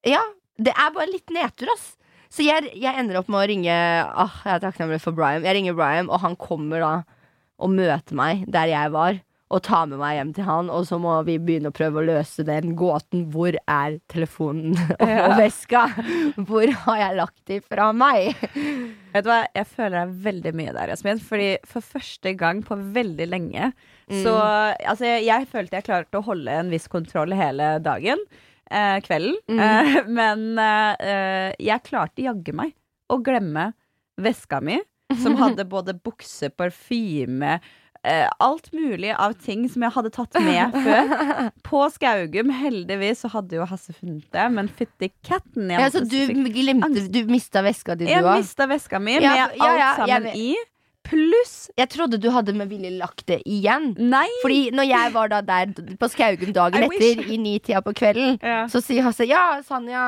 Ja, 0.08 0.20
det 0.60 0.72
er 0.76 0.92
bare 0.94 1.10
litt 1.12 1.32
nedtur, 1.34 1.70
ass. 1.74 1.94
Så 2.30 2.44
jeg, 2.46 2.70
jeg 2.78 2.94
ender 2.94 3.18
opp 3.18 3.28
med 3.32 3.40
å 3.42 3.46
ringe 3.50 3.74
Åh, 3.74 4.34
Jeg 4.46 4.52
er 4.54 4.60
takknemlig 4.62 5.00
for 5.02 5.16
Brian. 5.16 5.42
Jeg 5.42 5.56
ringer 5.56 5.74
Brian, 5.74 6.06
og 6.12 6.22
han 6.22 6.36
kommer 6.38 6.78
da 6.84 6.92
og 7.60 7.72
møter 7.74 8.16
meg 8.16 8.46
der 8.48 8.70
jeg 8.70 8.92
var. 8.94 9.18
Og 9.50 9.62
tar 9.66 9.88
med 9.90 9.98
meg 9.98 10.14
hjem 10.14 10.28
til 10.36 10.46
han, 10.46 10.68
og 10.70 10.84
så 10.86 10.94
må 11.02 11.16
vi 11.26 11.34
begynne 11.42 11.72
å 11.72 11.74
prøve 11.74 11.98
å 11.98 12.06
løse 12.06 12.44
den 12.46 12.76
gåten. 12.78 13.24
Hvor 13.34 13.56
er 13.58 13.96
telefonen 14.12 14.76
og, 15.00 15.10
og 15.10 15.34
veska? 15.40 15.86
Hvor 16.38 16.70
har 16.84 17.00
jeg 17.00 17.16
lagt 17.18 17.40
de 17.50 17.58
fra 17.64 17.88
meg? 17.90 18.30
Vet 19.10 19.26
du 19.26 19.30
hva, 19.32 19.40
Jeg 19.58 19.66
føler 19.72 19.96
deg 19.96 20.12
veldig 20.28 20.52
mye 20.60 20.74
der, 20.76 20.92
Jasmin. 20.94 21.22
Fordi 21.24 21.48
for 21.66 21.82
første 21.96 22.34
gang 22.38 22.62
på 22.66 22.78
veldig 22.94 23.26
lenge 23.26 23.72
Så 24.06 24.36
altså, 24.38 25.08
jeg, 25.08 25.26
jeg 25.26 25.50
følte 25.50 25.80
jeg 25.80 25.88
klarte 25.88 26.20
å 26.20 26.28
holde 26.30 26.54
en 26.62 26.70
viss 26.70 26.86
kontroll 26.92 27.34
hele 27.34 27.72
dagen. 27.82 28.22
Eh, 28.70 29.00
kvelden. 29.02 29.34
Mm. 29.50 29.60
Eh, 29.66 30.00
men 30.20 30.46
eh, 30.62 31.50
jeg 31.58 31.86
klarte 31.90 32.22
jaggu 32.22 32.54
meg 32.54 32.76
å 33.10 33.18
glemme 33.18 33.72
veska 34.20 34.62
mi, 34.62 34.78
som 35.18 35.34
hadde 35.42 35.66
både 35.66 35.96
bukse, 35.98 36.52
parfyme 36.54 37.58
alt 38.40 38.70
mulig 38.72 39.10
av 39.12 39.34
ting 39.44 39.66
som 39.68 39.82
jeg 39.84 39.92
hadde 39.92 40.10
tatt 40.14 40.38
med 40.40 40.72
før. 40.86 41.50
På 41.66 41.82
Skaugum, 41.92 42.48
heldigvis, 42.50 43.20
så 43.24 43.28
hadde 43.34 43.58
jo 43.58 43.66
Hasse 43.68 43.92
funnet 43.92 44.24
det, 44.32 44.46
men 44.54 44.70
fytti 44.72 45.10
katten 45.26 45.68
Ja, 45.74 45.90
så 45.92 46.00
du 46.08 46.16
glemte 46.48 47.04
Du 47.12 47.20
mista 47.28 47.60
veska 47.66 47.98
di, 48.00 48.08
Jeg 48.08 48.24
du 48.24 48.30
òg? 48.30 48.40
mista 48.40 48.66
veska 48.70 48.98
mi 49.02 49.18
med 49.20 49.28
ja, 49.28 49.50
ja, 49.52 49.68
alt 49.68 49.80
jeg 49.82 49.96
sammen 50.00 50.30
i. 50.32 50.50
Pluss 51.06 51.70
Jeg 51.78 51.88
trodde 51.94 52.18
du 52.20 52.28
hadde 52.30 52.52
med 52.54 52.68
vilje 52.70 52.90
lagt 53.00 53.24
det 53.26 53.38
igjen. 53.48 53.90
Nei! 53.98 54.26
Fordi 54.42 54.58
når 54.76 54.86
jeg 54.86 55.12
var 55.14 55.30
da 55.32 55.40
der 55.42 55.72
på 55.98 56.08
Skaugum 56.12 56.52
dagen 56.54 56.84
etter, 56.86 57.22
i 57.24 57.38
ni-tida 57.40 57.80
på 57.82 57.94
kvelden, 57.96 58.36
Ja. 58.44 58.66
så 58.70 58.82
sier 58.84 59.02
Hasse 59.06 59.26
ja, 59.26 59.60
Sanja, 59.66 60.02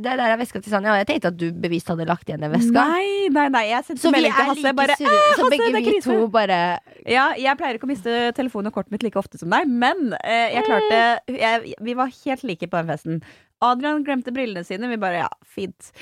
det 0.00 0.02
der 0.16 0.24
er 0.26 0.40
veska 0.40 0.62
til 0.62 0.72
Sanja. 0.72 0.94
Og 0.94 1.00
jeg 1.02 1.08
tenkte 1.10 1.30
at 1.34 1.38
du 1.38 1.46
bevisst 1.52 1.92
hadde 1.92 2.08
lagt 2.08 2.26
igjen 2.28 2.40
den 2.42 2.54
veska. 2.54 2.72
Nei, 2.72 3.28
nei, 3.30 3.46
nei, 3.52 3.64
jeg 3.70 3.84
sendte 3.90 4.14
melding 4.16 4.34
til 4.34 4.50
Hasse. 4.50 4.64
like 4.64 4.76
Bare. 4.80 4.96
«Ah, 4.96 5.34
Så 5.36 5.44
Hasse, 5.44 5.50
begge 5.54 5.70
vi 5.76 5.84
krise!» 5.90 6.08
to 6.08 6.28
bare 6.32 6.60
Ja, 7.06 7.28
jeg 7.38 7.56
pleier 7.60 7.78
ikke 7.78 7.86
å 7.88 7.92
miste 7.92 8.18
telefonen 8.36 8.72
og 8.72 8.78
kortet 8.80 8.96
mitt 8.96 9.04
like 9.06 9.20
ofte 9.20 9.38
som 9.38 9.50
deg, 9.52 9.68
men 9.68 10.14
eh, 10.24 10.56
jeg 10.56 10.66
klarte 10.66 11.00
jeg, 11.36 11.74
Vi 11.80 11.94
var 11.94 12.10
helt 12.24 12.42
like 12.48 12.66
på 12.70 12.80
den 12.80 12.90
festen. 12.90 13.22
Adrian 13.60 14.02
glemte 14.06 14.32
brillene 14.32 14.64
sine. 14.64 14.88
Vi 14.88 14.96
bare 14.96 15.26
ja, 15.26 15.28
fint. 15.44 15.92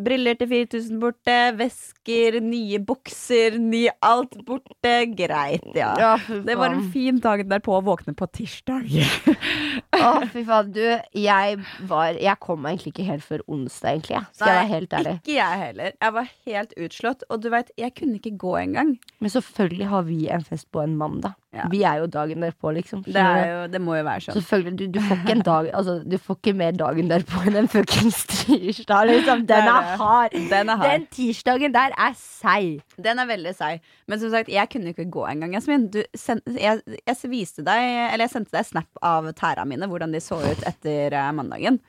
Briller 0.00 0.36
til 0.40 0.48
4000 0.48 1.00
borte, 1.02 1.36
vesker, 1.58 2.38
nye 2.44 2.78
bukser, 2.80 3.58
ny 3.60 3.84
alt 4.04 4.38
borte. 4.46 4.94
Greit, 5.18 5.66
ja. 5.76 5.92
Ja, 6.00 6.12
Det 6.46 6.56
var 6.58 6.72
en 6.72 6.86
fin 6.94 7.18
dag 7.22 7.44
derpå 7.50 7.76
å 7.76 7.82
våkne 7.84 8.14
på 8.16 8.28
tirsdag. 8.32 8.88
Å, 10.02 10.12
fy 10.32 10.42
faen. 10.46 10.70
Du, 10.72 10.80
jeg 11.14 11.58
var 11.88 12.16
Jeg 12.16 12.38
kom 12.42 12.62
meg 12.64 12.74
egentlig 12.74 12.94
ikke 12.94 13.06
helt 13.10 13.26
før 13.26 13.44
onsdag, 13.46 13.98
egentlig. 13.98 14.16
Ja. 14.16 14.22
Skal 14.32 14.48
jeg 14.48 14.58
være 14.62 14.70
helt 14.72 14.96
ærlig. 14.98 15.12
Ikke 15.20 15.36
jeg 15.36 15.60
heller. 15.66 15.92
Jeg 16.00 16.16
var 16.16 16.32
helt 16.48 16.74
utslått. 16.86 17.26
Og 17.28 17.44
du 17.44 17.50
vet, 17.52 17.70
jeg 17.78 17.94
kunne 17.98 18.18
ikke 18.18 18.34
gå 18.40 18.56
engang. 18.62 18.96
Men 19.20 19.34
selvfølgelig 19.36 19.92
har 19.92 20.08
vi 20.08 20.18
en 20.32 20.44
fest 20.48 20.70
på 20.72 20.82
en 20.82 20.96
mandag. 20.98 21.36
Ja. 21.52 21.66
Vi 21.68 21.82
er 21.84 21.98
jo 22.00 22.06
dagen 22.08 22.40
derpå, 22.40 22.70
liksom. 22.72 23.02
Det, 23.04 23.20
jo, 23.20 23.56
det 23.68 23.80
må 23.84 23.98
jo 23.98 24.04
være 24.06 24.24
sånn. 24.24 24.38
Selvfølgelig, 24.38 24.72
du, 24.78 24.94
du 24.94 25.00
får 25.04 25.18
ikke 25.20 25.34
en 25.34 25.42
dag 25.44 25.66
Altså, 25.78 25.98
du 26.08 26.14
får 26.16 26.38
ikke 26.38 26.54
mer 26.56 26.72
dagen 26.80 27.10
derpå 27.10 27.42
enn 27.44 27.58
en 27.60 27.68
fuckings 27.68 28.22
tirsdag, 28.30 29.10
liksom. 29.10 29.44
Den 29.50 29.68
er 29.68 29.91
er 29.92 30.02
hard. 30.02 30.36
Den 30.50 30.72
er 30.72 30.80
hard. 30.80 30.92
Den 30.92 31.06
tirsdagen 31.14 31.74
der 31.74 31.94
er 31.94 32.16
seig. 32.18 32.82
Den 32.96 33.22
er 33.22 33.30
veldig 33.30 33.54
seig. 33.58 33.80
Men 34.10 34.20
som 34.22 34.32
sagt, 34.34 34.52
jeg 34.52 34.70
kunne 34.72 34.92
ikke 34.94 35.08
gå 35.12 35.24
engang, 35.30 35.54
Jasmin. 35.56 35.88
Jeg, 35.92 36.82
jeg 37.06 37.30
viste 37.32 37.64
deg 37.66 37.88
Eller 38.12 38.26
jeg 38.26 38.34
sendte 38.34 38.56
deg 38.56 38.68
snap 38.68 39.02
av 39.04 39.30
tæra 39.38 39.66
mine, 39.68 39.88
hvordan 39.90 40.14
de 40.14 40.22
så 40.22 40.40
ut 40.42 40.64
etter 40.68 41.14
eh, 41.16 41.32
mandagen. 41.36 41.80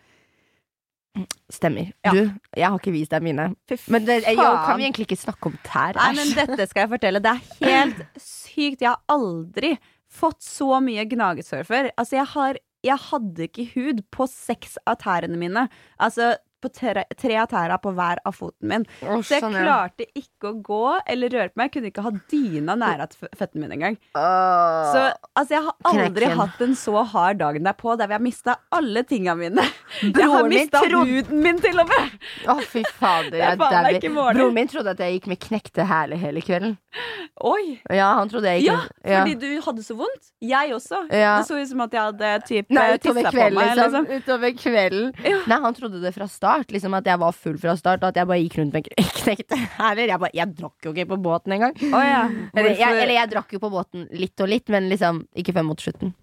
Stemmer. 1.53 1.91
Ja. 2.01 2.11
Du, 2.13 2.21
jeg 2.57 2.65
har 2.65 2.79
ikke 2.79 2.93
vist 2.95 3.11
deg 3.13 3.25
mine. 3.25 3.51
Men 3.93 4.05
det, 4.07 4.23
jeg, 4.25 4.37
kan 4.37 4.79
vi 4.79 4.87
egentlig 4.87 5.05
ikke 5.05 5.19
snakke 5.21 5.51
om 5.51 5.57
tær? 5.65 5.97
Nei, 5.99 6.13
men 6.17 6.31
dette 6.33 6.65
skal 6.69 6.87
jeg 6.87 6.93
fortelle. 6.95 7.21
Det 7.21 7.33
er 7.33 7.67
helt 7.67 8.05
sykt. 8.23 8.81
Jeg 8.81 8.89
har 8.89 9.01
aldri 9.13 9.75
fått 10.13 10.41
så 10.45 10.79
mye 10.83 11.05
gnagesår 11.09 11.67
før. 11.69 11.91
Altså, 11.93 12.17
jeg 12.21 12.29
har 12.35 12.61
Jeg 12.83 12.99
hadde 12.99 13.45
ikke 13.47 13.63
hud 13.77 14.01
på 14.11 14.25
seks 14.27 14.73
av 14.83 14.97
tærne 14.99 15.37
mine. 15.39 15.69
Altså 15.95 16.33
på 16.63 16.71
tre, 16.73 17.04
tre 17.19 17.36
av 17.43 17.49
tæra 17.52 17.78
på 17.84 17.91
hver 17.97 18.21
av 18.26 18.36
foten 18.38 18.71
min. 18.71 18.86
Oh, 19.04 19.19
Så 19.21 19.36
jeg 19.38 19.43
sånn, 19.43 19.58
ja. 19.60 19.63
klarte 19.67 20.08
ikke 20.17 20.52
å 20.52 20.56
gå 20.65 20.82
eller 21.13 21.34
røre 21.36 21.52
på 21.54 21.60
meg. 21.62 21.69
Jeg 21.69 21.76
kunne 21.78 21.91
ikke 21.91 22.06
ha 22.08 22.13
dyna 22.32 22.78
nære 22.80 23.08
føttene 23.38 23.65
mine 23.65 23.78
engang. 23.78 23.97
Oh, 24.15 24.91
Så 24.93 25.04
altså, 25.36 25.49
jeg 25.58 25.63
har 25.67 25.76
aldri 25.91 26.28
Knekken. 26.30 26.39
hatt 26.41 26.62
en 26.67 26.76
så 26.80 27.04
hard 27.13 27.41
dagen 27.43 27.67
derpå 27.67 27.97
der 27.99 28.10
vi 28.12 28.17
har 28.17 28.23
mista 28.23 28.56
alle 28.73 29.04
tinga 29.10 29.36
mine. 29.39 29.65
Jeg 30.02 30.13
har 30.15 30.39
Broren 30.43 30.49
mista 30.54 30.82
huden 30.88 31.43
min, 31.43 31.60
til 31.63 31.80
og 31.84 31.89
med! 31.91 32.17
Å, 32.49 32.58
fy 32.71 32.84
fader. 32.97 33.39
Er 33.43 33.89
Jeg 33.89 33.99
ikke 34.02 34.13
morgen. 34.13 34.38
Broren 34.39 34.56
min 34.56 34.67
trodde 34.71 34.93
at 34.95 34.99
jeg 35.04 35.17
gikk 35.19 35.28
med 35.34 35.39
knekte 35.43 35.86
hæler 35.89 36.19
hele 36.21 36.41
kvelden. 36.45 36.78
Oi! 37.43 37.80
Ja, 37.89 38.12
han 38.19 38.30
trodde 38.30 38.52
jeg 38.54 38.63
gikk 38.63 38.69
Ja, 38.69 38.80
ja. 39.10 39.21
fordi 39.23 39.36
du 39.41 39.62
hadde 39.65 39.84
så 39.84 39.95
vondt. 39.97 40.30
Jeg 40.43 40.73
også. 40.76 40.99
Ja. 41.10 41.39
Det 41.41 41.47
så 41.49 41.58
ut 41.58 41.69
som 41.71 41.82
at 41.86 41.95
jeg 41.95 42.04
hadde 42.12 42.32
typ 42.47 42.71
eh, 42.71 42.97
tissa 43.02 43.32
på 43.34 43.47
meg. 43.49 43.56
liksom. 43.58 43.82
Liksom. 43.84 44.06
Utover 44.13 44.54
kvelden. 44.60 45.08
Ja. 45.26 45.39
Nei, 45.49 45.58
han 45.65 45.73
trodde 45.78 46.02
det 46.04 46.12
fra 46.15 46.28
start. 46.30 46.52
Liksom 46.73 46.93
At 46.97 47.05
jeg 47.09 47.19
var 47.19 47.31
full 47.35 47.57
fra 47.61 47.75
start, 47.79 48.03
og 48.03 48.09
at 48.11 48.15
jeg 48.21 48.27
bare 48.29 48.41
gikk 48.43 48.57
rundt 48.61 48.73
med 48.73 48.87
kn- 48.89 49.11
knekte 49.23 49.59
hæler. 49.77 50.07
Jeg, 50.13 50.19
bare- 50.19 50.35
jeg 50.37 50.55
drakk 50.57 50.85
jo 50.87 50.93
ikke 50.93 51.07
på 51.13 51.17
båten 51.25 51.55
engang. 51.57 51.73
Oh, 51.91 52.01
ja. 52.03 52.23
Eller, 52.57 52.75
jeg, 52.77 52.99
eller 53.03 53.15
jeg 53.17 53.31
drakk 53.33 53.53
jo 53.55 53.59
på 53.63 53.71
båten 53.73 54.07
litt 54.11 54.39
og 54.43 54.49
litt, 54.51 54.69
men 54.73 54.89
liksom 54.91 55.23
ikke 55.35 55.53
før 55.57 55.65
mot 55.71 55.81
slutten. 55.81 56.13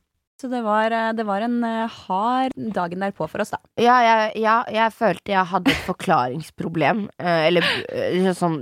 Så 0.41 0.49
det 0.49 0.63
var, 0.65 0.89
eh, 0.97 1.11
det 1.13 1.27
var 1.29 1.43
en 1.45 1.59
eh, 1.69 1.97
hard 2.07 2.55
dagen 2.73 3.03
derpå 3.05 3.27
for 3.29 3.43
oss, 3.45 3.51
da. 3.53 3.59
Ja, 3.77 3.99
jeg, 4.07 4.31
ja, 4.41 4.55
jeg 4.73 4.95
følte 4.97 5.35
jeg 5.35 5.51
hadde 5.51 5.75
et 5.75 5.83
forklaringsproblem. 5.89 7.03
Eh, 7.21 7.47
eller 7.51 8.33
sånn 8.39 8.57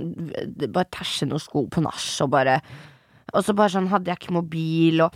Bare 0.73 0.89
tæsje 0.91 1.27
noen 1.29 1.39
sko 1.39 1.61
på 1.71 1.79
nach, 1.85 2.03
og 2.25 2.33
bare 2.33 2.57
Og 3.31 3.45
så 3.45 3.53
bare 3.55 3.71
sånn 3.71 3.87
hadde 3.93 4.11
jeg 4.11 4.19
ikke 4.19 4.35
mobil, 4.35 4.99
og 5.05 5.15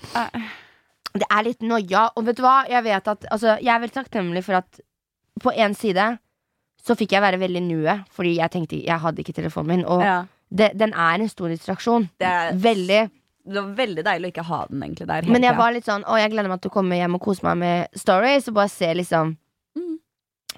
Det 1.14 1.28
er 1.28 1.44
litt 1.46 1.62
noia. 1.68 2.06
Og 2.16 2.24
vet 2.30 2.40
du 2.40 2.44
hva, 2.46 2.62
jeg 2.72 2.86
vet 2.88 3.12
at 3.12 3.28
Altså, 3.30 3.58
jeg 3.60 3.74
er 3.76 3.82
veldig 3.84 3.98
takknemlig 4.00 4.46
for 4.48 4.62
at 4.62 4.80
på 5.44 5.52
én 5.58 5.74
side 5.76 6.06
så 6.86 6.96
fikk 7.00 7.12
jeg 7.16 7.22
være 7.24 7.40
veldig 7.40 7.62
nuet, 7.64 8.06
fordi 8.12 8.36
jeg 8.38 8.52
tenkte 8.52 8.80
jeg 8.84 9.00
hadde 9.00 9.22
ikke 9.24 9.34
telefonen 9.38 9.68
min. 9.68 9.86
Og 9.86 10.02
Ja. 10.04 10.26
det, 10.52 10.72
den 10.78 10.94
er 10.94 11.22
en 11.22 11.30
stor 11.30 11.48
distraksjon. 11.50 12.10
Det 12.20 12.28
er- 12.28 12.54
Veldig. 12.54 13.10
Det 13.46 13.56
var 13.60 13.74
veldig 13.76 14.04
deilig 14.06 14.28
å 14.28 14.32
ikke 14.34 14.46
ha 14.48 14.66
den 14.70 14.82
egentlig 14.82 15.08
der. 15.08 15.22
Men 15.28 15.44
jeg 15.44 15.56
var 15.58 15.72
litt 15.74 15.84
sånn 15.86 16.04
Å, 16.06 16.18
jeg 16.18 16.32
gleder 16.32 16.48
meg 16.50 16.62
til 16.62 16.70
å 16.72 16.74
komme 16.74 16.96
hjem 16.96 17.16
og 17.16 17.22
kose 17.22 17.44
meg 17.44 17.58
med 17.58 17.90
stories, 17.96 18.48
og 18.48 18.54
bare 18.56 18.70
se 18.70 18.94
liksom 18.94 19.38
Mm. 19.76 19.98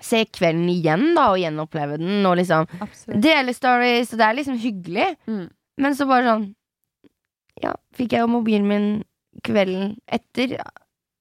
Se 0.01 0.25
kvelden 0.25 0.67
igjen, 0.69 1.15
da, 1.15 1.29
og 1.31 1.37
gjenoppleve 1.39 1.97
den, 1.97 2.25
og 2.25 2.35
liksom 2.37 2.67
Absolutt. 2.81 3.21
dele 3.21 3.53
stories, 3.53 4.11
og 4.13 4.19
det 4.19 4.25
er 4.27 4.33
liksom 4.35 4.57
hyggelig. 4.59 5.15
Mm. 5.27 5.49
Men 5.77 5.93
så 5.95 6.05
bare 6.07 6.23
sånn 6.25 6.55
Ja, 7.63 7.73
fikk 7.95 8.11
jeg 8.11 8.19
jo 8.19 8.27
mobilen 8.27 8.67
min 8.67 9.03
kvelden 9.41 9.97
etter. 10.11 10.57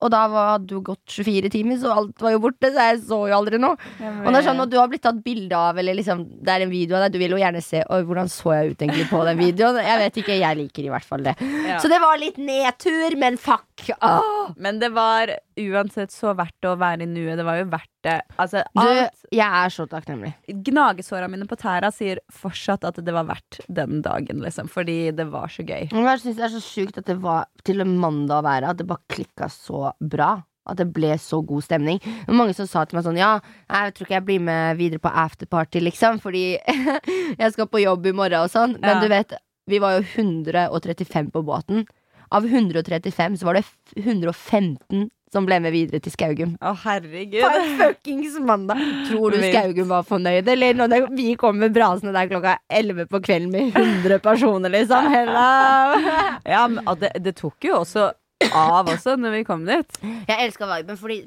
Og 0.04 0.12
da 0.12 0.24
hadde 0.28 0.68
det 0.68 0.80
gått 0.84 1.14
24 1.16 1.50
timer, 1.54 1.78
så 1.80 1.94
alt 1.96 2.20
var 2.24 2.34
jo 2.34 2.42
borte. 2.44 2.70
Så 2.74 2.86
jeg 2.90 3.00
så 3.06 3.20
jo 3.30 3.36
aldri 3.38 3.60
noe. 3.62 3.78
Og 4.00 4.28
det 4.28 4.40
er 4.42 4.46
sånn, 4.48 4.60
at 4.64 4.72
du 4.72 4.76
har 4.80 4.90
blitt 4.92 5.04
tatt 5.06 5.22
bilde 5.24 5.56
av, 5.56 5.78
eller 5.80 5.96
liksom, 5.96 6.24
det 6.44 6.52
er 6.54 6.66
en 6.66 6.72
video 6.72 6.98
av 6.98 7.06
deg, 7.06 7.14
du 7.16 7.22
vil 7.22 7.36
jo 7.36 7.40
gjerne 7.40 7.62
se 7.64 7.80
Oi, 7.94 8.02
hvordan 8.06 8.30
så 8.32 8.54
jeg 8.58 8.74
ut 8.74 8.84
egentlig 8.84 9.08
på 9.10 9.22
den 9.28 9.40
videoen. 9.40 9.80
Jeg 9.84 10.02
vet 10.02 10.20
ikke, 10.22 10.38
jeg 10.40 10.60
liker 10.60 10.86
i 10.88 10.92
hvert 10.92 11.08
fall 11.08 11.24
det. 11.26 11.36
Ja. 11.64 11.80
Så 11.82 11.88
det 11.92 12.00
var 12.02 12.20
litt 12.20 12.38
nedtur, 12.40 13.16
men 13.20 13.38
fuck. 13.40 13.88
Åh. 14.00 14.54
Men 14.60 14.78
det 14.82 14.92
var 14.94 15.32
uansett 15.60 16.12
så 16.12 16.32
verdt 16.36 16.56
det 16.62 16.70
å 16.72 16.78
være 16.80 17.06
i 17.06 17.10
nuet. 17.10 17.36
Det 17.38 17.46
var 17.46 17.60
jo 17.60 17.66
verdt 17.72 17.90
det. 18.04 18.16
Altså, 18.40 18.62
Du, 18.74 19.28
jeg 19.32 19.46
er 19.64 19.72
så 19.72 19.86
takknemlig. 19.88 20.32
Gnagesåra 20.66 21.28
mine 21.30 21.46
på 21.48 21.56
tæra 21.60 21.90
sier 21.94 22.20
fortsatt 22.32 22.84
at 22.88 22.98
det 23.04 23.14
var 23.14 23.28
verdt 23.30 23.60
den 23.72 24.02
dagen, 24.04 24.42
liksom. 24.44 24.68
Fordi 24.70 25.10
det 25.16 25.28
var 25.32 25.52
så 25.52 25.64
gøy. 25.64 25.88
Jeg 25.88 26.20
synes 26.24 26.36
det 26.40 26.46
er 26.48 26.54
så 26.56 26.62
sjukt 26.64 27.00
at 27.00 27.08
det 27.08 27.16
var 27.22 27.48
til 27.64 27.80
en 27.84 27.96
mandag 28.00 28.42
å 28.42 28.46
være, 28.46 28.72
at 28.74 28.80
det 28.82 28.88
bare 28.90 29.04
klikka 29.14 29.48
så 29.52 29.93
bra. 30.01 30.42
At 30.64 30.78
det 30.80 30.86
ble 30.97 31.11
så 31.20 31.42
god 31.45 31.61
stemning. 31.66 31.99
Var 32.24 32.32
mange 32.38 32.55
som 32.57 32.64
sa 32.66 32.86
til 32.88 32.97
meg 32.97 33.05
sånn 33.05 33.18
Ja, 33.20 33.34
jeg 33.68 33.92
tror 33.95 34.07
ikke 34.07 34.14
jeg 34.16 34.24
blir 34.24 34.40
med 34.40 34.78
videre 34.78 35.03
på 35.05 35.11
afterparty, 35.12 35.82
liksom, 35.84 36.22
fordi 36.24 36.57
jeg 37.42 37.53
skal 37.53 37.68
på 37.68 37.82
jobb 37.82 38.07
i 38.09 38.14
morgen 38.16 38.47
og 38.47 38.53
sånn. 38.55 38.78
Men 38.80 38.97
Ja. 38.97 39.01
du 39.03 39.09
vet, 39.12 39.34
vi 39.68 39.78
var 39.78 39.99
jo 39.99 40.07
135 40.24 41.28
på 41.34 41.42
båten. 41.45 41.84
Av 42.32 42.45
135 42.49 43.36
så 43.36 43.45
var 43.45 43.55
det 43.61 43.64
115 44.01 45.11
som 45.34 45.45
ble 45.49 45.59
med 45.61 45.72
videre 45.74 45.99
til 46.01 46.12
Skaugum. 46.14 46.53
Å, 46.62 46.72
herregud. 46.84 47.42
For 47.42 47.70
fuckings 47.80 48.36
mandag! 48.40 48.78
Tror 49.11 49.34
du 49.34 49.40
Skaugum 49.42 49.88
var 49.90 50.05
fornøyd, 50.07 50.49
eller? 50.49 50.76
Når 50.78 50.92
det, 50.92 51.01
vi 51.18 51.34
kom 51.38 51.59
med 51.59 51.74
brasene 51.74 52.12
der 52.14 52.28
klokka 52.30 52.57
11 52.70 53.09
på 53.11 53.20
kvelden 53.24 53.51
med 53.51 53.74
100 53.74 54.20
personer, 54.22 54.70
liksom. 54.72 55.09
Hello! 55.14 55.99
Ja, 56.47 56.64
men 56.70 56.86
det, 57.03 57.11
det 57.24 57.34
tok 57.40 57.66
jo 57.66 57.80
også 57.82 58.12
av 58.53 58.88
også 58.92 59.14
når 59.20 59.36
vi 59.38 59.42
kom 59.49 59.64
dit. 59.68 60.01
Jeg 60.28 60.49
elsker 60.49 60.68
viben, 60.70 60.99
fordi 61.01 61.20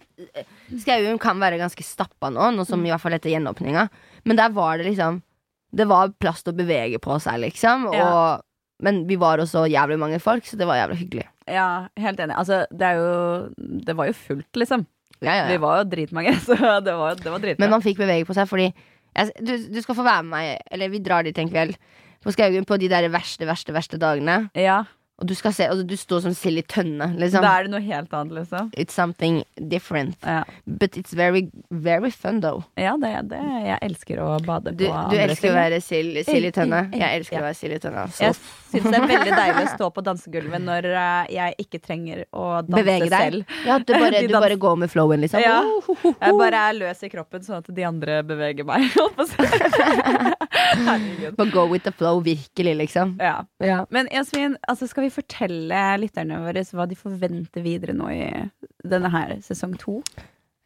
Skauen 0.82 1.20
kan 1.22 1.40
være 1.42 1.60
ganske 1.62 1.86
stappa 1.86 2.30
nå, 2.34 2.52
nå 2.56 2.66
som 2.68 2.84
i 2.86 2.92
hvert 2.92 3.04
fall 3.04 3.16
etter 3.18 3.34
gjenåpninga. 3.34 3.88
Men 4.28 4.40
der 4.40 4.54
var 4.56 4.78
det 4.78 4.90
liksom 4.92 5.22
Det 5.78 5.84
var 5.90 6.14
plass 6.16 6.44
til 6.46 6.54
å 6.54 6.58
bevege 6.58 7.00
på 7.04 7.18
seg, 7.20 7.42
liksom. 7.44 7.90
Ja. 7.94 8.40
Men 8.84 9.02
vi 9.10 9.18
var 9.20 9.42
også 9.42 9.66
jævlig 9.68 9.98
mange 10.00 10.20
folk, 10.24 10.46
så 10.48 10.56
det 10.58 10.68
var 10.70 10.78
jævlig 10.80 11.00
hyggelig. 11.02 11.26
Ja, 11.50 11.88
helt 11.98 12.20
enig. 12.24 12.36
Altså, 12.38 12.62
det 12.72 12.88
er 12.88 13.00
jo 13.02 13.50
Det 13.88 13.96
var 13.98 14.08
jo 14.08 14.16
fullt, 14.16 14.52
liksom. 14.56 14.86
Ja, 15.20 15.34
ja, 15.34 15.46
Vi 15.50 15.58
var 15.58 15.82
jo 15.82 15.90
dritmange, 15.90 16.36
så 16.46 16.54
det 16.56 16.94
var, 16.94 17.16
det 17.18 17.32
var 17.32 17.42
dritbra. 17.42 17.64
Men 17.64 17.74
man 17.74 17.84
fikk 17.86 17.98
bevege 18.04 18.28
på 18.28 18.36
seg, 18.38 18.48
fordi 18.50 18.68
jeg, 18.70 19.32
du, 19.42 19.56
du 19.74 19.80
skal 19.82 19.98
få 19.98 20.06
være 20.06 20.24
med 20.28 20.36
meg, 20.36 20.60
eller 20.72 20.92
vi 20.94 21.00
drar 21.02 21.26
dit 21.26 21.38
en 21.42 21.50
kveld, 21.50 21.74
på 22.22 22.34
Skaugen 22.36 22.66
på 22.68 22.78
de 22.82 22.90
der 22.92 23.08
verste, 23.14 23.48
verste, 23.50 23.74
verste 23.74 23.98
dagene. 24.02 24.50
ja, 24.58 24.84
Og 25.18 25.26
du 25.26 25.34
skal 25.34 25.54
se, 25.56 25.66
altså, 25.66 25.82
du 25.90 25.96
står 25.98 26.20
som 26.28 26.34
sild 26.38 26.60
i 26.62 26.64
tønne, 26.70 27.08
liksom. 27.18 27.42
da 27.42 27.56
er 27.58 27.66
det 27.66 27.72
noe 27.74 27.82
helt 27.82 28.12
annet, 28.14 28.36
liksom. 28.38 28.68
It's 28.78 28.94
something 28.94 29.40
different. 29.58 30.14
Ja, 30.22 30.44
But 30.68 30.94
it's 31.00 31.16
very, 31.18 31.48
very 31.72 32.12
fun, 32.14 32.38
though. 32.44 32.68
ja 32.78 32.92
det, 33.02 33.10
det 33.32 33.40
Jeg 33.66 33.80
elsker 33.82 34.22
å 34.22 34.28
bade 34.46 34.76
Du, 34.78 34.84
på 34.86 34.92
du 34.92 34.98
andre 35.00 35.24
elsker 35.26 35.50
å 35.50 35.56
være 35.58 35.80
sild, 35.82 36.20
i 36.22 36.52
tønne. 36.54 36.84
Mm, 36.92 36.94
Jeg 37.02 37.22
elsker 37.22 37.38
ja. 37.40 37.42
å 37.42 37.48
være 37.48 37.58
sild 37.58 37.74
i 37.74 37.80
tønne. 37.82 38.04
Jeg 38.20 38.36
Så 38.38 38.76
syns 38.76 38.86
det 38.92 39.00
er 39.00 39.08
veldig 39.14 39.34
deilig 39.40 39.64
å 39.64 39.74
stå 39.74 39.90
på 39.96 40.04
dansegulvet 40.06 40.64
når 40.68 40.90
eh, 40.92 41.34
jeg 41.34 41.58
ikke 41.66 41.82
trenger 41.88 42.22
å 42.36 42.46
danse 42.68 42.78
bevege 42.84 43.10
deg. 43.10 43.18
selv. 43.18 43.58
Ja, 43.66 43.80
du 43.82 43.94
bare, 43.98 44.22
du 44.28 44.36
bare 44.38 44.60
går 44.68 44.76
med 44.84 44.94
flowen, 44.94 45.26
liksom. 45.26 45.42
Ja. 45.42 45.58
Oh. 45.66 46.06
Jeg 46.14 46.38
bare 46.44 46.62
er 46.70 46.78
løs 46.78 47.02
i 47.02 47.10
kroppen, 47.10 47.42
sånn 47.48 47.64
at 47.64 47.74
de 47.74 47.88
andre 47.90 48.20
beveger 48.28 48.68
meg. 48.70 48.86
Herregud. 50.88 51.36
Bare 51.38 51.50
go 51.52 51.66
with 51.66 51.84
the 51.84 51.92
flow, 51.92 52.20
virkelig, 52.22 52.76
liksom. 52.76 53.18
Ja. 53.20 53.46
Ja. 53.64 53.86
Men 53.90 54.08
Jasmin, 54.14 54.58
altså 54.68 54.88
skal 54.88 55.07
vi 55.07 55.07
fortelle 55.14 55.82
lytterne 56.02 56.40
våre 56.44 56.64
hva 56.74 56.86
de 56.90 56.96
forventer 57.00 57.64
videre 57.66 57.94
nå 57.98 58.10
i 58.14 58.28
denne 58.88 59.12
her 59.14 59.38
sesong 59.46 59.78
to? 59.82 60.02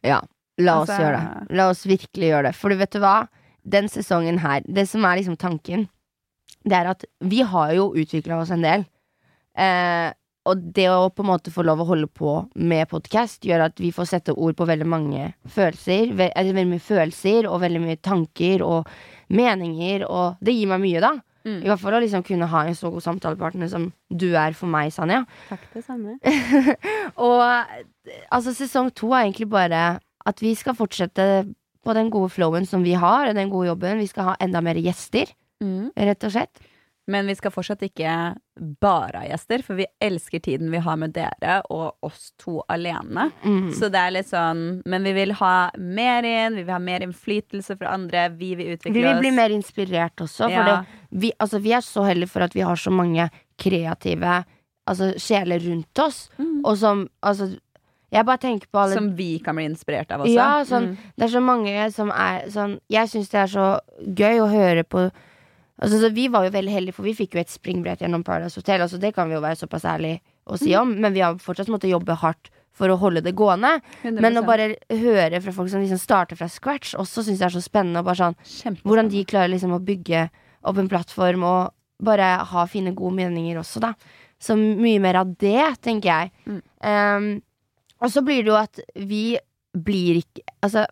ja. 0.04 0.20
La 0.60 0.82
oss 0.82 0.90
Altså- 0.90 1.00
gjøre 1.00 1.20
det. 1.48 1.56
La 1.56 1.64
oss 1.70 1.86
virkelig 1.88 2.28
gjøre 2.28 2.42
det. 2.50 2.54
For 2.54 2.68
du 2.68 2.76
vet 2.76 2.90
du 2.92 2.98
hva? 3.00 3.26
Den 3.66 3.86
sesongen 3.88 4.38
her, 4.38 4.60
det 4.68 4.84
som 4.86 5.02
er 5.08 5.16
liksom 5.16 5.38
tanken, 5.40 5.86
det 6.68 6.76
er 6.76 6.90
at 6.90 7.04
vi 7.24 7.40
har 7.40 7.72
jo 7.72 7.86
utvikla 7.96 8.36
oss 8.42 8.50
en 8.50 8.60
del. 8.60 8.84
Eh, 9.56 10.12
og 10.44 10.72
det 10.74 10.88
å 10.90 11.08
på 11.08 11.24
en 11.24 11.30
måte 11.30 11.50
få 11.50 11.64
lov 11.64 11.80
å 11.80 11.86
holde 11.86 12.06
på 12.06 12.34
med 12.54 12.86
podkast, 12.90 13.40
gjør 13.48 13.64
at 13.70 13.76
vi 13.80 13.90
får 13.96 14.10
sette 14.10 14.34
ord 14.36 14.54
på 14.58 14.66
veldig 14.68 14.86
mange 14.86 15.32
følelser. 15.48 16.12
Ve 16.18 16.30
veldig 16.36 16.66
mye 16.68 16.84
følelser 16.84 17.48
og 17.48 17.60
veldig 17.64 17.80
mye 17.80 17.96
tanker 18.02 18.62
og 18.66 18.86
meninger, 19.30 20.04
og 20.08 20.36
det 20.42 20.52
gir 20.54 20.68
meg 20.68 20.80
mye, 20.84 21.00
da. 21.00 21.12
Mm. 21.42 21.58
I 21.64 21.70
hvert 21.70 21.82
fall 21.82 21.96
å 21.98 22.02
liksom 22.02 22.22
kunne 22.26 22.48
ha 22.50 22.62
en 22.68 22.76
så 22.78 22.90
god 22.92 23.04
samtalepartner 23.04 23.70
som 23.70 23.88
du 24.10 24.28
er 24.38 24.54
for 24.58 24.70
meg, 24.70 24.92
Sanja. 24.94 25.24
Takk, 25.48 25.64
det 25.74 25.84
samme. 25.86 26.16
Og 27.28 27.42
altså, 27.42 28.54
sesong 28.54 28.92
to 28.94 29.10
er 29.12 29.26
egentlig 29.26 29.48
bare 29.50 29.82
at 30.22 30.42
vi 30.42 30.54
skal 30.58 30.76
fortsette 30.78 31.26
på 31.82 31.94
den 31.98 32.12
gode 32.14 32.30
flowen 32.30 32.66
som 32.68 32.84
vi 32.86 32.94
har, 32.94 33.26
og 33.26 33.34
den 33.34 33.50
gode 33.50 33.72
jobben. 33.72 33.98
Vi 33.98 34.06
skal 34.06 34.28
ha 34.30 34.34
enda 34.44 34.60
mer 34.62 34.78
gjester, 34.78 35.32
rett 35.98 36.28
og 36.28 36.34
slett. 36.34 36.62
Men 37.10 37.26
vi 37.26 37.34
skal 37.34 37.50
fortsatt 37.50 37.80
ikke 37.82 38.10
bare 38.80 39.18
ha 39.18 39.26
gjester, 39.26 39.62
for 39.66 39.74
vi 39.74 39.86
elsker 40.00 40.38
tiden 40.44 40.70
vi 40.70 40.78
har 40.78 40.96
med 41.00 41.10
dere 41.16 41.56
og 41.74 41.96
oss 42.06 42.28
to 42.38 42.60
alene. 42.70 43.24
Mm. 43.42 43.72
Så 43.74 43.88
det 43.90 43.98
er 43.98 44.12
litt 44.14 44.28
sånn 44.30 44.82
Men 44.86 45.02
vi 45.02 45.12
vil 45.16 45.32
ha 45.40 45.70
mer 45.78 46.22
inn, 46.22 46.54
vi 46.54 46.62
vil 46.62 46.72
ha 46.76 46.78
mer 46.78 47.00
innflytelse 47.02 47.74
fra 47.80 47.94
andre, 47.96 48.28
vi 48.38 48.52
vil 48.54 48.76
utvikle 48.76 48.94
Vi 48.94 49.02
vil 49.02 49.18
bli 49.18 49.32
mer 49.34 49.50
inspirert 49.50 50.14
også, 50.22 50.44
for 50.46 50.50
Ja. 50.50 50.64
det, 50.70 50.86
vi, 51.10 51.32
altså, 51.40 51.58
vi 51.60 51.72
er 51.72 51.80
så 51.82 52.04
heldige 52.06 52.28
for 52.30 52.42
at 52.46 52.54
vi 52.54 52.60
har 52.60 52.76
så 52.76 52.90
mange 52.94 53.28
kreative 53.58 54.44
altså, 54.86 55.12
sjeler 55.18 55.58
rundt 55.66 55.98
oss, 55.98 56.28
Mm. 56.38 56.60
og 56.64 56.76
som 56.78 57.08
altså, 57.22 57.58
Jeg 58.12 58.26
bare 58.26 58.38
tenker 58.38 58.66
på 58.70 58.78
alle 58.78 58.94
Som 58.94 59.16
vi 59.16 59.38
kan 59.38 59.56
bli 59.56 59.64
inspirert 59.64 60.10
av 60.12 60.20
også. 60.20 60.34
Ja, 60.34 60.62
sånn, 60.64 60.90
Mm. 60.92 60.96
Det 61.16 61.24
er 61.24 61.28
så 61.32 61.40
mange 61.42 61.92
som 61.92 62.10
er 62.10 62.42
sånn 62.50 62.78
Jeg 62.90 63.08
syns 63.08 63.30
det 63.30 63.40
er 63.40 63.46
så 63.46 63.80
gøy 64.06 64.38
å 64.42 64.50
høre 64.50 64.84
på 64.84 65.10
Altså, 65.82 65.98
så 65.98 66.12
Vi 66.14 66.28
var 66.30 66.46
jo 66.46 66.54
veldig 66.54 66.72
heldige, 66.72 66.94
for 66.94 67.06
vi 67.06 67.14
fikk 67.18 67.34
jo 67.34 67.42
et 67.42 67.50
springbrett 67.50 68.04
gjennom 68.04 68.22
Paradise 68.24 68.60
Hotel. 68.60 68.84
Altså, 68.84 69.00
det 69.02 69.14
kan 69.16 69.28
vi 69.28 69.34
jo 69.34 69.42
være 69.42 69.58
såpass 69.58 69.86
ærlig 69.88 70.20
å 70.46 70.58
si 70.58 70.74
om, 70.78 70.94
men 71.02 71.14
vi 71.14 71.24
har 71.24 71.38
fortsatt 71.42 71.70
måttet 71.72 71.90
jobbe 71.90 72.14
hardt 72.22 72.52
for 72.72 72.88
å 72.88 72.96
holde 73.00 73.22
det 73.24 73.34
gående. 73.36 73.74
100%. 74.02 74.22
Men 74.22 74.40
å 74.40 74.46
bare 74.46 74.72
høre 74.88 75.42
fra 75.44 75.54
folk 75.54 75.70
som 75.72 75.82
liksom 75.82 76.00
starter 76.00 76.38
fra 76.38 76.48
scratch, 76.48 76.94
også 76.98 77.26
syns 77.26 77.42
jeg 77.42 77.50
er 77.50 77.56
så 77.56 77.64
spennende. 77.64 78.16
Sånn, 78.16 78.38
hvordan 78.86 79.10
de 79.12 79.24
klarer 79.28 79.52
liksom 79.52 79.74
å 79.76 79.82
bygge 79.82 80.28
opp 80.62 80.78
en 80.78 80.90
plattform 80.90 81.44
og 81.46 81.74
bare 82.02 82.34
ha 82.50 82.66
fine, 82.70 82.94
gode 82.96 83.18
meninger 83.18 83.60
også, 83.60 83.82
da. 83.82 83.92
Så 84.42 84.56
mye 84.58 84.98
mer 85.02 85.20
av 85.20 85.36
det, 85.38 85.68
tenker 85.84 86.10
jeg. 86.10 86.32
Mm. 86.50 86.62
Um, 86.82 87.28
og 88.02 88.10
så 88.10 88.24
blir 88.26 88.42
det 88.42 88.50
jo 88.50 88.58
at 88.58 88.80
vi 88.98 89.24
blir 89.72 90.18
ikke 90.20 90.42
Altså 90.60 90.82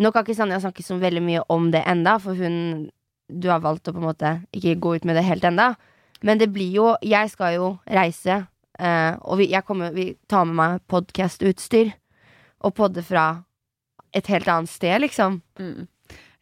Nå 0.00 0.12
kan 0.14 0.22
ikke 0.22 0.36
Sanja 0.36 0.60
snakke 0.62 0.84
så 0.84 0.94
veldig 1.00 1.20
mye 1.24 1.40
om 1.52 1.66
det 1.74 1.82
enda, 1.88 2.14
for 2.22 2.38
hun 2.38 2.86
Du 3.30 3.48
har 3.50 3.62
valgt 3.64 3.88
å 3.88 3.94
på 3.94 4.02
en 4.02 4.08
måte 4.10 4.34
ikke 4.56 4.78
gå 4.82 4.96
ut 4.98 5.06
med 5.08 5.18
det 5.18 5.26
helt 5.26 5.46
enda. 5.46 5.74
Men 6.26 6.40
det 6.40 6.50
blir 6.52 6.72
jo 6.74 6.88
Jeg 7.02 7.30
skal 7.32 7.54
jo 7.56 7.68
reise, 7.88 8.42
eh, 8.78 9.14
og 9.22 9.40
vi, 9.40 9.48
kommer, 9.64 9.94
vi 9.96 10.14
tar 10.28 10.44
med 10.48 10.58
meg 10.58 10.82
podkastutstyr. 10.90 11.94
Og 12.60 12.74
podde 12.76 13.02
fra 13.02 13.42
et 14.12 14.26
helt 14.28 14.48
annet 14.50 14.68
sted, 14.68 15.00
liksom. 15.00 15.40
Mm. 15.58 15.86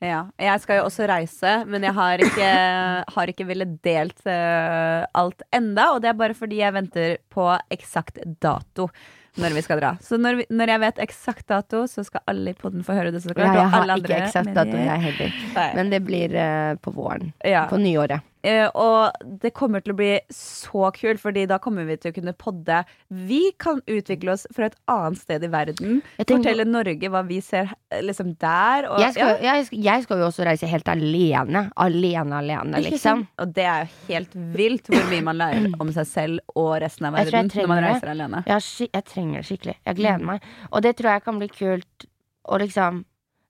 Ja. 0.03 0.25
Jeg 0.39 0.63
skal 0.63 0.81
jo 0.81 0.87
også 0.89 1.07
reise, 1.11 1.53
men 1.67 1.85
jeg 1.87 1.95
har 1.95 2.23
ikke, 2.23 2.51
har 3.15 3.31
ikke 3.31 3.47
villet 3.47 3.77
delt 3.87 4.19
uh, 4.27 5.07
alt 5.19 5.43
enda. 5.55 5.93
Og 5.95 6.03
det 6.03 6.11
er 6.11 6.19
bare 6.19 6.39
fordi 6.39 6.63
jeg 6.63 6.75
venter 6.75 7.17
på 7.31 7.51
eksakt 7.75 8.23
dato 8.43 8.89
når 9.37 9.57
vi 9.59 9.63
skal 9.63 9.81
dra. 9.83 9.93
Så 10.03 10.19
når, 10.21 10.41
vi, 10.41 10.47
når 10.51 10.73
jeg 10.75 10.83
vet 10.85 11.03
eksakt 11.05 11.47
dato, 11.51 11.85
så 11.91 12.05
skal 12.07 12.25
alle 12.31 12.55
i 12.55 12.59
podden 12.59 12.87
få 12.87 12.97
høre 12.97 13.13
det. 13.15 13.23
Så 13.25 13.35
klart, 13.35 13.55
Ja, 13.55 13.67
jeg 13.67 13.75
har 13.75 13.93
ikke 13.97 14.23
eksakt 14.23 14.55
dato, 14.57 14.77
jeg 14.79 15.05
heller. 15.09 15.39
Nei. 15.55 15.69
Men 15.79 15.93
det 15.95 16.03
blir 16.07 16.35
uh, 16.35 16.75
på 16.83 16.95
våren. 16.97 17.33
Ja. 17.45 17.67
På 17.71 17.81
nyåret. 17.81 18.25
Eh, 18.47 18.69
og 18.79 19.11
det 19.43 19.51
kommer 19.57 19.83
til 19.83 19.93
å 19.93 19.97
bli 19.99 20.13
så 20.31 20.93
kult, 20.95 21.19
Fordi 21.19 21.47
da 21.51 21.57
kommer 21.59 21.85
vi 21.89 21.97
til 21.99 22.13
å 22.13 22.15
kunne 22.15 22.33
podde. 22.39 22.85
Vi 23.11 23.51
kan 23.59 23.81
utvikle 23.91 24.31
oss 24.37 24.47
fra 24.55 24.67
et 24.71 24.77
annet 24.87 25.19
sted 25.19 25.43
i 25.43 25.51
verden. 25.51 26.03
Fortelle 26.23 26.65
Norge 26.69 27.11
hva 27.11 27.25
vi 27.27 27.41
ser 27.43 27.73
eh, 27.91 28.01
liksom 28.07 28.37
der. 28.39 28.87
Og, 28.93 29.01
Jeg 29.03 29.17
skal, 29.17 29.35
jeg, 29.43 29.67
skal, 29.67 29.83
jeg 29.89 30.07
skal 30.07 30.23
jo 30.23 30.29
også 30.29 30.47
reise 30.47 30.71
helt 30.71 30.89
alene. 30.93 31.65
Alene, 31.77 32.39
alene, 32.39 32.83
liksom. 32.87 33.27
Og 33.43 33.53
det 33.59 33.67
er 33.67 33.85
jo 33.89 33.91
helt 34.13 34.39
vilt 34.55 34.87
hvor 34.93 35.11
mye 35.11 35.27
man 35.33 35.41
lærer 35.43 35.69
om 35.83 35.91
seg 35.99 36.07
selv 36.07 36.55
og 36.55 36.77
resten 36.85 37.11
av 37.11 37.19
verden 37.19 37.51
når 37.55 37.69
man 37.75 37.83
reiser 37.89 38.15
alene. 38.15 38.45
Jeg, 38.47 38.89
jeg 38.95 39.05
trenger 39.11 39.43
det 39.43 39.47
skikkelig. 39.51 39.77
Jeg 39.85 39.99
gleder 39.99 40.19
Mm. 40.23 40.27
meg. 40.27 40.43
Og 40.73 40.83
det 40.83 40.97
tror 40.97 41.11
jeg 41.13 41.23
kan 41.27 41.39
bli 41.39 41.49
kult. 41.53 42.07
Og 42.49 42.61
liksom 42.63 43.05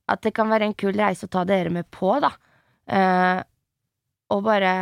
At 0.09 0.23
det 0.25 0.33
kan 0.35 0.49
være 0.49 0.65
en 0.65 0.73
kul 0.75 0.93
reise 0.97 1.27
å 1.27 1.29
ta 1.29 1.45
dere 1.45 1.69
med 1.69 1.85
på, 1.93 2.15
da. 2.25 2.31
Eh, 2.89 3.43
og 4.35 4.45
bare 4.47 4.73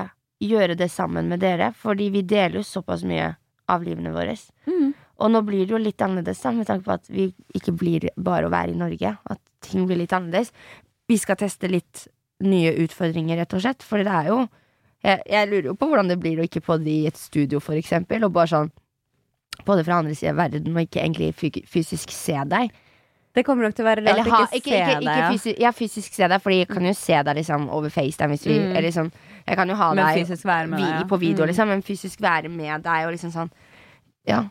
gjøre 0.42 0.76
det 0.78 0.90
sammen 0.92 1.30
med 1.30 1.40
dere. 1.40 1.72
Fordi 1.76 2.10
vi 2.14 2.22
deler 2.26 2.60
jo 2.60 2.66
såpass 2.66 3.04
mye 3.08 3.32
av 3.72 3.84
livene 3.86 4.12
våre. 4.14 4.36
Mm. 4.68 4.92
Og 5.16 5.32
nå 5.32 5.42
blir 5.46 5.64
det 5.64 5.74
jo 5.74 5.80
litt 5.80 6.02
annerledes, 6.04 6.42
da, 6.44 6.52
med 6.52 6.68
tanke 6.68 6.84
på 6.86 6.96
at 6.96 7.08
vi 7.08 7.30
ikke 7.56 7.72
blir 7.76 8.10
bare 8.16 8.48
å 8.48 8.52
være 8.52 8.74
i 8.74 8.78
Norge. 8.78 9.16
At 9.24 9.40
ting 9.64 9.86
blir 9.88 10.02
litt 10.02 10.12
annerledes. 10.16 10.52
Vi 11.08 11.18
skal 11.18 11.38
teste 11.40 11.70
litt 11.70 12.06
nye 12.44 12.74
utfordringer, 12.84 13.38
rett 13.40 13.54
og 13.56 13.64
slett. 13.64 13.86
For 13.86 14.02
det 14.04 14.12
er 14.12 14.32
jo 14.34 14.40
jeg, 15.06 15.22
jeg 15.30 15.48
lurer 15.50 15.70
jo 15.70 15.76
på 15.78 15.86
hvordan 15.88 16.10
det 16.10 16.18
blir 16.20 16.40
å 16.40 16.46
ikke 16.46 16.64
podde 16.66 16.90
i 16.90 17.06
et 17.08 17.18
studio, 17.20 17.60
for 17.62 17.78
eksempel. 17.78 18.26
Og 18.26 18.34
bare 18.34 18.50
sånn 18.52 18.72
podde 19.66 19.86
fra 19.86 20.00
andre 20.02 20.16
siden 20.16 20.34
av 20.34 20.42
verden 20.44 20.74
og 20.74 20.82
ikke 20.84 21.00
egentlig 21.04 21.30
fysisk 21.70 22.12
se 22.12 22.36
deg. 22.50 22.74
Det 23.36 23.44
kommer 23.44 23.66
nok 23.66 23.76
til 23.76 23.84
å 23.84 23.88
være 23.90 24.02
rart 24.04 24.12
Eller 24.14 24.28
å 24.28 24.38
ikke, 24.48 24.60
ikke, 24.60 24.76
se 24.76 24.92
deg. 24.96 25.06
ja. 25.06 25.30
fysisk, 25.30 25.58
ja, 25.60 25.72
fysisk 25.76 26.14
se 26.16 26.28
deg, 26.32 26.40
Fordi 26.40 26.58
jeg 26.62 26.68
kan 26.70 26.86
jo 26.88 26.92
se 26.96 27.18
deg 27.28 27.36
liksom 27.36 27.66
over 27.68 27.92
FaceTime 27.92 28.32
hvis 28.32 28.46
vi 28.48 28.56
Mm. 28.56 28.70
Eller 28.70 28.86
liksom 28.88 29.10
Jeg 29.46 29.56
kan 29.56 29.68
jo 29.70 29.74
ha 29.78 29.92
Men 29.94 30.04
deg 30.04 30.26
vi, 30.26 30.82
deg. 30.82 31.08
på 31.08 31.18
video, 31.22 31.44
Mm. 31.44 31.48
liksom, 31.52 31.68
men 31.68 31.82
fysisk 31.82 32.20
være 32.20 32.48
med 32.50 32.82
deg 32.82 33.06
og 33.06 33.12
liksom 33.14 33.32
sånn 33.32 33.50
Ja. 34.26 34.44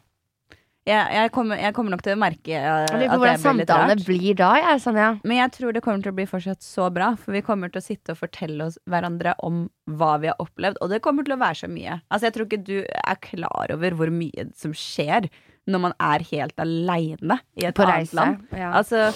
Jeg, 0.85 1.01
jeg, 1.15 1.31
kommer, 1.33 1.57
jeg 1.57 1.73
kommer 1.73 1.95
nok 1.95 2.03
til 2.05 2.13
å 2.13 2.19
merke 2.21 2.59
uh, 2.61 2.83
at 2.85 2.91
det 2.93 3.39
blir 3.41 3.55
litt 3.57 3.71
rart. 3.73 4.03
blir 4.05 4.35
da, 4.37 4.49
jeg. 4.61 4.81
Sånn, 4.83 4.99
ja. 5.01 5.07
Men 5.25 5.37
jeg 5.39 5.51
tror 5.55 5.73
det 5.73 5.81
kommer 5.81 6.03
til 6.05 6.11
å 6.13 6.15
bli 6.19 6.25
fortsatt 6.29 6.61
så 6.61 6.91
bra, 6.93 7.07
for 7.17 7.33
vi 7.33 7.41
kommer 7.41 7.71
til 7.73 7.81
å 7.81 7.85
sitte 7.87 8.13
og 8.13 8.19
fortelle 8.19 8.67
oss 8.67 8.77
hverandre 8.85 9.33
om 9.41 9.63
hva 9.89 10.11
vi 10.21 10.29
har 10.29 10.37
opplevd, 10.37 10.77
og 10.85 10.91
det 10.93 11.01
kommer 11.01 11.25
til 11.25 11.33
å 11.33 11.39
være 11.41 11.57
så 11.63 11.67
mye. 11.73 11.97
Altså, 12.13 12.27
jeg 12.29 12.35
tror 12.37 12.45
ikke 12.45 12.61
du 12.69 12.75
er 12.85 13.17
klar 13.25 13.73
over 13.73 13.97
hvor 13.97 14.13
mye 14.13 14.45
som 14.53 14.77
skjer 14.77 15.25
når 15.65 15.81
man 15.87 15.97
er 16.05 16.21
helt 16.29 16.61
aleine 16.61 17.39
i 17.57 17.65
et 17.65 17.73
På 17.73 17.87
annet 17.87 18.05
reise. 18.05 18.13
land. 18.21 18.45
Ja. 18.53 18.69
Altså, 18.77 19.09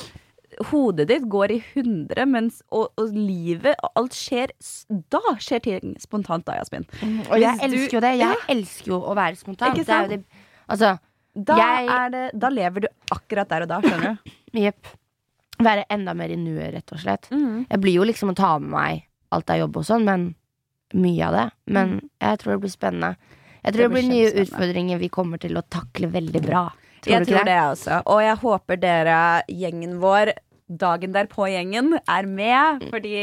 hodet 0.68 1.07
ditt 1.07 1.24
går 1.32 1.51
i 1.55 1.60
hundre, 1.74 2.26
mens, 2.28 2.62
og, 2.76 2.89
og 2.99 3.14
livet 3.16 3.76
og 3.86 3.91
alt 4.01 4.16
skjer 4.18 4.51
Da 5.10 5.22
skjer 5.39 5.62
ting 5.64 5.93
spontant, 6.01 6.43
da, 6.45 6.57
Jasmin. 6.60 6.86
Og 7.30 7.38
jeg 7.39 7.55
elsker 7.64 7.95
jo 7.97 8.01
det. 8.03 8.14
Jeg 8.20 8.41
elsker 8.55 8.91
jo 8.91 8.99
å 8.99 9.16
være 9.16 9.39
spontan. 9.39 9.72
Ikke 9.72 9.86
Det 9.88 9.95
er 9.95 10.03
jo 10.03 10.10
det, 10.18 10.24
altså, 10.68 10.97
Da, 11.36 11.55
Jeg- 11.57 12.12
det, 12.12 12.24
da 12.39 12.49
lever 12.49 12.82
du 12.82 12.88
akkurat 13.12 13.47
der 13.49 13.62
og 13.64 13.70
da, 13.70 13.80
skjønner 13.82 14.18
du. 14.18 14.32
jepp. 14.66 14.88
Være 15.60 15.86
enda 15.91 16.14
mer 16.16 16.30
i 16.32 16.36
nuet, 16.39 16.74
rett 16.74 16.91
og 16.91 16.99
slett. 16.99 17.30
Mm. 17.32 17.66
Jeg 17.70 17.80
blir 17.84 17.93
jo 17.99 18.03
liksom 18.07 18.32
å 18.32 18.36
ta 18.36 18.57
med 18.60 18.70
meg 18.72 19.03
alt 19.32 19.49
av 19.49 19.60
jobb 19.60 19.78
og 19.78 19.86
sånn, 19.86 20.03
men 20.07 20.36
mye 20.95 21.26
av 21.28 21.34
det. 21.36 21.47
Men 21.68 21.99
jeg 22.20 22.39
tror 22.41 22.55
det 22.55 22.62
blir 22.64 22.72
spennende. 22.74 23.16
Jeg 23.64 23.74
tror 23.76 23.84
det, 23.84 23.89
blir, 23.91 24.01
Det 24.01 24.10
blir 24.10 24.16
nye 24.16 24.43
utfordringer 24.45 24.99
vi 24.99 25.10
kommer 25.10 25.38
til 25.38 25.57
å 25.60 25.64
takle 25.70 26.07
veldig 26.12 26.41
bra. 26.45 26.70
Tror 27.03 27.14
jeg 27.14 27.28
tror 27.28 27.43
det, 27.43 27.45
det 27.51 27.57
også. 27.64 27.97
Og 28.12 28.22
jeg 28.24 28.38
håper 28.41 28.80
dere, 28.80 29.18
gjengen 29.51 29.99
vår, 30.01 30.32
dagen 30.70 31.13
derpå-gjengen, 31.15 31.95
er 32.07 32.26
med. 32.30 32.84
Fordi 32.91 33.13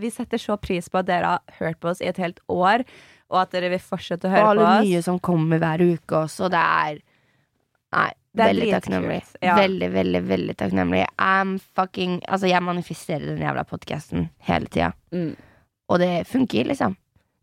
vi 0.00 0.10
setter 0.10 0.40
så 0.40 0.56
pris 0.60 0.88
på 0.88 0.98
at 1.02 1.06
dere 1.10 1.34
har 1.36 1.58
hørt 1.60 1.80
på 1.80 1.90
oss 1.92 2.00
i 2.00 2.08
et 2.08 2.16
helt 2.18 2.40
år, 2.48 2.84
og 3.30 3.40
at 3.42 3.54
dere 3.54 3.70
vil 3.72 3.82
fortsette 3.82 4.28
å 4.28 4.32
høre 4.32 4.54
på 4.56 4.64
oss. 4.66 4.84
nye 4.86 5.02
som 5.02 5.18
kommer 5.20 5.58
hver 5.62 5.82
uke 5.84 6.24
også. 6.24 6.50
Det 6.52 6.60
er 6.60 7.02
Nei, 7.94 8.10
Det 8.34 8.42
er 8.42 8.48
veldig 8.50 8.70
takknemlig. 8.72 9.20
ja. 9.40 9.54
Veldig, 9.54 9.88
veldig, 9.94 10.20
veldig 10.26 10.54
takknemlig. 10.58 11.04
I'm 11.22 11.60
fucking 11.76 12.16
Altså, 12.26 12.48
jeg 12.50 12.60
manifesterer 12.62 13.26
den 13.28 13.38
jævla 13.44 13.62
podkasten 13.64 14.30
hele 14.48 14.66
tida. 14.66 14.92
Mm. 15.12 15.36
Og 15.88 15.98
det 16.00 16.26
funker, 16.26 16.64
liksom. 16.66 16.96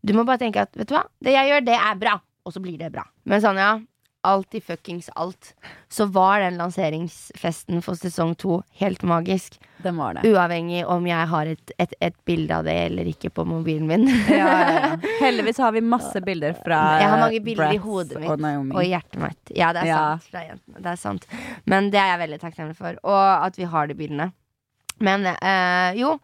Du 0.04 0.12
må 0.12 0.26
bare 0.26 0.38
tenke 0.42 0.60
at 0.60 0.76
vet 0.76 0.88
du 0.90 0.94
hva, 0.94 1.06
det 1.24 1.32
jeg 1.32 1.48
gjør, 1.48 1.64
det 1.64 1.78
er 1.78 1.94
bra. 1.96 2.18
Og 2.44 2.52
så 2.52 2.60
blir 2.60 2.76
det 2.76 2.90
bra. 2.92 3.04
Men 3.24 3.40
sånn, 3.40 3.56
ja. 3.56 3.78
Alt 4.24 4.54
i 4.54 4.60
fuckings 4.62 5.08
alt. 5.18 5.54
Så 5.90 6.06
var 6.14 6.40
den 6.40 6.56
lanseringsfesten 6.60 7.82
for 7.82 7.98
sesong 7.98 8.36
to 8.38 8.60
helt 8.78 9.02
magisk. 9.02 9.56
Den 9.82 9.96
var 9.98 10.14
det. 10.14 10.22
Uavhengig 10.30 10.84
om 10.86 11.06
jeg 11.06 11.26
har 11.32 11.50
et, 11.50 11.72
et, 11.82 11.94
et 11.98 12.14
bilde 12.24 12.54
av 12.54 12.68
det 12.68 12.76
eller 12.84 13.08
ikke 13.10 13.32
på 13.34 13.44
mobilen 13.50 13.88
min. 13.90 14.06
Ja, 14.30 14.46
ja, 14.46 14.76
ja. 14.76 14.92
Heldigvis 15.24 15.58
har 15.58 15.74
vi 15.74 15.82
masse 15.82 16.22
bilder 16.22 16.54
fra 16.60 16.78
Jeg 17.02 17.10
har 17.10 17.24
mange 17.24 17.42
bilder 17.42 17.74
i 17.74 17.80
Bratz 17.80 17.88
hodet 17.88 18.22
mitt 18.22 18.30
og. 18.30 18.76
Og 18.76 18.84
i 18.84 18.92
hjertet 18.92 19.18
mitt. 19.24 19.54
Ja, 19.58 19.72
det 19.74 19.82
er 19.88 20.22
sant. 20.22 20.70
Det 20.78 20.92
er 20.94 21.02
sant. 21.02 21.26
Men 21.66 21.90
det 21.90 21.98
er 21.98 22.14
jeg 22.14 22.22
veldig 22.22 22.40
takknemlig 22.46 22.78
for. 22.78 23.02
Og 23.02 23.46
at 23.48 23.58
vi 23.58 23.66
har 23.74 23.90
de 23.90 23.98
bildene. 23.98 24.30
Men 25.02 25.26
øh, 25.34 25.98
jo, 25.98 26.14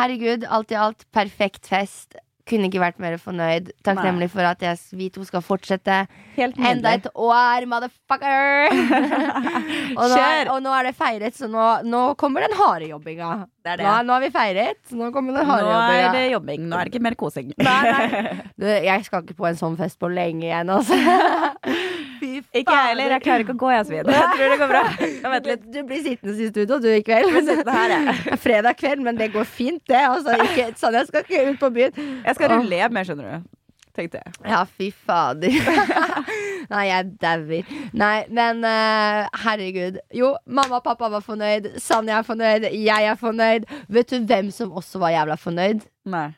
herregud, 0.00 0.50
alt 0.50 0.74
i 0.74 0.80
alt, 0.82 1.06
perfekt 1.14 1.70
fest. 1.70 2.18
Kunne 2.46 2.68
ikke 2.68 2.78
vært 2.78 3.00
mer 3.02 3.16
fornøyd. 3.18 3.72
Takknemlig 3.86 4.28
for 4.30 4.46
at 4.46 4.60
jeg, 4.62 4.78
vi 4.94 5.08
to 5.10 5.24
skal 5.26 5.42
fortsette 5.42 5.96
Helt 6.36 6.60
enda 6.62 6.92
et 6.94 7.08
år, 7.10 7.66
motherfucker! 7.66 8.70
og, 9.98 10.04
nå 10.12 10.20
er, 10.20 10.50
og 10.54 10.60
nå 10.62 10.74
er 10.76 10.86
det 10.86 10.94
feiret, 10.94 11.34
så 11.34 11.48
nå, 11.50 11.64
nå 11.88 12.02
kommer 12.20 12.46
den 12.46 12.54
harde 12.54 12.86
jobbinga. 12.92 13.32
Det 13.66 13.80
det. 13.80 13.88
Nå, 13.88 13.96
nå 14.06 14.14
har 14.14 14.22
vi 14.22 14.30
feiret, 14.30 14.78
så 14.86 15.00
nå 15.00 15.10
kommer 15.14 15.34
den 15.34 15.50
Nå 15.50 15.74
er 15.90 16.12
det 16.14 16.24
jobbing. 16.30 16.68
Nå 16.70 16.78
er 16.78 16.86
det 16.86 16.94
ikke 16.94 17.06
mer 17.08 17.18
kosing. 17.18 17.50
Nei, 17.58 17.80
nei. 17.90 18.34
Du, 18.60 18.64
jeg 18.64 19.04
skal 19.04 19.24
ikke 19.24 19.36
på 19.36 19.50
en 19.50 19.58
sånn 19.58 19.74
fest 19.76 19.98
på 20.00 20.08
lenge 20.08 20.46
igjen, 20.46 20.70
altså. 20.72 20.96
Ikke 22.60 22.76
jeg 22.76 22.90
heller. 22.92 23.14
Jeg 23.16 23.24
klarer 23.24 23.44
ikke 23.44 23.56
å 23.56 23.60
gå, 23.60 23.72
Jasmin. 23.74 24.10
Jeg 24.16 24.30
tror 24.36 24.52
det 24.52 24.58
går 24.62 24.70
bra. 24.72 24.82
Jeg. 25.36 25.58
Du 25.74 25.78
blir 25.88 26.02
sittende 26.04 26.36
i 26.36 26.48
studio 26.50 26.78
du 26.82 26.88
i 26.92 27.02
kveld. 27.06 27.52
her. 27.68 27.94
Er 28.32 28.40
Fredag 28.40 28.78
kveld, 28.80 29.04
men 29.04 29.18
det 29.20 29.30
går 29.34 29.46
fint, 29.48 29.82
det. 29.90 30.00
Altså, 30.08 30.36
ikke, 30.46 30.70
sånn, 30.80 30.96
jeg 30.96 31.10
skal 31.10 31.26
ikke 31.26 31.44
ut 31.52 31.60
på 31.60 31.70
byen. 31.76 32.02
Jeg 32.24 32.38
skal 32.38 32.52
rulle 32.54 32.80
hjem, 32.80 33.00
jeg, 33.00 33.10
skjønner 33.10 33.30
du. 33.36 33.52
Tenkte 33.96 34.20
jeg. 34.20 34.32
Ja, 34.44 34.60
fy 34.68 34.90
fader. 34.92 35.54
Nei, 36.68 36.82
jeg 36.90 37.12
dauer. 37.22 37.70
Nei, 37.96 38.16
men 38.34 38.64
uh, 38.66 39.28
herregud. 39.44 40.00
Jo, 40.16 40.34
mamma 40.44 40.80
og 40.80 40.84
pappa 40.84 41.08
var 41.12 41.24
fornøyd. 41.24 41.70
Sanja 41.80 42.18
er 42.20 42.26
fornøyd. 42.26 42.68
Jeg 42.76 43.08
er 43.12 43.20
fornøyd. 43.20 43.68
Vet 43.92 44.12
du 44.12 44.26
hvem 44.28 44.50
som 44.52 44.74
også 44.76 45.00
var 45.00 45.14
jævla 45.14 45.38
fornøyd? 45.40 45.86
Nei. 46.12 46.28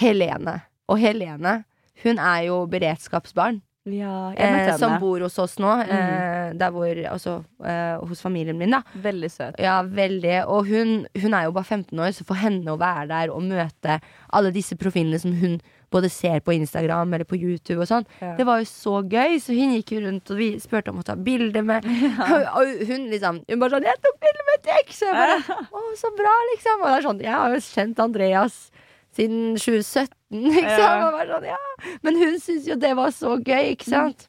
Helene. 0.00 0.62
Og 0.88 1.00
Helene, 1.02 1.58
hun 2.04 2.18
er 2.18 2.48
jo 2.48 2.62
beredskapsbarn. 2.72 3.60
Ja, 3.84 4.32
Eh, 4.38 4.76
som 4.78 5.00
bor 5.00 5.20
hos 5.20 5.38
oss 5.42 5.56
nå. 5.58 5.70
Eh, 5.82 6.52
der 6.54 6.70
hvor, 6.70 6.86
altså, 7.10 7.44
eh, 7.66 7.98
hos 8.06 8.20
familien 8.22 8.56
min, 8.58 8.70
da. 8.70 8.82
Veldig 8.94 9.30
søt. 9.30 9.58
Ja, 9.58 9.82
veldig. 9.82 10.44
Og 10.46 10.66
hun, 10.70 11.06
hun 11.20 11.34
er 11.34 11.44
jo 11.48 11.52
bare 11.56 11.64
15 11.66 11.98
år, 11.98 12.12
så 12.14 12.24
for 12.24 12.34
henne 12.38 12.70
å 12.70 12.78
være 12.78 13.08
der 13.10 13.32
og 13.34 13.42
møte 13.42 14.00
alle 14.32 14.52
disse 14.54 14.76
profilene 14.78 15.18
som 15.18 15.32
hun 15.34 15.60
både 15.92 16.08
ser 16.08 16.38
på 16.40 16.54
Instagram 16.54 17.12
eller 17.12 17.24
på 17.28 17.36
YouTube 17.36 17.82
og 17.82 17.88
sånn, 17.90 18.06
Ja. 18.22 18.36
det 18.36 18.46
var 18.46 18.62
jo 18.62 18.64
så 18.70 19.02
gøy. 19.02 19.34
Så 19.42 19.52
hun 19.58 19.74
gikk 19.74 19.90
rundt, 20.00 20.30
og 20.30 20.38
vi 20.38 20.52
spurte 20.62 20.88
om 20.94 21.02
å 21.02 21.04
ta 21.04 21.16
bilde 21.16 21.60
med 21.62 21.84
Og 22.56 22.86
hun 22.86 23.10
liksom 23.10 23.42
Hun 23.48 23.58
bare 23.60 23.70
sånn 23.74 23.84
'Jeg 23.84 23.98
tok 24.00 24.16
bilde 24.22 24.42
med 24.46 24.62
Tex!' 24.62 25.02
Og 25.02 25.08
jeg 25.10 25.18
bare 25.18 25.66
Å, 25.74 25.96
så 25.98 26.08
bra, 26.16 26.32
liksom. 26.54 26.80
Og 26.80 26.86
det 26.88 26.96
er 26.96 27.08
sånn 27.08 27.20
Jeg 27.20 27.34
har 27.34 27.50
jo 27.50 27.60
kjent 27.60 27.98
Andreas 27.98 28.70
siden 29.12 29.56
2017, 29.60 30.08
ikke 30.62 30.76
sant? 30.78 31.08
Var 31.16 31.32
sånn, 31.32 31.48
ja. 31.52 31.62
Men 32.06 32.20
hun 32.20 32.36
syntes 32.40 32.68
jo 32.70 32.78
det 32.80 32.92
var 32.98 33.14
så 33.16 33.36
gøy, 33.38 33.72
ikke 33.76 33.90
sant? 33.92 34.28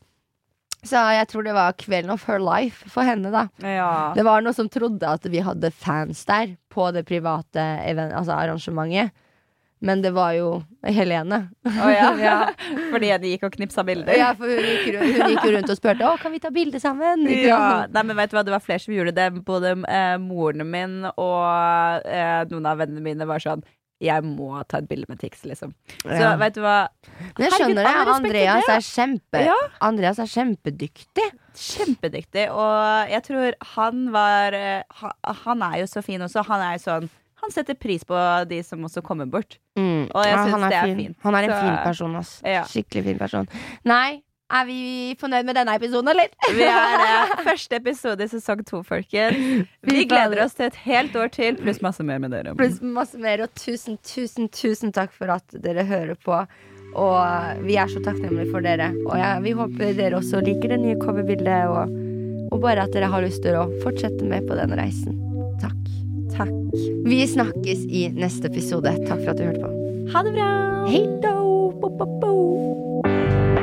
Så 0.84 1.00
jeg 1.16 1.28
tror 1.32 1.46
det 1.48 1.56
var 1.56 1.76
kvelden 1.80 2.12
of 2.12 2.26
her 2.28 2.42
life 2.44 2.90
for 2.92 3.08
henne, 3.08 3.32
da. 3.32 3.48
Ja. 3.64 4.12
Det 4.18 4.26
var 4.28 4.44
noen 4.44 4.56
som 4.56 4.68
trodde 4.72 5.08
at 5.08 5.24
vi 5.32 5.40
hadde 5.44 5.72
fans 5.72 6.26
der 6.28 6.58
på 6.74 6.90
det 6.92 7.06
private 7.08 7.64
event, 7.88 8.16
altså 8.20 8.36
arrangementet. 8.36 9.14
Men 9.84 10.00
det 10.00 10.14
var 10.16 10.32
jo 10.38 10.62
Helene. 10.88 11.42
Oh, 11.68 11.90
ja. 11.92 12.14
ja. 12.16 12.36
Fordi 12.94 13.10
de 13.20 13.34
gikk 13.34 13.42
og 13.50 13.56
knipsa 13.58 13.84
bilder. 13.84 14.16
Ja, 14.16 14.30
for 14.40 14.48
hun 14.48 14.64
gikk, 14.64 14.96
hun 14.96 15.34
gikk 15.34 15.48
rundt 15.58 15.74
og 15.74 15.80
spurte 15.80 16.08
Å, 16.08 16.14
kan 16.22 16.32
vi 16.32 16.40
ta 16.44 16.52
bilde 16.56 16.80
sammen. 16.80 17.26
Ja. 17.28 17.84
Nei, 17.92 18.04
men 18.08 18.16
vet 18.16 18.32
du 18.32 18.38
hva, 18.38 18.46
Det 18.48 18.54
var 18.56 18.64
flere 18.64 18.80
som 18.80 18.96
gjorde 18.96 19.12
det. 19.18 19.28
Både 19.44 19.74
eh, 19.84 20.16
moren 20.24 20.64
min 20.72 21.02
og 21.12 22.08
eh, 22.08 22.46
noen 22.52 22.70
av 22.72 22.80
vennene 22.80 23.04
mine 23.04 23.28
var 23.28 23.44
sånn 23.44 23.64
Jeg 24.02 24.24
må 24.24 24.50
ta 24.68 24.78
et 24.82 24.88
bilde 24.90 25.06
med 25.08 25.20
Tix, 25.20 25.44
liksom. 25.46 25.74
Så 26.04 26.20
Ja. 26.20 26.36
vet 26.36 26.54
du 26.56 26.62
hva? 26.62 26.88
Men 27.38 27.46
jeg 27.46 27.52
Herregud, 27.54 27.76
det. 27.76 27.86
Andreas 28.16 28.70
er 28.70 28.82
kjempe 28.82 29.46
Ja. 29.46 29.56
Andreas 29.82 30.20
er 30.20 30.26
kjempedyktig. 30.28 31.28
Kjempedyktig. 31.56 32.48
Og 32.52 33.10
jeg 33.14 33.24
tror 33.24 33.54
han 33.76 34.12
var 34.14 34.54
eh, 34.58 34.84
Han 35.46 35.62
er 35.62 35.80
jo 35.84 35.86
så 35.90 36.04
fin 36.04 36.22
også. 36.22 36.44
Han 36.50 36.62
er 36.62 36.78
jo 36.78 36.84
sånn 36.84 37.10
Han 37.44 37.52
setter 37.52 37.76
pris 37.76 38.06
på 38.08 38.16
de 38.48 38.62
som 38.64 38.80
også 38.88 39.02
kommer 39.04 39.26
bort. 39.30 39.58
Mm. 39.78 40.10
Og 40.16 40.24
jeg 40.24 40.32
Ja, 40.32 40.46
han 40.48 40.62
det 40.70 40.74
er 40.78 40.86
fin. 40.86 40.98
fint. 40.98 41.18
Han 41.24 41.36
er 41.36 41.44
en 41.44 41.50
Så- 41.50 41.62
fin 41.62 41.78
person, 41.84 42.16
ass. 42.16 42.42
Ja. 42.46 42.62
Skikkelig 42.64 43.04
fin 43.04 43.18
person. 43.20 43.48
Nei, 43.84 44.22
er 44.54 44.68
vi 44.68 44.80
fornøyd 45.20 45.48
med 45.48 45.58
denne 45.58 45.76
episoden, 45.78 46.12
eller? 46.14 46.30
Vi 46.54 46.66
er 46.68 46.98
det. 47.02 47.14
Første 47.50 47.80
episode 47.80 48.26
i 48.26 48.32
sesong 48.32 48.64
to, 48.68 48.84
folkens. 48.88 49.66
Vi 49.90 50.06
gleder 50.10 50.44
oss 50.46 50.58
til 50.58 50.70
et 50.70 50.78
helt 50.86 51.16
år 51.18 51.32
til, 51.34 51.58
pluss 51.60 51.82
masse 51.86 52.06
mer 52.06 52.22
med 52.24 52.36
dere. 52.36 52.54
Pluss 52.60 52.80
masse 52.84 53.20
mer. 53.22 53.46
Og 53.46 53.54
tusen, 53.60 53.98
tusen, 54.06 54.50
tusen 54.54 54.94
takk 54.96 55.14
for 55.16 55.34
at 55.34 55.58
dere 55.64 55.86
hører 55.90 56.16
på. 56.20 56.44
Og 56.94 57.64
vi 57.66 57.78
er 57.82 57.90
så 57.90 58.04
takknemlige 58.06 58.52
for 58.54 58.66
dere. 58.66 58.92
Og 59.08 59.18
ja, 59.18 59.36
vi 59.42 59.56
håper 59.58 59.96
dere 59.98 60.20
også 60.20 60.44
liker 60.46 60.76
det 60.76 60.82
nye 60.84 61.00
coverbildet, 61.02 61.72
og, 61.74 61.94
og 62.54 62.62
bare 62.64 62.86
at 62.86 62.94
dere 62.94 63.10
har 63.10 63.26
lyst 63.26 63.42
til 63.46 63.58
å 63.58 63.68
fortsette 63.86 64.28
med 64.30 64.46
på 64.50 64.58
den 64.60 64.76
reisen. 64.78 65.18
Takk. 65.64 65.80
Takk. 66.34 66.54
Vi 67.06 67.24
snakkes 67.30 67.86
i 67.90 68.08
neste 68.14 68.50
episode. 68.50 68.94
Takk 69.08 69.22
for 69.22 69.34
at 69.34 69.42
du 69.42 69.48
hørte 69.50 69.66
på. 69.66 69.74
Ha 70.14 70.26
det 70.28 70.36
bra. 70.38 70.52
Hei 70.90 71.06
då! 71.24 71.38
Bo, 71.82 71.90
bo, 71.90 72.06
bo. 72.20 73.63